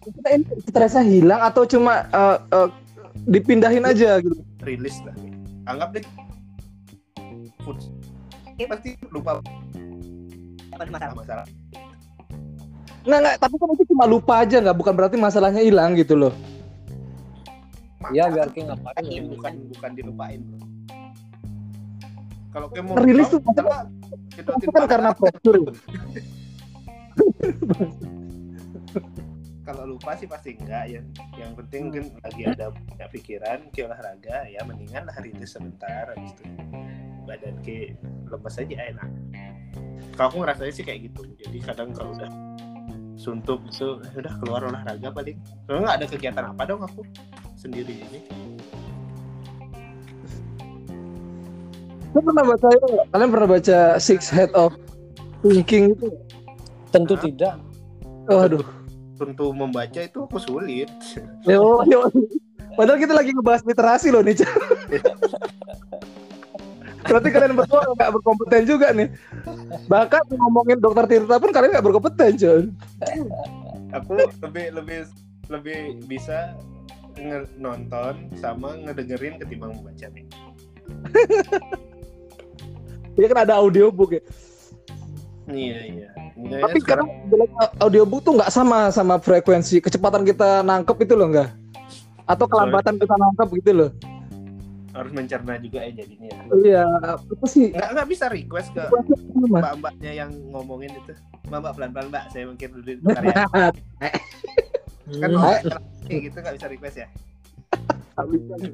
kita 0.00 0.28
ini 0.34 0.44
stresnya 0.66 1.02
hilang 1.06 1.40
atau 1.42 1.62
cuma 1.64 2.06
eh, 2.10 2.38
eh, 2.52 2.68
dipindahin 3.28 3.86
aja 3.86 4.18
gitu 4.18 4.49
rilis 4.64 4.96
lah. 5.04 5.12
Anggap 5.68 5.88
deh. 5.96 6.04
Food. 7.64 7.80
Ini 8.56 8.64
pasti 8.68 8.96
lupa. 9.08 9.40
Apa 10.76 10.84
masalah? 10.88 11.16
Masalah. 11.16 11.46
Nggak 13.00 13.18
nggak 13.24 13.36
tapi 13.40 13.54
kan 13.56 13.68
itu 13.72 13.84
cuma 13.96 14.04
lupa 14.04 14.44
aja 14.44 14.60
nggak 14.60 14.76
bukan 14.76 14.92
berarti 14.92 15.16
masalahnya 15.16 15.64
hilang 15.64 15.96
gitu 15.96 16.16
loh. 16.16 16.32
Iya 18.10 18.32
biar 18.32 18.48
Ki 18.50 18.64
ngapain? 18.64 19.04
bukan 19.04 19.28
bukan 19.28 19.52
bukan 19.76 19.90
dilupain 19.94 20.40
bro. 20.40 20.58
kalau 22.50 22.66
kayak 22.74 22.82
mau 22.82 22.98
Rilis 22.98 23.30
tuh 23.30 23.38
masalah, 23.46 23.86
itu 24.34 24.50
itu 24.50 24.70
kan 24.74 24.90
karena 24.90 25.14
pressure 25.14 25.62
kalau 29.70 29.94
lupa 29.94 30.18
sih 30.18 30.26
pasti 30.26 30.58
enggak 30.58 30.84
ya 30.90 31.00
yang 31.38 31.54
penting 31.54 31.80
mungkin 31.86 32.04
lagi 32.26 32.42
ada 32.42 32.74
banyak 32.74 33.08
pikiran 33.14 33.58
ke 33.70 33.86
olahraga 33.86 34.50
ya 34.50 34.66
mendingan 34.66 35.06
lah 35.06 35.14
rilis 35.22 35.54
sebentar 35.54 36.10
habis 36.10 36.34
itu 36.34 36.44
badan 37.22 37.54
ke 37.62 37.94
lemes 38.02 38.56
aja 38.58 38.76
enak 38.90 39.10
kalau 40.18 40.26
aku 40.34 40.36
ngerasanya 40.42 40.74
sih 40.74 40.82
kayak 40.82 41.06
gitu 41.06 41.22
jadi 41.38 41.58
kadang 41.62 41.94
kalau 41.94 42.10
udah 42.18 42.30
suntuk 43.14 43.62
itu 43.70 44.02
"Eh, 44.10 44.26
udah 44.26 44.34
keluar 44.42 44.66
olahraga 44.66 45.08
paling 45.14 45.38
soalnya 45.70 45.80
nggak 45.86 45.96
ada 46.02 46.06
kegiatan 46.10 46.44
apa 46.50 46.62
dong 46.66 46.82
aku 46.82 47.06
sendiri 47.54 47.94
ini 48.10 48.20
Kalian 52.10 52.26
pernah 52.26 52.42
baca 52.42 52.68
itu? 52.74 52.88
Kalian 53.14 53.30
pernah 53.30 53.48
baca 53.54 53.78
Six 54.02 54.20
Head 54.34 54.50
of 54.58 54.74
Thinking 55.46 55.94
itu? 55.94 56.10
Tentu 56.90 57.14
Hah? 57.14 57.22
tidak. 57.22 57.54
Oh, 58.26 58.42
aduh. 58.42 58.66
Untuk 59.20 59.52
membaca 59.52 60.00
itu 60.00 60.24
aku 60.24 60.38
sulit 60.40 60.88
Yo, 61.48 61.84
yo. 61.86 62.08
Padahal 62.74 62.98
kita 63.02 63.12
lagi 63.12 63.34
ngebahas 63.34 63.62
literasi 63.66 64.08
loh 64.14 64.22
nih. 64.22 64.40
Berarti 67.10 67.28
kalian 67.34 67.58
berdua 67.58 67.82
nggak 67.98 68.12
berkompeten 68.14 68.62
juga 68.68 68.94
nih. 68.94 69.10
Bahkan 69.90 70.22
ngomongin 70.30 70.78
dokter 70.78 71.10
Tirta 71.10 71.42
pun 71.42 71.50
kalian 71.50 71.74
nggak 71.74 71.86
berkompeten, 71.90 72.38
John. 72.38 72.64
aku 73.90 74.14
lebih 74.46 74.70
lebih 74.78 75.10
lebih 75.50 75.98
bisa 76.06 76.54
nonton 77.58 78.30
sama 78.38 78.78
ngedengerin 78.86 79.42
ketimbang 79.42 79.74
membaca 79.74 80.06
nih. 80.14 80.24
Dia 83.18 83.26
kan 83.34 83.38
ada 83.42 83.58
audiobook 83.58 84.14
ya. 84.14 84.22
Iya 85.50 85.78
iya. 85.82 86.08
Iya, 86.40 86.64
Tapi 86.64 86.78
sekarang 86.80 87.06
sekarang 87.28 87.50
audiobook 87.84 88.20
tuh 88.24 88.32
nggak 88.40 88.48
sama 88.52 88.88
sama 88.88 89.20
frekuensi 89.20 89.84
kecepatan 89.84 90.24
kita 90.24 90.64
nangkep 90.64 90.96
itu 91.04 91.12
loh 91.12 91.28
enggak? 91.28 91.52
Atau 92.24 92.46
kelambatan 92.48 92.96
kita 92.96 93.14
nangkep 93.18 93.48
gitu 93.60 93.72
loh. 93.74 93.90
harus 94.90 95.14
mencerna 95.14 95.54
juga 95.62 95.86
ya 95.86 96.02
jadinya. 96.02 96.34
Iya, 96.50 96.82
apa 97.14 97.46
sih? 97.46 97.70
Nggak 97.70 97.90
nggak 97.94 98.08
bisa 98.10 98.26
request 98.26 98.74
ke 98.74 98.82
mbak-mbaknya 99.46 100.12
yang 100.26 100.34
ngomongin 100.50 100.90
itu. 100.98 101.14
Mbak-mbak 101.46 101.72
pelan-pelan 101.78 102.10
mbak, 102.10 102.24
saya 102.34 102.50
mungkin 102.50 102.68
dulu 102.74 102.98
bentar 102.98 103.22
ya. 103.22 103.46
Kan 105.22 105.30
mbak 105.30 105.62
kayak 106.10 106.20
gitu 106.26 106.36
nggak 106.42 106.54
bisa 106.58 106.66
request 106.66 106.96
ya. 107.06 107.08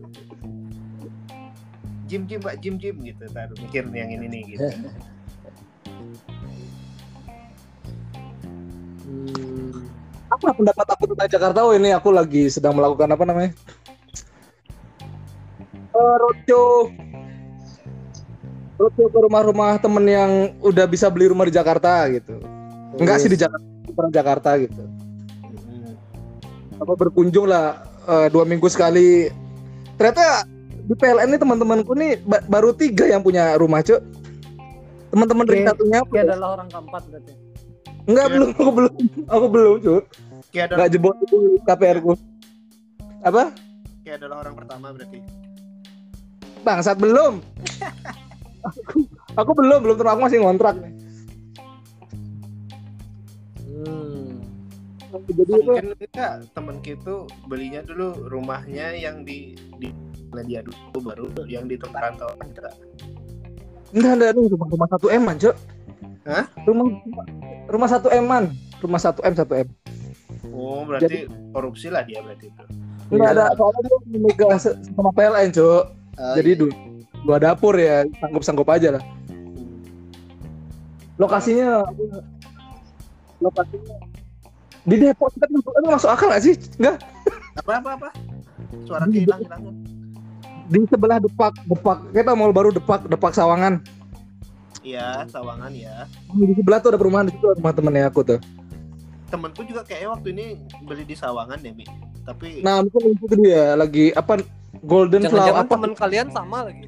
Jim 2.09 2.23
Jim 2.25 2.41
mbak 2.41 2.64
Jim 2.64 2.81
Jim 2.81 2.97
gitu. 3.05 3.25
Taruh 3.29 3.57
mikir 3.61 3.85
yang 3.93 4.09
ini 4.09 4.27
nih 4.33 4.43
gitu. 4.57 4.64
Hmm. 9.17 9.89
apa 10.27 10.53
pendapat 10.53 10.87
aku 10.93 11.05
tentang 11.14 11.31
Jakarta? 11.31 11.59
Oh 11.64 11.73
ini 11.73 11.95
aku 11.95 12.12
lagi 12.12 12.51
sedang 12.53 12.77
melakukan 12.77 13.09
apa 13.09 13.25
namanya? 13.25 13.51
Eh, 15.97 16.14
roadshow 16.21 16.93
roadshow 18.77 19.09
ke 19.09 19.19
rumah-rumah 19.25 19.81
temen 19.81 20.05
yang 20.05 20.31
udah 20.61 20.85
bisa 20.85 21.09
beli 21.09 21.33
rumah 21.33 21.49
di 21.49 21.55
Jakarta 21.57 22.05
gitu. 22.12 22.37
Enggak 23.01 23.25
sih 23.25 23.33
di 23.33 23.41
Jakarta, 23.41 23.64
bukan 23.89 24.12
Jakarta 24.12 24.51
gitu. 24.61 24.83
Hmm. 24.85 25.97
Apa 26.85 26.93
berkunjung 26.93 27.49
lah 27.49 27.81
eh, 28.05 28.29
dua 28.29 28.45
minggu 28.45 28.69
sekali. 28.69 29.33
Ternyata 29.97 30.45
di 30.87 30.93
PLN 30.93 31.33
ini 31.33 31.39
teman-temanku 31.41 31.97
nih 31.97 32.21
ba- 32.29 32.45
baru 32.45 32.77
tiga 32.77 33.09
yang 33.09 33.25
punya 33.25 33.57
rumah 33.57 33.81
cuk. 33.81 33.99
Teman-teman 35.09 35.49
ring 35.49 35.64
Oke. 35.64 35.71
satunya 35.73 36.01
Dia 36.12 36.23
adalah 36.29 36.49
orang 36.61 36.69
keempat 36.69 37.03
berarti. 37.09 37.45
Enggak 38.07 38.26
belum 38.32 38.50
aku 38.54 38.70
belum 38.72 38.94
aku 39.26 39.46
belum 39.50 39.74
cuk. 39.82 40.02
Kayak 40.54 40.64
adalah, 40.72 40.76
Enggak 40.78 40.90
jebol 40.94 41.12
itu 41.20 41.36
KPR 41.66 41.98
ku. 42.00 42.12
Apa? 43.26 43.44
kayak 44.07 44.22
adalah 44.22 44.46
orang 44.46 44.54
pertama 44.54 44.86
berarti. 44.94 45.18
Bangsat 46.62 46.96
belum. 47.02 47.42
aku, 48.66 49.02
aku 49.34 49.50
belum 49.50 49.78
belum 49.82 49.96
terus 49.98 50.11
aku 50.14 50.20
masih 50.22 50.38
ngontrak 50.46 50.78
nih. 50.78 50.94
Hmm. 53.66 54.38
Jadi 55.26 55.42
itu 55.42 55.52
Mungkin 55.59 55.86
enggak 55.98 56.32
temen 56.54 56.76
kita 56.86 57.26
belinya 57.50 57.82
dulu 57.82 58.30
rumahnya 58.30 58.94
yang 58.94 59.26
di 59.26 59.59
di 59.82 59.90
dia 60.46 60.61
dulu 60.62 60.98
baru 61.00 61.26
yang 61.50 61.66
di 61.66 61.74
tempat 61.74 62.12
rantauan 62.12 62.38
kita. 62.54 62.70
enggak 63.90 64.12
enggak 64.22 64.30
nih 64.38 64.44
rumah 64.54 64.68
rumah 64.70 64.88
satu 64.94 65.07
M 65.11 65.26
Cuk. 65.34 65.57
Hah? 66.27 66.45
Rumah 66.66 66.87
rumah 67.70 67.89
satu 67.89 68.11
M 68.11 68.27
an, 68.29 68.45
rumah 68.83 68.99
satu 68.99 69.22
M 69.22 69.35
satu 69.39 69.55
M. 69.55 69.68
Oh, 70.51 70.83
berarti 70.83 71.31
korupsi 71.55 71.87
lah 71.87 72.03
dia 72.03 72.18
berarti 72.18 72.51
itu. 72.51 72.64
Enggak 73.14 73.39
ada 73.39 73.45
soalnya 73.55 73.81
dia 73.87 73.99
menikah 74.18 74.59
se- 74.59 74.79
sama 74.91 75.14
PLN, 75.14 75.55
Cuk. 75.55 75.85
Jadi 76.16 76.51
dua, 76.59 76.72
dua 77.22 77.37
dapur 77.39 77.74
ya, 77.79 78.03
sanggup-sanggup 78.18 78.66
aja 78.66 78.99
lah. 78.99 79.03
Lokasinya 81.16 81.87
lokasinya 83.41 83.97
di 84.87 84.97
Depok 85.03 85.35
kita 85.35 85.47
itu 85.51 85.70
masuk 85.87 86.11
akal 86.11 86.31
gak 86.31 86.43
sih? 86.47 86.55
Enggak. 86.79 87.03
apa 87.59 87.72
apa 87.83 87.91
apa? 87.99 88.09
Suara 88.87 89.05
hilang 89.11 89.43
hilangan. 89.43 89.74
Di 90.66 90.79
sebelah 90.91 91.18
Depak, 91.22 91.55
Depak. 91.66 91.99
Kita 92.11 92.35
mau 92.35 92.51
baru 92.51 92.70
Depak, 92.70 93.07
Depak 93.07 93.35
Sawangan. 93.35 93.83
Iya, 94.87 95.26
Sawangan 95.26 95.74
ya. 95.74 96.07
Di 96.30 96.55
sebelah 96.55 96.78
tuh 96.78 96.95
ada 96.95 96.99
perumahan 96.99 97.26
di 97.26 97.34
situ 97.34 97.43
rumah 97.51 97.74
temennya 97.74 98.07
aku 98.07 98.22
tuh. 98.22 98.39
Temenku 99.26 99.66
juga 99.66 99.82
kayaknya 99.82 100.14
waktu 100.14 100.28
ini 100.30 100.47
beli 100.87 101.03
di 101.03 101.18
Sawangan 101.18 101.59
deh, 101.59 101.74
Mi. 101.74 101.82
Tapi 102.22 102.62
Nah, 102.62 102.87
mungkin 102.87 103.18
itu 103.18 103.34
dia 103.37 103.74
lagi 103.74 104.14
apa 104.14 104.47
Golden 104.80 105.26
Flower 105.26 105.59
apa? 105.59 105.66
teman 105.66 105.93
kalian 105.93 106.30
sama 106.30 106.70
lagi. 106.70 106.87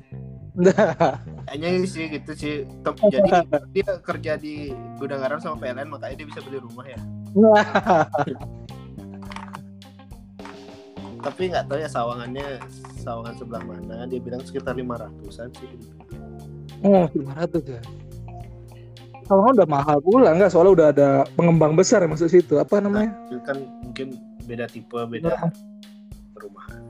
kayaknya 1.45 1.69
sih 1.85 2.07
gitu 2.09 2.31
sih. 2.35 2.55
Tem- 2.83 3.11
Jadi 3.11 3.31
dia 3.73 3.99
kerja 3.99 4.33
di 4.35 4.71
gudang 4.99 5.19
garam 5.19 5.39
sama 5.39 5.59
PLN 5.59 5.87
makanya 5.89 6.15
dia 6.15 6.27
bisa 6.27 6.39
beli 6.43 6.59
rumah 6.59 6.83
ya. 6.85 6.99
Tapi 11.19 11.51
nggak 11.51 11.67
tahu 11.67 11.79
ya 11.79 11.91
Sawangannya 11.91 12.63
Sawangan 12.97 13.35
sebelah 13.35 13.63
mana. 13.63 14.07
Dia 14.07 14.19
bilang 14.19 14.43
sekitar 14.43 14.75
500-an 14.75 15.51
sih. 15.53 15.71
Oh, 16.85 17.07
500 17.11 17.75
ya. 17.75 17.81
Kalau 19.29 19.45
udah 19.45 19.69
mahal 19.69 20.01
pula 20.01 20.33
enggak 20.33 20.57
soalnya 20.57 20.73
udah 20.73 20.87
ada 20.89 21.09
pengembang 21.37 21.77
besar 21.77 22.01
yang 22.01 22.17
masuk 22.17 22.33
situ. 22.33 22.57
Apa 22.57 22.81
namanya? 22.81 23.13
Itu 23.29 23.37
kan 23.45 23.61
mungkin 23.85 24.17
beda 24.49 24.65
tipe, 24.73 24.97
beda 24.97 25.53
perumahan. 26.33 26.81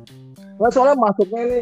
Nah, 0.58 0.70
soalnya 0.70 0.94
masuknya 0.94 1.40
ini 1.50 1.60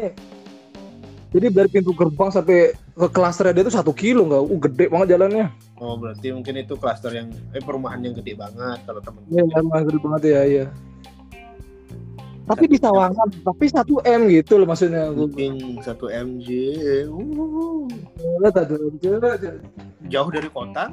jadi 1.27 1.51
dari 1.51 1.69
pintu 1.69 1.91
gerbang 1.91 2.31
sampai 2.31 2.71
ke 2.97 3.07
klaster 3.11 3.51
dia 3.51 3.61
itu 3.61 3.73
satu 3.73 3.91
kilo 3.91 4.25
nggak? 4.25 4.43
Uh, 4.47 4.59
gede 4.63 4.85
banget 4.87 5.07
jalannya. 5.17 5.47
Oh, 5.77 5.99
berarti 5.99 6.31
mungkin 6.31 6.55
itu 6.57 6.73
klaster 6.79 7.11
yang 7.13 7.29
eh 7.51 7.61
perumahan 7.61 7.99
yang 7.99 8.15
gede 8.15 8.33
banget 8.39 8.79
kalau 8.87 9.01
temen 9.03 9.21
Iya, 9.27 9.43
emang 9.59 9.85
gede 9.85 9.99
banget 9.99 10.21
ya, 10.23 10.41
iya. 10.47 10.65
Tapi 12.47 12.63
di 12.71 12.79
Sawangan, 12.79 13.27
tapi 13.43 13.65
satu 13.67 13.99
M 14.07 14.31
gitu 14.31 14.55
loh 14.55 14.71
maksudnya. 14.71 15.11
Satu 15.83 16.07
MJ. 16.07 16.47
Uh, 17.11 17.83
ada 18.39 18.63
jauh 20.07 20.31
dari 20.31 20.47
kota. 20.47 20.87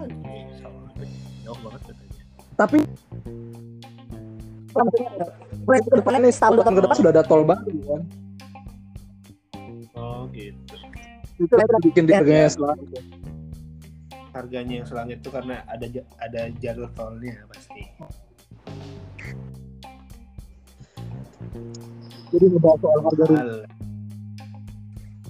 Jauh 1.46 1.59
banget 1.62 1.80
katanya. 1.86 2.22
Tapi 2.59 2.78
ke 4.74 5.94
depannya 5.94 6.26
nih 6.26 6.32
setahun 6.34 6.55
dua 6.59 6.64
tahun 6.66 6.74
ke 6.74 6.82
depan 6.82 6.96
sudah 6.98 7.12
ada 7.14 7.22
tol 7.22 7.42
baru 7.46 7.78
kan. 7.86 8.02
Oh, 9.94 10.26
gitu. 10.34 10.74
Itu 11.38 11.55
kita 11.55 11.78
bikin 11.86 12.05
di 12.11 12.12
harganya 12.18 12.50
selalu. 12.50 12.82
Harganya 14.34 14.74
yang 14.82 14.86
selangit 14.90 15.22
itu 15.22 15.30
karena 15.30 15.62
ada 15.70 15.86
ada 16.18 16.50
jalur 16.59 16.90
tolnya 16.98 17.46
pasti. 17.46 17.86
Jadi 22.34 22.45
ngebahas 22.51 22.78
soal 22.82 22.99
harga 23.07 23.24
rumah. 23.30 23.45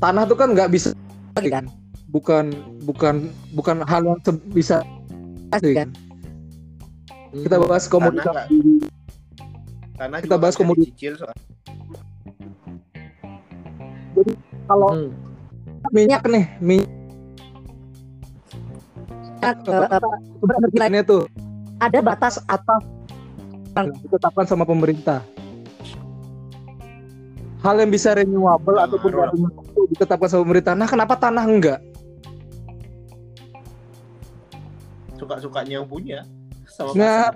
Tanah 0.00 0.22
tuh 0.24 0.36
kan 0.36 0.48
nggak 0.52 0.70
bisa 0.72 0.90
kan? 1.36 1.64
Bukan 2.08 2.44
bukan 2.86 3.14
bukan 3.52 3.76
hal 3.84 4.02
yang 4.06 4.18
bisa 4.52 4.80
kan? 5.50 5.88
Kita 7.34 7.56
bahas 7.60 7.84
komoditas. 7.90 8.46
Di- 8.48 8.86
Karena 9.94 10.18
Kita 10.18 10.36
bahas 10.38 10.54
komoditas. 10.58 10.90
Cicil 10.94 11.14
soal 11.18 11.34
kalau 14.64 14.90
Hmm. 14.94 15.10
minyak 15.92 16.22
nih 16.24 16.44
minyak. 16.58 16.90
Ini 20.80 21.00
tuh 21.04 21.28
ada 21.76 21.98
batas 22.00 22.40
atas. 22.48 22.82
Yang 23.74 24.06
ditetapkan 24.06 24.46
sama 24.46 24.62
pemerintah 24.62 25.20
hal 27.64 27.80
yang 27.80 27.90
bisa 27.90 28.12
renewable 28.12 28.76
Nah, 28.76 28.84
ataupun 28.84 29.10
itu 29.72 29.80
ditetapkan 29.96 30.28
sama 30.28 30.42
pemerintah. 30.44 30.76
Nah 30.76 30.84
kenapa 30.84 31.16
tanah 31.16 31.44
enggak? 31.48 31.80
Suka-sukanya 35.16 35.80
yang 35.80 35.88
punya 35.88 36.28
sama 36.68 36.92
nah. 36.92 37.32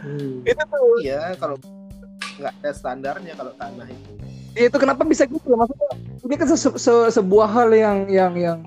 Hmm. 0.00 0.40
itu 0.48 0.62
tuh. 0.64 1.04
Iya 1.04 1.36
kalau 1.36 1.60
nggak 2.40 2.52
ada 2.64 2.70
standarnya 2.72 3.36
kalau 3.36 3.52
tanah 3.60 3.84
itu. 3.84 4.10
Itu 4.56 4.76
kenapa 4.80 5.04
bisa 5.04 5.28
gitu? 5.28 5.52
Maksudnya 5.52 5.90
ini 6.24 6.34
kan 6.40 6.46
se- 6.48 6.78
se- 6.80 7.10
sebuah 7.12 7.48
hal 7.52 7.68
yang 7.76 7.98
yang 8.08 8.32
yang 8.32 8.58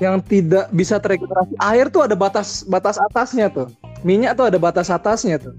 yang 0.00 0.16
tidak 0.24 0.72
bisa 0.72 0.96
teregenerasi. 0.96 1.52
Air 1.60 1.92
tuh 1.92 2.08
ada 2.08 2.16
batas 2.16 2.64
batas 2.64 2.96
atasnya 2.96 3.52
tuh. 3.52 3.68
Minyak 4.00 4.40
tuh 4.40 4.48
ada 4.48 4.56
batas 4.56 4.88
atasnya 4.88 5.36
tuh 5.36 5.52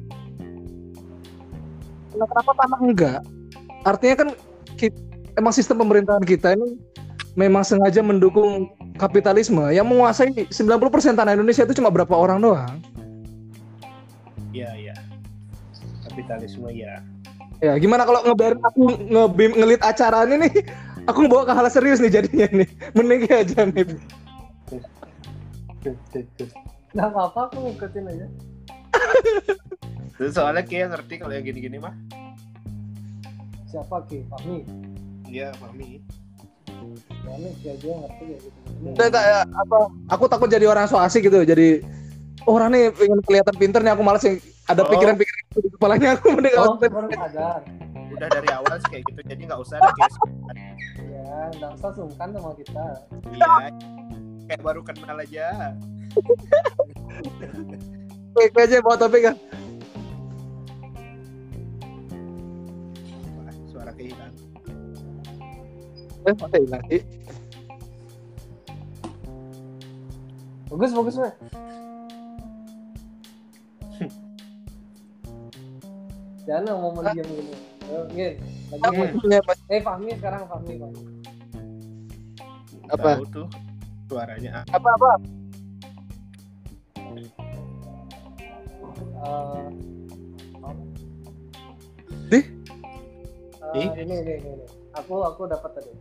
Nah, 2.15 2.27
kenapa 2.31 2.51
tanah 2.55 2.79
enggak? 2.79 3.19
Artinya 3.83 4.15
kan 4.23 4.29
ki- 4.79 4.95
emang 5.35 5.53
sistem 5.53 5.83
pemerintahan 5.83 6.23
kita 6.23 6.55
ini 6.55 6.79
memang 7.35 7.61
sengaja 7.67 7.99
mendukung 7.99 8.71
kapitalisme. 8.95 9.61
Yang 9.75 9.87
menguasai 9.91 10.31
90% 10.47 11.19
tanah 11.19 11.35
Indonesia 11.35 11.67
itu 11.67 11.75
cuma 11.75 11.91
berapa 11.91 12.15
orang 12.15 12.39
doang? 12.39 12.75
Iya 14.55 14.71
iya. 14.79 14.95
Kapitalisme 16.07 16.71
ya 16.71 17.03
ya 17.63 17.79
gimana 17.79 18.03
kalau 18.03 18.19
ngebayarin 18.23 18.61
aku 18.61 18.83
ngebim 19.09 19.51
ngelit 19.55 19.81
acara 19.83 20.23
ini? 20.27 20.47
Nih 20.47 20.53
aku 21.09 21.27
bawa 21.27 21.43
ke 21.47 21.53
hal 21.55 21.67
serius 21.67 21.99
nih 21.99 22.11
jadinya 22.23 22.47
nih. 22.63 22.69
Mending 22.95 23.27
aja 23.27 23.67
nih. 23.67 23.85
Nggak 26.95 27.07
apa-apa, 27.11 27.39
aku 27.51 27.57
ngikutin 27.67 28.05
aja. 28.07 28.27
Terus 30.15 30.31
soalnya 30.31 30.63
kayak 30.63 30.87
ngerti 30.89 31.13
kalau 31.17 31.33
yang 31.33 31.43
gini-gini 31.43 31.77
mah. 31.77 31.95
siapa 33.65 34.07
ki 34.07 34.23
Fahmi 34.25 34.63
Iya, 35.27 35.51
Fahmi. 35.55 35.99
Fahmi 37.19 37.49
dia 37.59 37.73
aja 37.73 37.91
ngerti 37.97 38.25
ya 38.25 38.37
gitu 38.39 38.59
tak- 38.95 39.25
ya, 39.25 39.39
apa 39.43 39.77
aku 40.07 40.23
takut 40.25 40.47
jadi 40.47 40.63
orang 40.65 40.85
so 40.85 40.95
asik 40.95 41.23
gitu 41.23 41.43
jadi 41.43 41.83
orang 42.43 42.71
nih 42.71 42.83
pengen 42.89 43.19
kelihatan 43.21 43.55
pinter 43.57 43.81
nih 43.81 43.91
aku 43.91 43.99
malas 44.01 44.23
yang 44.23 44.37
ada 44.65 44.79
Oh. 44.79 44.87
pikiran-pikiran 44.87 45.43
di 45.51 45.69
kepalanya 45.71 46.09
aku 46.13 46.25
mending 46.31 46.55
oh 46.55 46.77
kalau- 46.77 47.11
sadar 47.11 47.59
Udah 48.07 48.29
dari 48.31 48.47
awal 48.49 48.75
sih 48.77 48.89
kayak 48.89 49.03
gitu, 49.05 49.21
jadi 49.25 49.41
nggak 49.43 49.59
usah 49.59 49.75
ada 49.75 49.91
kayak 49.91 50.13
ya 51.03 51.27
nggak 51.51 51.71
usah 51.73 51.89
sungkan 51.91 52.27
sama 52.31 52.51
kita 52.55 52.85
Iya. 53.27 53.51
Kayak 54.45 54.61
baru 54.61 54.81
kenal 54.81 55.17
aja. 55.17 55.73
Oke 58.31 58.55
aja 58.55 58.77
bawa 58.79 58.95
topik 58.95 59.21
kan 59.25 59.35
eh 66.25 66.33
masa 66.41 66.57
hilang 66.57 66.83
sih 66.89 67.01
bagus 70.69 70.91
bagus 70.91 71.15
weh 71.21 71.33
jangan 76.45 76.77
mau 76.77 76.93
mendiam 76.93 77.25
gini. 77.25 77.53
Gin, 78.13 78.33
lagi. 78.81 79.01
Eh 79.69 79.81
Fahmi 79.81 80.09
sekarang 80.17 80.45
Fahmi 80.49 80.73
Fahmi 80.77 81.01
Apa? 82.89 83.17
Tahu 83.17 83.25
tuh 83.33 83.47
suaranya. 84.09 84.61
apa 84.69 84.89
apa? 84.93 85.11
Eh, 89.25 89.69
Di? 92.29 92.39
eh, 92.41 92.45
Di? 93.73 93.85
ini, 93.85 94.01
ini 94.05 94.15
ini 94.21 94.33
ini 94.37 94.65
aku 94.95 95.13
aku 95.23 95.41
dapat 95.47 95.71
tadi. 95.75 95.91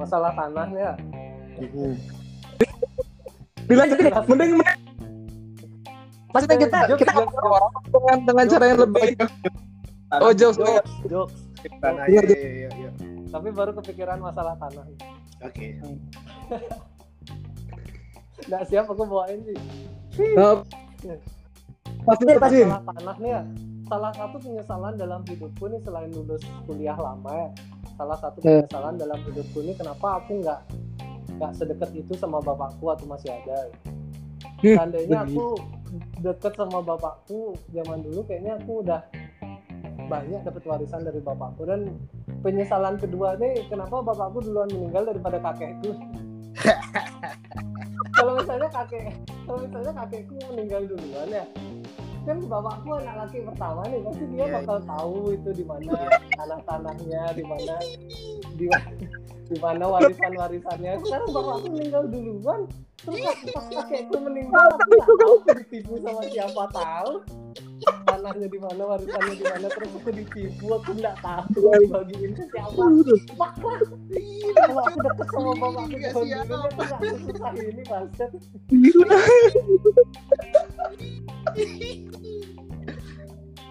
Masalah 0.00 0.32
tanah 0.34 0.68
ya. 0.74 0.92
Dilanjutin 3.64 4.12
mending 4.28 4.52
mending. 4.58 4.80
Maksudnya 6.34 6.58
kita 6.58 6.78
Jokes, 6.90 7.00
kita 7.06 7.12
jokes, 7.14 7.30
ngobrol 7.30 7.52
orang 7.54 7.72
dengan 7.94 8.16
dengan 8.26 8.44
cara 8.50 8.64
yang 8.66 8.80
lebih 8.82 9.08
oh 10.18 10.32
jokes 10.34 10.58
jokes 10.58 10.90
jokes. 11.06 11.34
Tanah, 11.80 12.04
Iya, 12.10 12.20
iya, 12.28 12.36
iya, 12.36 12.70
iya. 12.76 12.90
tapi 13.32 13.48
baru 13.54 13.72
kepikiran 13.80 14.20
masalah 14.20 14.52
tanah. 14.60 14.84
Oke. 15.46 15.80
nggak 18.50 18.62
siap 18.68 18.84
aku 18.90 19.06
bawain 19.08 19.40
sih. 19.46 19.56
Pasti 22.04 22.22
pasti. 22.36 22.66
masalah 22.66 22.82
tanah 22.84 23.16
nih 23.22 23.30
ya. 23.30 23.42
Salah 23.88 24.12
satu 24.12 24.36
penyesalan 24.42 24.94
dalam 25.00 25.22
hidupku 25.24 25.64
nih 25.70 25.80
selain 25.86 26.10
lulus 26.12 26.42
kuliah 26.66 26.98
lama 26.98 27.32
ya 27.32 27.48
salah 27.94 28.18
satu 28.18 28.38
penyesalan 28.42 28.94
dalam 28.98 29.18
hidupku 29.26 29.58
ini 29.62 29.72
kenapa 29.78 30.22
aku 30.22 30.42
nggak 30.42 30.60
nggak 31.38 31.52
sedekat 31.54 31.90
itu 31.94 32.12
sama 32.14 32.38
bapakku 32.42 32.86
atau 32.90 33.06
masih 33.06 33.30
ada? 33.34 33.70
Seandainya 34.62 35.26
aku 35.26 35.58
deket 36.22 36.52
sama 36.56 36.80
bapakku 36.82 37.54
zaman 37.70 38.02
dulu 38.02 38.26
kayaknya 38.26 38.58
aku 38.58 38.82
udah 38.82 39.00
banyak 40.10 40.40
dapat 40.42 40.62
warisan 40.66 41.02
dari 41.02 41.20
bapakku. 41.22 41.62
Dan 41.66 41.94
penyesalan 42.42 42.98
kedua 42.98 43.38
nih 43.38 43.66
kenapa 43.66 44.02
bapakku 44.02 44.42
duluan 44.42 44.70
meninggal 44.70 45.06
daripada 45.10 45.38
kakekku? 45.42 45.90
Kalau 48.14 48.38
misalnya 48.38 48.70
kakek 48.70 49.10
kalau 49.44 49.58
misalnya 49.60 49.92
kakekku 49.92 50.34
meninggal 50.54 50.82
duluan 50.86 51.28
ya 51.28 51.44
kan 52.24 52.38
bapakku 52.48 52.88
anak 52.96 53.14
laki 53.24 53.44
pertama 53.44 53.80
nih 53.88 54.00
pasti 54.00 54.24
dia 54.32 54.44
Iya, 54.44 54.54
bakal 54.60 54.78
tahu 54.88 55.18
itu 55.36 55.50
di 55.52 55.64
mana 55.64 55.92
tanah-tanahnya 56.40 57.22
di 57.36 57.44
mana 57.44 57.74
di 58.56 58.66
di 59.44 59.56
mana 59.60 59.84
warisan-warisannya. 59.92 60.92
Sekarang 61.04 61.28
bapakku 61.36 61.68
meninggal 61.68 62.04
duluan 62.08 62.60
terus 63.04 63.20
pas 63.52 63.66
kakekku 63.68 64.16
meninggal 64.16 64.64
aku 64.72 64.88
nggak 64.96 65.16
tahu 65.20 65.34
ditipu 65.60 65.94
sama 66.00 66.22
siapa 66.32 66.64
tahu 66.72 67.12
tanahnya 68.04 68.46
di 68.46 68.58
mana 68.58 68.82
warisannya 68.86 69.34
di 69.34 69.44
mana? 69.44 69.66
Terus 69.68 69.90
aku 69.92 70.10
ditipu 70.10 70.66
aku 70.70 70.90
nggak 70.94 71.16
tahu 71.18 71.42
dibagiin 71.78 72.30
ke 72.32 72.44
siapa. 72.48 72.82
Maklah 73.34 73.78
kalau 74.54 74.82
aku 74.82 74.98
deket 75.00 75.26
sama 75.28 75.52
bapakku 75.54 75.94
Nggak 75.94 76.12
zaman 76.12 76.26
siap. 76.26 76.44
dulu 76.46 76.64
aku 76.64 76.80
nggak 76.80 77.00
sesusah 77.02 77.52
ini 77.56 77.82
bastard 77.84 78.32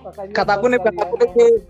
Makanya 0.04 0.34
kataku 0.36 0.66
nih 0.68 0.80
kalian 0.80 0.92
kataku 0.92 1.16
masih- 1.16 1.64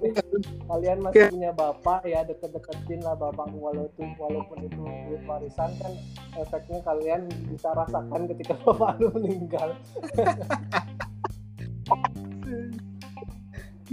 kalian 0.65 0.97
masih 1.05 1.23
punya 1.29 1.51
bapak 1.53 2.01
ya 2.03 2.19
deket-deketin 2.25 2.99
lah 3.05 3.13
bapakmu 3.13 3.61
walaupun 3.61 4.07
walaupun 4.17 4.57
itu 4.59 4.81
duit 4.81 5.21
warisan 5.23 5.69
kan 5.77 5.93
efeknya 6.33 6.81
kalian 6.81 7.21
bisa 7.45 7.69
rasakan 7.71 8.25
ketika 8.25 8.57
bapak 8.65 8.97
lu 8.97 9.13
meninggal 9.13 9.69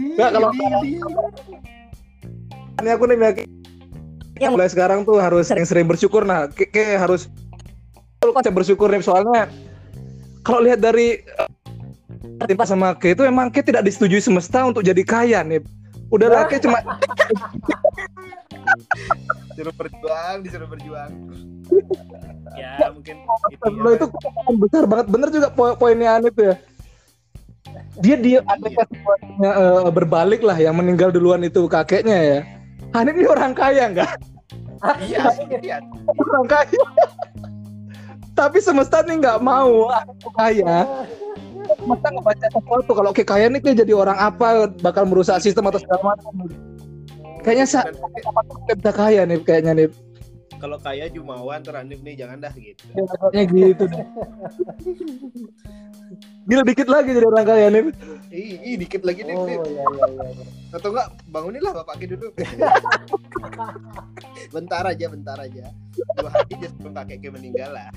Nggak, 0.00 0.30
kalau 0.32 0.48
ini 2.80 2.88
aku 2.88 3.04
nih 3.04 3.16
Miyaki, 3.20 3.44
yang 4.40 4.56
mulai 4.56 4.72
sekarang 4.72 5.04
tuh 5.04 5.20
harus 5.20 5.52
sering-sering 5.52 5.84
bersyukur. 5.84 6.24
Nah 6.24 6.48
kayak 6.48 7.04
harus 7.04 7.28
konsep 8.20 8.52
bersyukur 8.52 8.88
nih 8.88 9.04
soalnya 9.04 9.48
kalau 10.40 10.64
lihat 10.64 10.80
dari 10.80 11.20
eh, 11.20 11.48
timpa 12.48 12.64
sama 12.64 12.96
ke 12.96 13.12
itu 13.12 13.24
emang 13.24 13.52
ke 13.52 13.60
tidak 13.60 13.84
disetujui 13.84 14.20
semesta 14.20 14.64
untuk 14.64 14.80
jadi 14.80 15.04
kaya 15.04 15.44
nih. 15.44 15.60
Udah 16.10 16.28
lah 16.32 16.44
ke 16.48 16.58
cuma 16.58 16.80
Disuruh 19.52 19.74
berjuang, 19.76 20.36
disuruh 20.42 20.68
berjuang. 20.68 21.10
ya, 22.58 22.90
mungkin 22.90 23.16
itu 23.52 23.66
ya. 23.68 23.94
itu 23.94 24.06
besar 24.58 24.84
banget. 24.90 25.06
Bener 25.06 25.28
juga 25.30 25.48
po- 25.54 25.76
poinnya 25.78 26.18
Anip 26.18 26.34
ya 26.34 26.58
dia 28.00 28.16
dia 28.16 28.38
ada 28.46 28.68
Iya. 28.68 28.84
eh, 29.50 29.90
berbalik 29.92 30.40
lah 30.40 30.56
yang 30.56 30.76
meninggal 30.78 31.12
duluan 31.12 31.42
itu 31.44 31.64
kakeknya 31.68 32.18
ya. 32.18 32.38
Hanif 32.96 33.14
ini 33.14 33.28
orang 33.28 33.52
kaya 33.54 33.86
enggak 33.86 34.10
Iya, 35.04 35.28
iya. 35.60 35.76
orang 36.16 36.48
kaya. 36.48 36.82
Tapi 38.32 38.58
semesta 38.64 39.04
nih 39.04 39.20
nggak 39.20 39.38
mau 39.44 39.92
aku 39.92 40.28
kaya. 40.32 40.88
Semesta 41.76 42.08
ngebaca 42.08 42.46
sesuatu 42.48 42.90
kalau 42.96 43.12
nih 43.12 43.60
kayak 43.60 43.76
jadi 43.84 43.92
orang 43.92 44.16
apa 44.16 44.72
bakal 44.80 45.04
merusak 45.04 45.36
sistem 45.44 45.68
atau 45.68 45.76
segala 45.84 46.16
macam. 46.16 46.32
Kayaknya 47.44 47.66
sa 47.68 47.80
Dan 48.68 48.76
bisa 48.80 48.92
kaya 48.92 49.22
nih 49.28 49.38
kayaknya 49.44 49.72
nih 49.76 49.86
Kalau 50.60 50.76
kaya 50.76 51.08
Jumawan 51.08 51.64
teranip 51.64 52.04
nih 52.04 52.14
jangan 52.20 52.44
dah 52.44 52.52
gitu. 52.52 52.84
kayaknya 53.32 53.72
gitu 53.72 53.84
deh. 53.88 54.04
Gila 56.44 56.62
dikit 56.66 56.88
lagi 56.90 57.14
jadi 57.14 57.26
orang 57.26 57.46
kaya 57.46 57.66
nih 57.70 57.82
Ih, 58.30 58.58
ih 58.62 58.74
dikit 58.76 59.02
lagi 59.06 59.22
nih. 59.24 59.34
oh 59.34 59.46
iya 59.48 59.62
iya 59.64 59.84
iya. 59.88 60.44
Atau 60.76 60.92
enggak 60.92 61.08
bangunilah 61.32 61.72
bapaknya 61.72 62.14
dulu. 62.18 62.28
bentar 64.54 64.84
aja, 64.84 65.06
bentar 65.08 65.38
aja. 65.40 65.72
Dua 66.18 66.30
hari 66.30 66.52
aja 66.60 66.66
sebelum 66.76 66.92
kakeknya 66.94 67.30
meninggal 67.32 67.70
lah. 67.72 67.88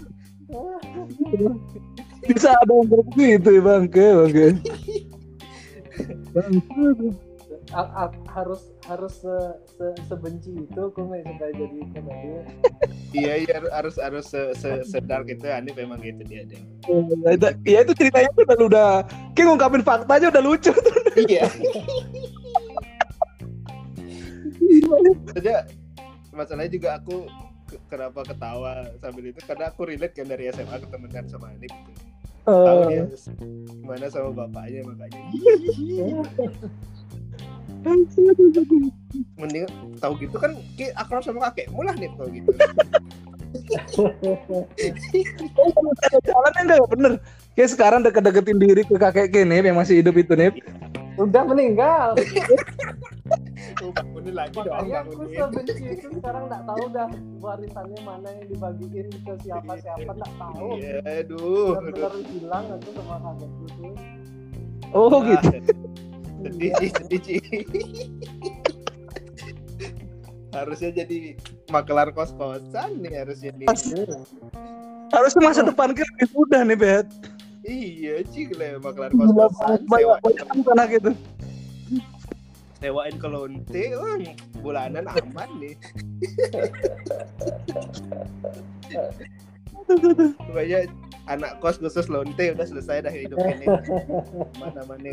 bisa 2.24 2.54
ada 2.54 2.72
yang 2.72 2.88
begitu 2.88 3.50
ya 3.58 3.62
bangke 3.64 4.06
bangke 4.16 4.48
Bangke. 6.34 7.08
A- 7.74 8.06
a- 8.06 8.16
harus 8.30 8.62
harus 8.86 9.14
se- 9.18 9.58
se- 9.68 9.98
sebenci 10.06 10.54
itu 10.54 10.84
komedi 10.94 11.26
supaya 11.28 11.52
jadi 11.52 11.80
komedi 11.90 12.30
Iya, 13.14 13.34
iya 13.40 13.56
harus 13.72 13.98
harus 13.98 14.26
se, 14.26 14.54
se, 14.54 14.70
sedark 14.84 15.26
itu 15.28 15.46
Anip 15.46 15.74
memang 15.74 15.98
gitu 15.98 16.22
dia 16.24 16.46
deh. 16.46 16.62
Ya, 17.24 17.32
itu- 17.32 17.58
ya 17.64 17.80
itu 17.82 17.94
ceritanya 17.94 18.30
tuh 18.32 18.44
udah 18.44 18.58
udah 18.64 18.90
kayak 19.34 19.46
ngungkapin 19.48 19.82
fakta 19.82 20.12
aja 20.12 20.30
udah 20.30 20.44
lucu 20.44 20.74
Iya. 21.20 21.46
Saja 25.32 25.66
masalahnya 26.32 26.72
juga 26.72 26.90
aku 26.96 27.26
ke- 27.68 27.82
kenapa 27.88 28.22
ketawa 28.24 28.72
sambil 28.98 29.24
itu 29.26 29.42
karena 29.42 29.70
aku 29.70 29.82
relate 29.84 30.14
kan 30.14 30.26
dari 30.26 30.50
SMA 30.50 30.78
ketemenan 30.80 31.26
sama 31.26 31.50
Anip 31.50 31.70
gitu. 31.70 31.92
Tahu 32.44 32.60
Eh, 32.60 32.88
dia 32.92 33.04
gimana 33.72 34.06
sama 34.10 34.30
bapaknya 34.36 34.82
makanya. 34.84 35.22
Mending 39.38 39.66
tahu 40.00 40.14
gitu 40.18 40.36
kan 40.40 40.56
ki 40.80 40.90
akrab 40.96 41.22
sama 41.22 41.52
kakekmu 41.52 41.84
lah 41.84 41.96
nih 42.00 42.10
kalau 42.16 42.30
gitu. 42.32 42.50
ada 46.04 46.20
jalannya 46.26 46.62
enggak 46.64 46.90
bener. 46.90 47.14
Kayak 47.54 47.70
sekarang 47.78 48.02
deket-deketin 48.02 48.58
diri 48.58 48.82
ke 48.82 48.98
kakek 48.98 49.30
Kenip 49.30 49.62
yang 49.62 49.78
masih 49.78 50.02
hidup 50.02 50.18
itu 50.18 50.34
nih 50.34 50.50
udah 51.18 51.44
meninggal. 51.46 52.18
Tuh, 53.78 53.90
bangunin 53.94 54.34
lagi 54.34 54.58
dong, 54.60 54.74
makanya 54.74 55.00
aku 55.06 55.24
sebenci 55.30 55.74
itu 55.94 56.08
sekarang 56.20 56.44
nggak 56.50 56.64
tahu 56.66 56.84
dah 56.94 57.10
warisannya 57.42 58.00
mana 58.06 58.30
yang 58.34 58.48
dibagiin 58.50 59.08
ke 59.10 59.34
siapa 59.46 59.74
siapa 59.82 60.12
nggak 60.14 60.34
tahu. 60.38 60.68
Iya, 60.78 60.98
aduh. 61.26 61.78
benar-benar 61.78 62.14
hilang 62.30 62.66
aku 62.78 62.90
sama 62.98 63.16
kakekku 63.22 63.66
tuh. 63.78 63.94
Oh 64.94 65.18
gitu. 65.26 65.50
Sedih 66.44 66.72
Ci, 66.78 66.88
sedih 66.92 67.22
Ci. 67.24 67.36
harusnya 70.54 70.94
jadi 70.94 71.34
makelar 71.74 72.14
kos 72.14 72.30
kosan 72.38 73.02
nih 73.02 73.26
harusnya 73.26 73.50
nih 73.58 73.66
Harusnya 75.14 75.46
masa 75.46 75.62
depan 75.62 75.94
kita 75.94 76.10
lebih 76.18 76.30
mudah 76.34 76.62
nih 76.66 76.78
Bet. 76.78 77.08
iya 77.66 78.22
Ci 78.28 78.54
lah 78.54 78.78
makelar 78.78 79.10
kos 79.10 79.34
kosan 79.34 79.82
anak 80.70 80.88
gitu. 80.94 81.12
sewain 82.84 83.16
ke 83.16 83.28
lonte 83.32 83.96
wah, 83.96 84.20
bulanan 84.60 85.08
aman 85.08 85.48
nih 85.56 85.80
pokoknya 89.86 90.80
anak 91.32 91.60
kos 91.64 91.80
khusus 91.80 92.12
lonte 92.12 92.52
udah 92.52 92.68
selesai 92.68 93.08
dah 93.08 93.14
hidup 93.14 93.40
ini. 93.40 93.66
Mana 94.60 94.82
mana 94.84 95.12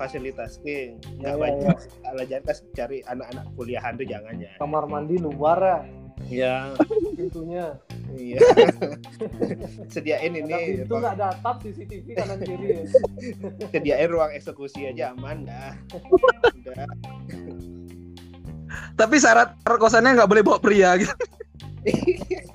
fasilitas 0.00 0.58
ke 0.64 0.96
nggak 1.20 1.34
Ya, 1.34 1.36
ya, 1.36 1.40
banyak 1.40 1.78
ala 2.08 2.22
jangan 2.24 2.44
kas 2.48 2.58
cari 2.72 2.98
anak-anak 3.04 3.44
kuliahan 3.56 3.92
tuh 4.00 4.06
jangan 4.08 4.34
ya. 4.40 4.52
Kamar 4.56 4.84
mandi 4.88 5.16
luar 5.20 5.58
ya. 5.60 5.78
Ya 6.30 6.56
pintunya. 7.18 7.76
Iya. 8.14 8.38
Sediain 9.92 10.32
ini 10.32 10.54
pintu 10.54 10.94
nggak 10.96 11.18
ada 11.18 11.34
atap 11.34 11.60
CCTV 11.66 12.06
kanan 12.14 12.38
kiri. 12.40 12.66
Ya. 12.70 12.82
sediain 13.74 14.08
ruang 14.08 14.30
eksekusi 14.32 14.88
aja 14.88 15.12
aman 15.12 15.44
dah. 15.44 15.74
Udah. 16.62 16.86
Tapi 18.94 19.16
syarat 19.18 19.58
kosannya 19.66 20.16
nggak 20.16 20.30
boleh 20.30 20.42
bawa 20.46 20.58
pria 20.62 20.94
gitu. 20.96 21.14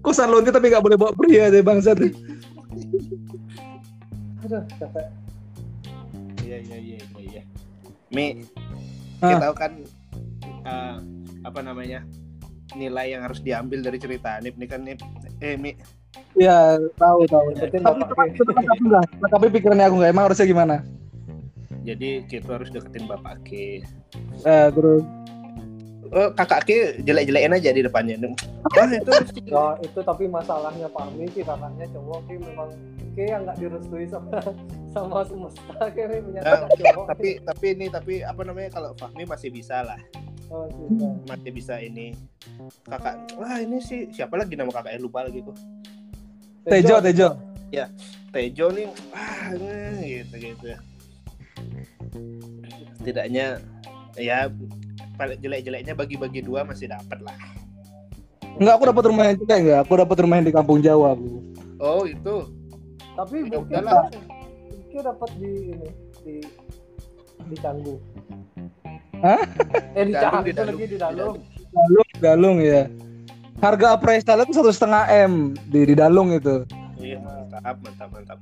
Kosan 0.00 0.28
lonte 0.28 0.52
tapi 0.52 0.68
nggak 0.68 0.84
boleh 0.84 0.98
bawa 1.00 1.12
pria 1.16 1.48
deh 1.48 1.64
bangsa 1.64 1.96
tuh. 1.96 2.12
aduh 4.44 4.60
capek 4.76 5.06
iya 6.44 6.60
iya 6.60 6.76
iya 6.76 6.98
iya 7.00 7.22
iya 7.40 7.42
Mi 8.12 8.44
Ah. 9.24 9.32
kita 9.32 9.48
tahu 9.48 9.54
kan 9.56 9.72
eh, 10.44 10.96
apa 11.40 11.60
namanya 11.64 12.04
nilai 12.76 13.16
yang 13.16 13.24
harus 13.24 13.40
diambil 13.40 13.80
dari 13.80 13.96
cerita 13.96 14.36
Nip 14.44 14.60
nih 14.60 14.68
kan 14.68 14.84
Nip 14.84 15.00
eh 15.40 15.56
Mi 15.56 15.72
Iya 16.34 16.82
tahu 16.98 17.30
tahu. 17.30 17.46
Tapi 17.54 17.78
enggak. 17.78 19.06
Tapi 19.22 19.46
pikirannya 19.54 19.86
aku 19.86 19.96
nggak. 20.02 20.10
Emang 20.10 20.24
harusnya 20.26 20.46
gimana? 20.46 20.76
jadi 21.84 22.24
kita 22.26 22.58
harus 22.58 22.72
deketin 22.72 23.04
bapak 23.06 23.38
Ki 23.44 23.84
Eh, 24.42 24.66
terus 24.74 25.04
oh, 26.12 26.28
kakak 26.36 26.60
Ki 26.68 26.76
jelek-jelekin 27.04 27.56
aja 27.56 27.70
di 27.72 27.82
depannya. 27.84 28.16
Wah 28.74 28.90
itu 28.90 29.12
Ya, 29.46 29.78
itu 29.80 30.00
tapi 30.02 30.28
masalahnya 30.28 30.88
Pak 30.90 31.14
Ami 31.14 31.30
sih 31.32 31.46
kakaknya 31.46 31.86
cowok 31.94 32.18
ki 32.28 32.34
memang 32.42 32.68
ki 33.14 33.22
yang 33.30 33.42
nggak 33.46 33.56
direstui 33.62 34.04
sama 34.10 34.38
sama 34.94 35.20
semesta 35.24 35.84
menyatakan 35.94 36.68
cowok 36.74 37.04
tapi 37.14 37.28
tapi 37.42 37.66
ini 37.78 37.86
tapi 37.90 38.14
apa 38.26 38.40
namanya 38.42 38.70
kalau 38.74 38.90
Fahmi 38.98 39.24
masih 39.24 39.48
bisa 39.54 39.86
lah. 39.86 40.00
Oh, 40.52 40.68
cinta. 40.68 41.08
masih 41.32 41.50
bisa 41.56 41.74
ini. 41.80 42.12
Kakak 42.84 43.34
wah 43.40 43.56
ini 43.62 43.80
sih 43.80 44.12
siapa 44.12 44.36
lagi 44.36 44.54
nama 44.54 44.68
kakaknya? 44.68 45.00
Lupa 45.00 45.24
lagi 45.24 45.40
kok 45.40 45.56
Tejo 46.64 46.96
Tejo. 47.00 47.28
Tejo 48.32 48.66
nih. 48.72 48.88
Wah 49.12 49.46
eh, 49.52 50.24
gitu 50.24 50.34
gitu. 50.40 50.66
Tidaknya 53.04 53.60
ya 54.16 54.48
paling 55.14 55.38
jelek-jeleknya 55.38 55.94
bagi-bagi 55.94 56.40
dua 56.40 56.62
masih 56.62 56.88
dapat 56.88 57.18
lah 57.20 57.36
Enggak, 58.54 58.74
aku 58.78 58.84
dapat 58.86 59.04
rumah 59.10 59.24
yang 59.26 59.36
juga 59.36 59.54
enggak. 59.58 59.78
Aku 59.82 59.92
dapat 59.98 60.16
rumah 60.22 60.34
yang 60.38 60.46
di 60.46 60.54
Kampung 60.54 60.78
Jawa, 60.78 61.18
Bu. 61.18 61.42
oh 61.76 62.06
itu 62.06 62.36
tapi 63.12 63.36
Ya 63.42 63.58
mungkin 63.58 63.82
udahlah. 63.82 64.06
ki 64.86 64.98
dapat 65.00 65.30
di 65.34 65.50
ini 65.68 65.88
di 66.22 66.34
di 67.44 67.56
Canggu 67.58 67.98
Hah? 69.18 69.42
eh 69.92 70.04
di 70.04 70.12
Dalung, 70.12 70.22
Canggu 70.30 70.44
di 70.44 70.50
itu 70.50 70.54
Dalung, 70.54 70.70
lagi 70.70 70.78
di 70.80 70.86
di 70.86 70.96
Dalung 70.96 71.36
Dalung, 71.68 72.08
Dalung 72.16 72.56
ya. 72.60 72.82
Harga 73.58 73.86
appraisal 73.92 74.38
itu 74.40 74.52
satu 74.52 74.70
setengah 74.70 75.02
m 75.24 75.32
di 75.66 75.80
di 75.84 75.94
Dalung 75.94 76.30
itu. 76.30 76.62
iya 76.96 77.18
mantap 77.18 77.74
mantap 77.80 78.08
mantap 78.10 78.38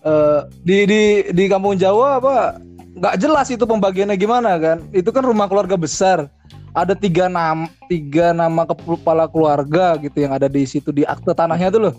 Eh, 0.00 0.40
di 0.62 0.78
di 0.84 1.02
di 1.28 1.44
Kampung 1.44 1.76
Jawa 1.76 2.16
apa? 2.16 2.56
Nggak 2.90 3.14
jelas 3.18 3.46
itu 3.48 3.62
pembagiannya 3.62 4.16
gimana 4.16 4.58
kan? 4.58 4.78
Itu 4.90 5.10
kan 5.10 5.22
rumah 5.22 5.46
keluarga 5.46 5.78
besar. 5.78 6.26
Ada 6.70 6.94
tiga 6.94 7.26
nama 7.26 7.66
tiga 7.90 8.30
nama 8.30 8.62
kepala 8.62 9.26
keluarga 9.26 9.98
gitu 9.98 10.22
yang 10.22 10.30
ada 10.30 10.46
di 10.46 10.62
situ 10.62 10.90
di 10.90 11.02
akte 11.02 11.34
tanahnya 11.34 11.70
tuh 11.70 11.80
loh. 11.90 11.94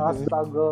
astaga. 0.00 0.70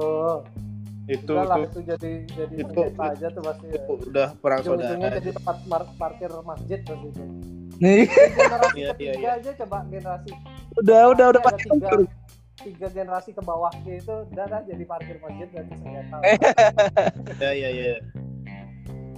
Itu 1.05 1.37
udah 1.37 1.45
lah 1.45 1.59
itu. 1.61 1.69
itu 1.69 1.79
jadi 1.85 2.11
jadi 2.25 2.55
Itu- 2.65 2.97
aja 2.97 3.27
tuh 3.29 3.43
pasti 3.45 3.67
ya. 3.69 3.77
itu 3.77 3.93
udah 4.09 4.29
perang 4.41 4.61
saudara. 4.65 4.97
jadi 5.13 5.31
tempat 5.37 5.57
mar- 5.69 5.93
parkir 6.01 6.31
masjid 6.41 6.79
pasti 6.81 7.07
itu. 7.13 7.23
Nih, 7.75 8.07
generasi 8.07 8.79
Iya, 8.79 8.89
iya, 8.97 9.13
ketiga 9.13 9.31
aja 9.37 9.51
coba 9.61 9.79
generasi. 9.91 10.31
Udah 10.79 11.01
udah 11.13 11.27
udah 11.35 11.43
pasti 11.45 11.67
tiga, 11.69 11.91
tiga 12.57 12.87
generasi 12.89 13.31
ke 13.35 13.43
bawah 13.43 13.73
itu 13.85 14.15
udah 14.33 14.45
dah 14.47 14.61
jadi 14.65 14.85
parkir 14.87 15.17
masjid 15.21 15.49
berarti 15.51 15.75
sengketa 15.75 16.17
Eh. 16.23 16.37
ya 17.43 17.51
ya 17.53 17.69
ya 17.69 17.95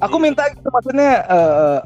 Aku 0.05 0.16
minta 0.20 0.44
gitu 0.53 0.68
maksudnya 0.68 1.24
eh, 1.24 1.78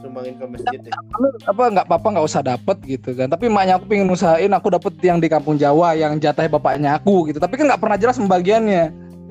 sumbangin 0.00 0.34
ke 0.38 0.44
masjid 0.48 0.80
ya. 0.80 0.94
lu 1.18 1.28
apa 1.44 1.62
nggak 1.74 1.86
apa-apa 1.90 2.08
nggak 2.16 2.26
usah 2.26 2.42
dapet 2.42 2.76
gitu 2.86 3.12
kan. 3.12 3.28
Tapi 3.28 3.50
emaknya 3.50 3.76
aku 3.76 3.84
pengen 3.90 4.08
usahain 4.08 4.52
aku 4.54 4.72
dapet 4.72 4.94
yang 5.04 5.18
di 5.20 5.28
kampung 5.28 5.58
Jawa 5.60 5.92
yang 5.98 6.16
jatah 6.16 6.46
bapaknya 6.48 6.96
aku 6.96 7.28
gitu. 7.28 7.38
Tapi 7.42 7.54
kan 7.60 7.68
nggak 7.68 7.82
pernah 7.82 7.98
jelas 8.00 8.16
pembagiannya. 8.16 8.84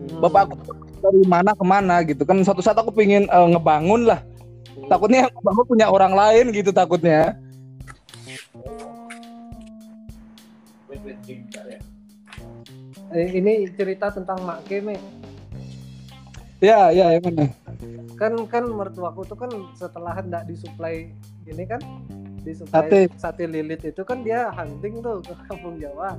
Hmm. 0.07 0.23
bapak 0.23 0.47
aku 0.47 0.55
dari 1.01 1.23
mana 1.25 1.51
ke 1.57 1.65
mana 1.65 1.95
gitu 2.05 2.23
kan. 2.23 2.37
Suatu 2.45 2.61
saat 2.61 2.77
aku 2.77 2.93
pengen 2.93 3.25
eh, 3.25 3.47
ngebangun 3.55 4.05
lah. 4.05 4.21
Takutnya 4.87 5.27
yang 5.27 5.31
ngebangun 5.33 5.65
punya 5.65 5.85
orang 5.89 6.13
lain 6.13 6.45
gitu 6.53 6.69
takutnya. 6.69 7.33
Eh, 13.07 13.39
ini 13.39 13.71
cerita 13.71 14.11
tentang 14.11 14.43
Mak 14.43 14.67
Keme 14.67 14.99
ya 16.57 16.89
ya 16.89 17.13
yang 17.13 17.23
mana 17.23 17.45
kan 18.17 18.33
kan 18.49 18.65
mertuaku 18.65 19.21
tuh 19.29 19.37
kan 19.37 19.51
setelah 19.77 20.17
hendak 20.17 20.49
disuplai 20.49 21.13
ini 21.45 21.63
kan 21.69 21.77
Sate. 22.55 23.11
disuplai 23.11 23.11
sate. 23.19 23.43
lilit 23.45 23.81
itu 23.83 24.01
kan 24.07 24.23
dia 24.23 24.47
hunting 24.55 25.03
tuh 25.03 25.19
ke 25.19 25.35
kampung 25.51 25.75
Jawa. 25.83 26.15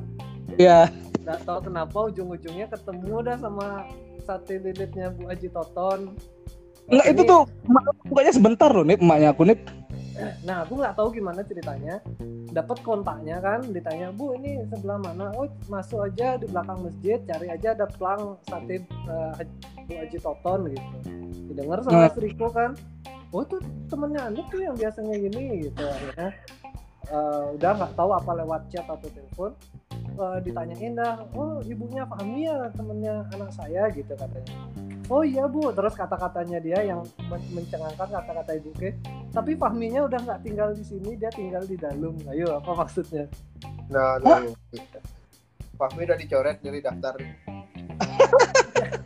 Ya. 0.61 0.93
Nggak 1.25 1.41
tahu 1.49 1.73
kenapa 1.73 1.99
ujung-ujungnya 2.13 2.69
ketemu 2.69 3.17
dah 3.25 3.37
sama 3.41 3.89
sate 4.29 4.61
lilitnya 4.61 5.09
Bu 5.17 5.29
Haji 5.29 5.49
Toton. 5.49 6.13
Enggak 6.89 7.07
itu 7.13 7.23
tuh 7.25 7.43
bukanya 8.09 8.33
sebentar 8.33 8.69
loh 8.73 8.85
nih 8.85 8.97
emaknya 9.01 9.29
aku 9.33 9.43
nih 9.45 9.57
Nah, 10.41 10.63
aku 10.63 10.73
nggak 10.77 10.95
tahu 10.95 11.09
gimana 11.13 11.41
ceritanya. 11.41 12.03
Dapat 12.49 12.81
kontaknya 12.81 13.39
kan, 13.39 13.61
ditanya, 13.63 14.09
"Bu, 14.09 14.33
ini 14.35 14.65
sebelah 14.67 14.99
mana?" 14.99 15.31
Oh, 15.33 15.47
masuk 15.67 16.03
aja 16.03 16.35
di 16.35 16.47
belakang 16.47 16.81
masjid, 16.81 17.21
cari 17.23 17.47
aja 17.49 17.73
ada 17.73 17.87
plang 17.87 18.37
sate 18.43 18.83
Haj- 19.07 19.59
Bu 19.85 19.95
Haji 19.95 20.19
Toton 20.19 20.61
gitu. 20.69 20.97
Didengar 21.47 21.79
sama 21.81 21.99
Nah. 21.99 22.09
istriku 22.09 22.49
kan. 22.49 22.73
Oh, 23.29 23.45
tuh 23.45 23.61
temennya 23.87 24.25
Anda 24.25 24.41
tuh 24.47 24.61
yang 24.61 24.75
biasanya 24.75 25.15
gini 25.19 25.45
gitu 25.65 25.83
akhirnya. 25.83 26.29
eh, 27.09 27.45
udah 27.57 27.73
nggak 27.73 27.93
tahu 27.95 28.11
apa 28.13 28.37
lewat 28.37 28.69
chat 28.69 28.85
atau 28.85 29.09
telepon 29.09 29.49
eh, 29.97 30.39
ditanyain 30.45 30.93
dah 30.93 31.25
oh 31.33 31.57
ibunya 31.65 32.05
Fahmi 32.05 32.45
ya 32.45 32.69
temennya 32.71 33.25
anak 33.33 33.49
saya 33.49 33.89
gitu 33.89 34.13
katanya 34.13 34.53
oh 35.09 35.23
iya 35.25 35.45
bu. 35.49 35.73
Terus 35.73 35.95
kata-katanya 35.97 36.59
dia 36.61 36.79
yang 36.85 37.01
men- 37.29 37.51
mencengangkan 37.53 38.09
kata-kata 38.09 38.53
ibu 38.57 38.71
ke 38.77 38.93
tapi 39.29 39.55
Fahminya 39.61 40.09
udah 40.09 40.21
nggak 40.25 40.41
tinggal 40.41 40.73
di 40.73 40.85
sini 40.85 41.15
dia 41.17 41.29
tinggal 41.29 41.63
di 41.69 41.77
Dalung 41.77 42.17
ayo 42.33 42.57
apa 42.61 42.73
maksudnya? 42.85 43.29
Nah 43.93 44.17
no. 44.21 44.53
Fahmi 45.79 46.01
udah 46.09 46.19
dicoret 46.19 46.59
dari 46.61 46.81
daftar. 46.83 47.15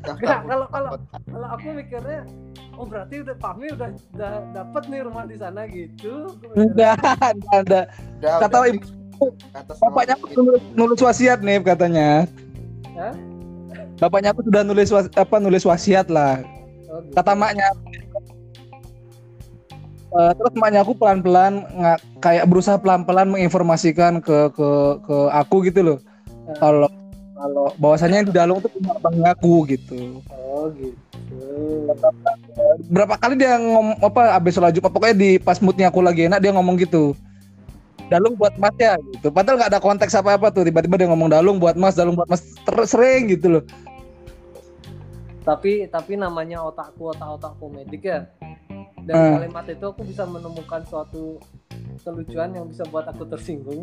Nggak, 0.02 0.40
kalau 0.50 0.66
kalau 0.66 0.90
kalau 1.30 1.48
aku 1.54 1.78
mikirnya 1.78 2.26
oh 2.74 2.84
berarti 2.86 3.22
udah 3.22 3.36
Fahmi 3.38 3.66
udah 3.70 3.88
udah 4.18 4.34
dapet 4.50 4.82
nih 4.90 5.00
rumah 5.06 5.24
di 5.26 5.36
sana 5.38 5.62
gitu. 5.70 6.32
Enggak 6.58 6.98
ada 7.54 7.86
udah, 8.18 8.38
kata 8.42 8.56
udah 8.58 8.68
ibu 8.70 9.26
bapaknya 9.78 10.16
nulis 10.74 10.98
wasiat 10.98 11.38
nih 11.44 11.62
katanya. 11.62 12.26
Hah? 12.98 13.14
Bapaknya 14.02 14.34
aku 14.34 14.42
sudah 14.42 14.66
nulis 14.66 14.90
was- 14.90 15.14
apa 15.14 15.38
nulis 15.38 15.62
wasiat 15.62 16.10
lah. 16.10 16.42
Oh, 16.90 16.98
gitu. 17.06 17.14
kata 17.14 17.32
maknya 17.38 17.70
Eh, 20.12 20.32
terus 20.36 20.52
maknya 20.60 20.84
aku 20.84 20.92
pelan-pelan 20.92 21.64
nggak 21.72 21.98
kayak 22.20 22.44
berusaha 22.44 22.76
pelan-pelan 22.76 23.32
menginformasikan 23.32 24.20
ke 24.20 24.52
ke 24.52 24.68
ke 25.08 25.16
aku 25.32 25.64
gitu 25.64 25.80
loh. 25.80 25.98
Eh. 26.52 26.56
kalau 26.60 26.90
kalau 27.32 27.72
bahwasanya 27.80 28.20
yang 28.20 28.28
di 28.28 28.34
Dalung 28.36 28.60
itu 28.60 28.68
punya 28.68 28.92
aku 29.32 29.64
gitu. 29.72 30.20
Oh 30.28 30.68
gitu. 30.76 31.00
Berapa 32.92 33.16
kali 33.16 33.40
dia 33.40 33.56
ngom 33.56 33.96
apa 34.04 34.36
abis 34.36 34.60
sholat 34.60 34.76
jumat 34.76 34.92
pokoknya 34.92 35.16
di 35.16 35.30
pas 35.40 35.56
moodnya 35.64 35.88
aku 35.88 36.04
lagi 36.04 36.28
enak 36.28 36.44
dia 36.44 36.52
ngomong 36.52 36.76
gitu. 36.76 37.16
Dalung 38.12 38.36
buat 38.36 38.52
mas 38.60 38.76
ya 38.76 39.00
gitu. 39.16 39.32
Padahal 39.32 39.64
nggak 39.64 39.70
ada 39.72 39.80
konteks 39.80 40.12
apa 40.12 40.36
apa 40.36 40.52
tuh. 40.52 40.68
Tiba-tiba 40.68 41.00
dia 41.00 41.08
ngomong 41.08 41.32
Dalung 41.32 41.56
buat 41.56 41.72
mas 41.72 41.96
Dalung 41.96 42.20
buat 42.20 42.28
mas. 42.28 42.44
Terus 42.68 42.92
sering 42.92 43.32
gitu 43.32 43.48
loh 43.48 43.64
tapi 45.42 45.90
tapi 45.90 46.14
namanya 46.14 46.62
otakku 46.62 47.10
otak-otak 47.10 47.58
komedik 47.58 48.06
ya 48.06 48.30
dan 49.02 49.14
Hmm. 49.18 49.32
kalimat 49.38 49.66
itu 49.66 49.84
aku 49.90 50.02
bisa 50.06 50.22
menemukan 50.22 50.82
suatu 50.86 51.42
kelucuan 52.06 52.54
yang 52.54 52.66
bisa 52.70 52.86
buat 52.86 53.06
aku 53.10 53.26
tersinggung. 53.26 53.82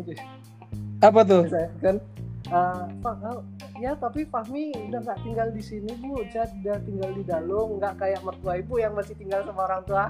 Apa 1.04 1.20
tuh? 1.24 1.44
Saya 1.48 1.68
kan 1.80 1.96
oh, 2.48 3.44
ya 3.76 3.92
tapi 4.00 4.24
Fahmi 4.28 4.72
udah 4.88 5.00
nggak 5.04 5.20
tinggal 5.20 5.48
di 5.52 5.60
sini 5.60 5.92
bu, 6.00 6.24
Jad 6.32 6.48
udah 6.64 6.80
tinggal 6.84 7.10
di 7.12 7.22
Dalung, 7.24 7.76
nggak 7.76 8.00
kayak 8.00 8.20
mertua 8.24 8.60
ibu 8.60 8.80
yang 8.80 8.96
masih 8.96 9.12
tinggal 9.16 9.44
sama 9.44 9.68
orang 9.68 9.82
tua. 9.84 10.04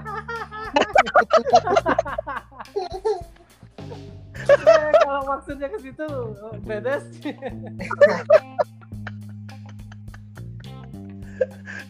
Eh, 4.47 4.91
kalau 5.03 5.21
maksudnya 5.27 5.67
ke 5.67 5.79
situ 5.83 6.07
eh, 6.07 6.55
bedes. 6.63 7.03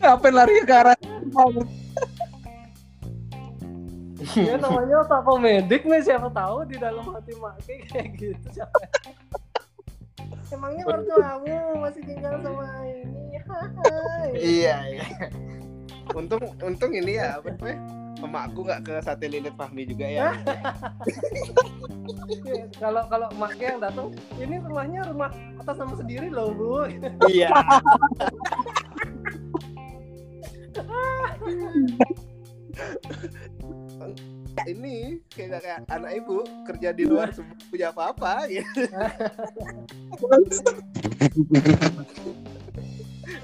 Ngapain 0.02 0.34
lari 0.34 0.66
ke 0.66 0.74
arah 0.74 0.98
ya 4.38 4.54
namanya 4.58 5.02
otak 5.02 5.22
komedik 5.26 5.82
nih 5.82 6.02
siapa 6.06 6.30
tahu 6.30 6.62
di 6.70 6.78
dalam 6.78 7.02
hati 7.10 7.34
Maki 7.42 7.76
kayak 7.90 8.10
gitu 8.22 8.48
siapa 8.54 8.78
Emangnya 10.52 10.84
mertuamu 10.84 11.80
masih 11.80 12.04
tinggal 12.04 12.36
sama 12.44 12.68
ini? 12.84 13.40
Hai. 13.48 14.30
Iya, 14.36 14.76
iya. 14.84 15.08
Untung 16.12 16.44
untung 16.60 16.92
ini 16.92 17.16
ya 17.16 17.40
apa 17.40 17.56
namanya? 17.56 17.80
Emakku 18.20 18.60
nggak 18.68 18.82
ke 18.84 18.94
sate 19.00 19.32
lilit 19.32 19.56
Fahmi 19.56 19.88
juga 19.88 20.12
ya. 20.12 20.36
Iya, 22.28 22.68
kalau 22.84 23.08
kalau 23.08 23.32
Maki 23.40 23.64
yang 23.64 23.80
datang, 23.80 24.12
ini 24.36 24.60
rumahnya 24.60 25.08
rumah 25.08 25.32
atas 25.56 25.80
nama 25.80 25.96
sendiri 25.96 26.28
loh 26.28 26.52
bu. 26.52 26.84
Iya. 27.32 27.48
Ini 34.68 35.22
kayak 35.32 35.62
kayak 35.62 35.80
anak 35.90 36.12
ibu 36.22 36.44
kerja 36.68 36.90
di 36.94 37.04
luar 37.08 37.34
punya 37.70 37.90
apa-apa 37.94 38.46
gitu. 38.50 38.86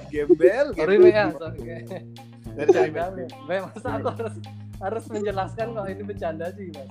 Gembel, 0.08 0.74
Sorry. 0.76 0.98
Be 0.98 1.10
ya, 1.12 1.32
sorry. 1.36 1.60
Dari. 2.58 3.26
Be, 3.46 3.56
masa 3.62 3.90
aku 4.02 4.10
harus 4.18 4.36
harus 4.78 5.06
menjelaskan 5.10 5.74
kalau 5.74 5.90
ini 5.90 6.04
bercanda 6.06 6.50
sih 6.54 6.70
mas. 6.74 6.90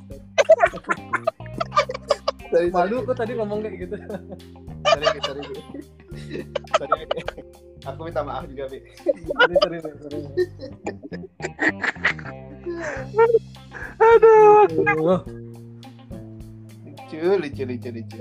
Malu 2.71 3.03
aku 3.03 3.13
tadi 3.15 3.35
ngomong 3.35 3.63
kayak 3.67 3.75
gitu. 3.83 3.97
dari 4.87 5.07
dari 5.19 5.43
dari 6.79 7.63
aku 7.87 8.01
minta 8.11 8.23
maaf 8.27 8.45
juga 8.51 8.67
bi 8.69 8.79
Sorry, 9.63 9.79
sorry, 9.83 9.97
sorry. 10.03 10.19
Aduh. 13.97 14.67
Lucu 17.07 17.19
lucu 17.39 17.63
lucu 17.65 17.89
lucu 17.95 18.17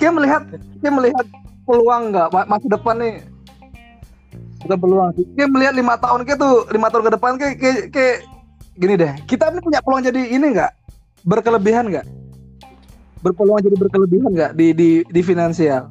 Kayak 0.00 0.14
melihat, 0.18 0.42
kayak 0.82 0.94
melihat 0.96 1.26
peluang 1.64 2.02
nggak 2.12 2.28
ma- 2.34 2.48
masa 2.48 2.66
depan 2.66 2.96
nih? 2.98 3.14
Bukan 4.64 4.78
peluang. 4.80 5.08
Kayak 5.36 5.50
melihat 5.52 5.74
lima 5.76 5.94
tahun 6.00 6.20
kayak 6.24 6.38
tuh 6.40 6.54
lima 6.72 6.88
tahun 6.88 7.04
ke 7.04 7.12
depan 7.14 7.30
kayak 7.36 7.54
kayak, 7.60 7.80
kayak 7.92 8.16
gini 8.80 8.94
deh. 8.98 9.12
Kita 9.28 9.52
ini 9.52 9.60
punya 9.60 9.80
peluang 9.84 10.02
jadi 10.02 10.20
ini 10.34 10.46
nggak? 10.56 10.72
Berkelebihan 11.24 11.84
nggak? 11.92 12.06
Berpeluang 13.22 13.60
jadi 13.64 13.76
berkelebihan 13.76 14.30
nggak 14.34 14.52
di 14.56 14.66
di 14.72 14.90
di 15.04 15.20
finansial? 15.22 15.88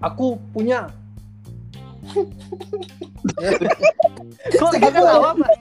Aku 0.00 0.38
punya. 0.54 0.90
Kok 4.56 4.72
kita 4.72 5.00
tawa 5.00 5.36
mas? 5.36 5.52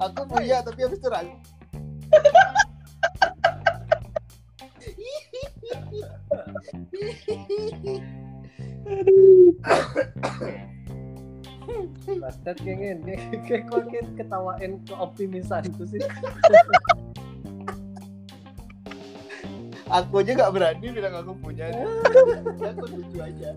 aku 0.00 0.20
punya 0.28 0.64
tapi 0.64 0.80
habis 0.84 0.98
itu 0.98 1.08
ragu 1.12 1.36
Ted 12.42 12.58
kengin, 12.58 13.06
kayak 13.46 13.70
kok 13.70 13.86
ketawain 14.18 14.82
keoptimisanku 14.82 15.86
sih. 15.86 16.02
Aku 19.92 20.24
aja 20.24 20.32
nggak 20.32 20.52
berani 20.56 20.86
bilang 20.88 21.14
aku 21.20 21.32
punya 21.36 21.68
aku 22.72 22.84
lucu 22.96 23.18
aja. 23.20 23.50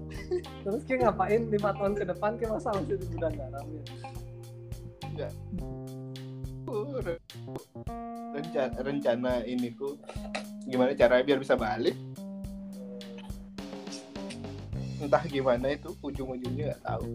Terus 0.67 0.81
kayak 0.83 0.99
ngapain 1.07 1.41
lima 1.47 1.71
tahun 1.71 1.93
ke 1.95 2.03
depan 2.11 2.31
kayak 2.35 2.51
masa 2.59 2.75
masih 2.75 2.99
di 2.99 3.05
gudang 3.15 3.33
garam 3.39 3.65
ya? 5.15 5.29
Uh, 6.67 6.99
re- 6.99 7.23
rencana 8.35 8.75
rencana 8.83 9.31
ini 9.47 9.71
ku 9.71 9.95
gimana 10.67 10.91
caranya 10.91 11.23
biar 11.23 11.39
bisa 11.39 11.55
balik? 11.55 11.95
Entah 14.99 15.23
gimana 15.31 15.71
itu 15.71 15.95
ujung-ujungnya 16.03 16.75
nggak 16.75 16.83
tahu. 16.83 17.07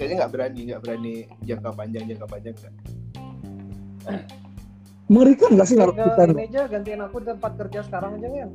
Kayaknya 0.00 0.14
nggak 0.24 0.32
berani 0.32 0.60
nggak 0.72 0.82
berani 0.82 1.14
jangka 1.44 1.70
panjang 1.76 2.04
jangka 2.08 2.26
panjang 2.26 2.54
nggak 2.56 2.74
Mengerikan 5.08 5.50
nggak 5.52 5.66
sih 5.66 5.74
kalau 5.74 5.92
kita? 5.92 6.22
ini 6.26 6.44
aja 6.46 6.62
gantiin 6.66 7.00
aku 7.00 7.16
di 7.18 7.26
tempat 7.26 7.52
kerja 7.56 7.80
sekarang 7.82 8.10
aja 8.14 8.28
kan. 8.28 8.50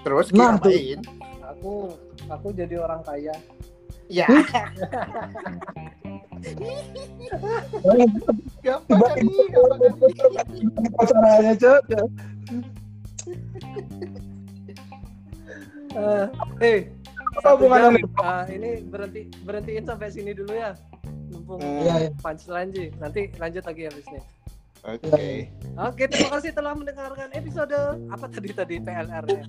terus 0.00 0.26
Nah, 0.30 0.56
tuh. 0.56 0.70
ngapain 0.70 1.00
Aku 1.48 1.72
aku 2.28 2.46
jadi 2.52 2.76
orang 2.78 3.00
kaya. 3.02 3.34
ya 4.06 4.24
gampang 8.58 9.00
kali 9.00 9.24
Caranya 11.04 11.52
cok. 11.54 11.82
Eh, 15.88 16.26
hey, 16.60 16.78
Apa 17.34 17.38
satu 17.42 17.54
hubungannya 17.58 17.88
jam. 17.88 17.96
nih? 17.96 18.04
Ah, 18.18 18.44
ini 18.46 18.70
berhenti 18.84 19.20
berhentiin 19.40 19.82
sampai 19.82 20.12
sini 20.12 20.30
dulu 20.30 20.52
ya. 20.52 20.76
Mumpung 21.28 21.58
Hmm. 21.58 21.80
Iya, 21.80 21.94
iya. 21.98 22.10
punchline 22.20 22.70
sih. 22.70 22.88
Nanti 22.94 23.32
lanjut 23.34 23.64
lagi 23.64 23.82
habis 23.84 24.04
ini. 24.06 24.20
Oke. 24.86 25.10
Okay. 25.10 25.34
Oke, 25.74 25.94
okay, 25.94 26.06
terima 26.06 26.30
kasih 26.38 26.50
telah 26.54 26.72
mendengarkan 26.74 27.28
episode 27.34 27.78
apa 28.10 28.26
tadi 28.30 28.50
tadi 28.54 28.76
TLR 28.78 29.24
ya. 29.26 29.44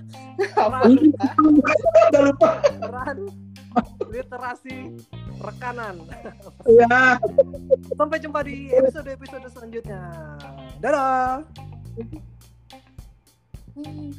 Udah 2.10 2.22
lupa. 2.26 2.52
Peran 2.66 3.18
literasi 4.10 4.98
rekanan. 5.40 5.96
Iya. 6.66 7.22
Sampai 7.94 8.18
jumpa 8.18 8.42
di 8.42 8.74
episode-episode 8.74 9.48
selanjutnya. 9.54 10.02
Dadah. 10.82 11.46
Hmm. 13.78 14.12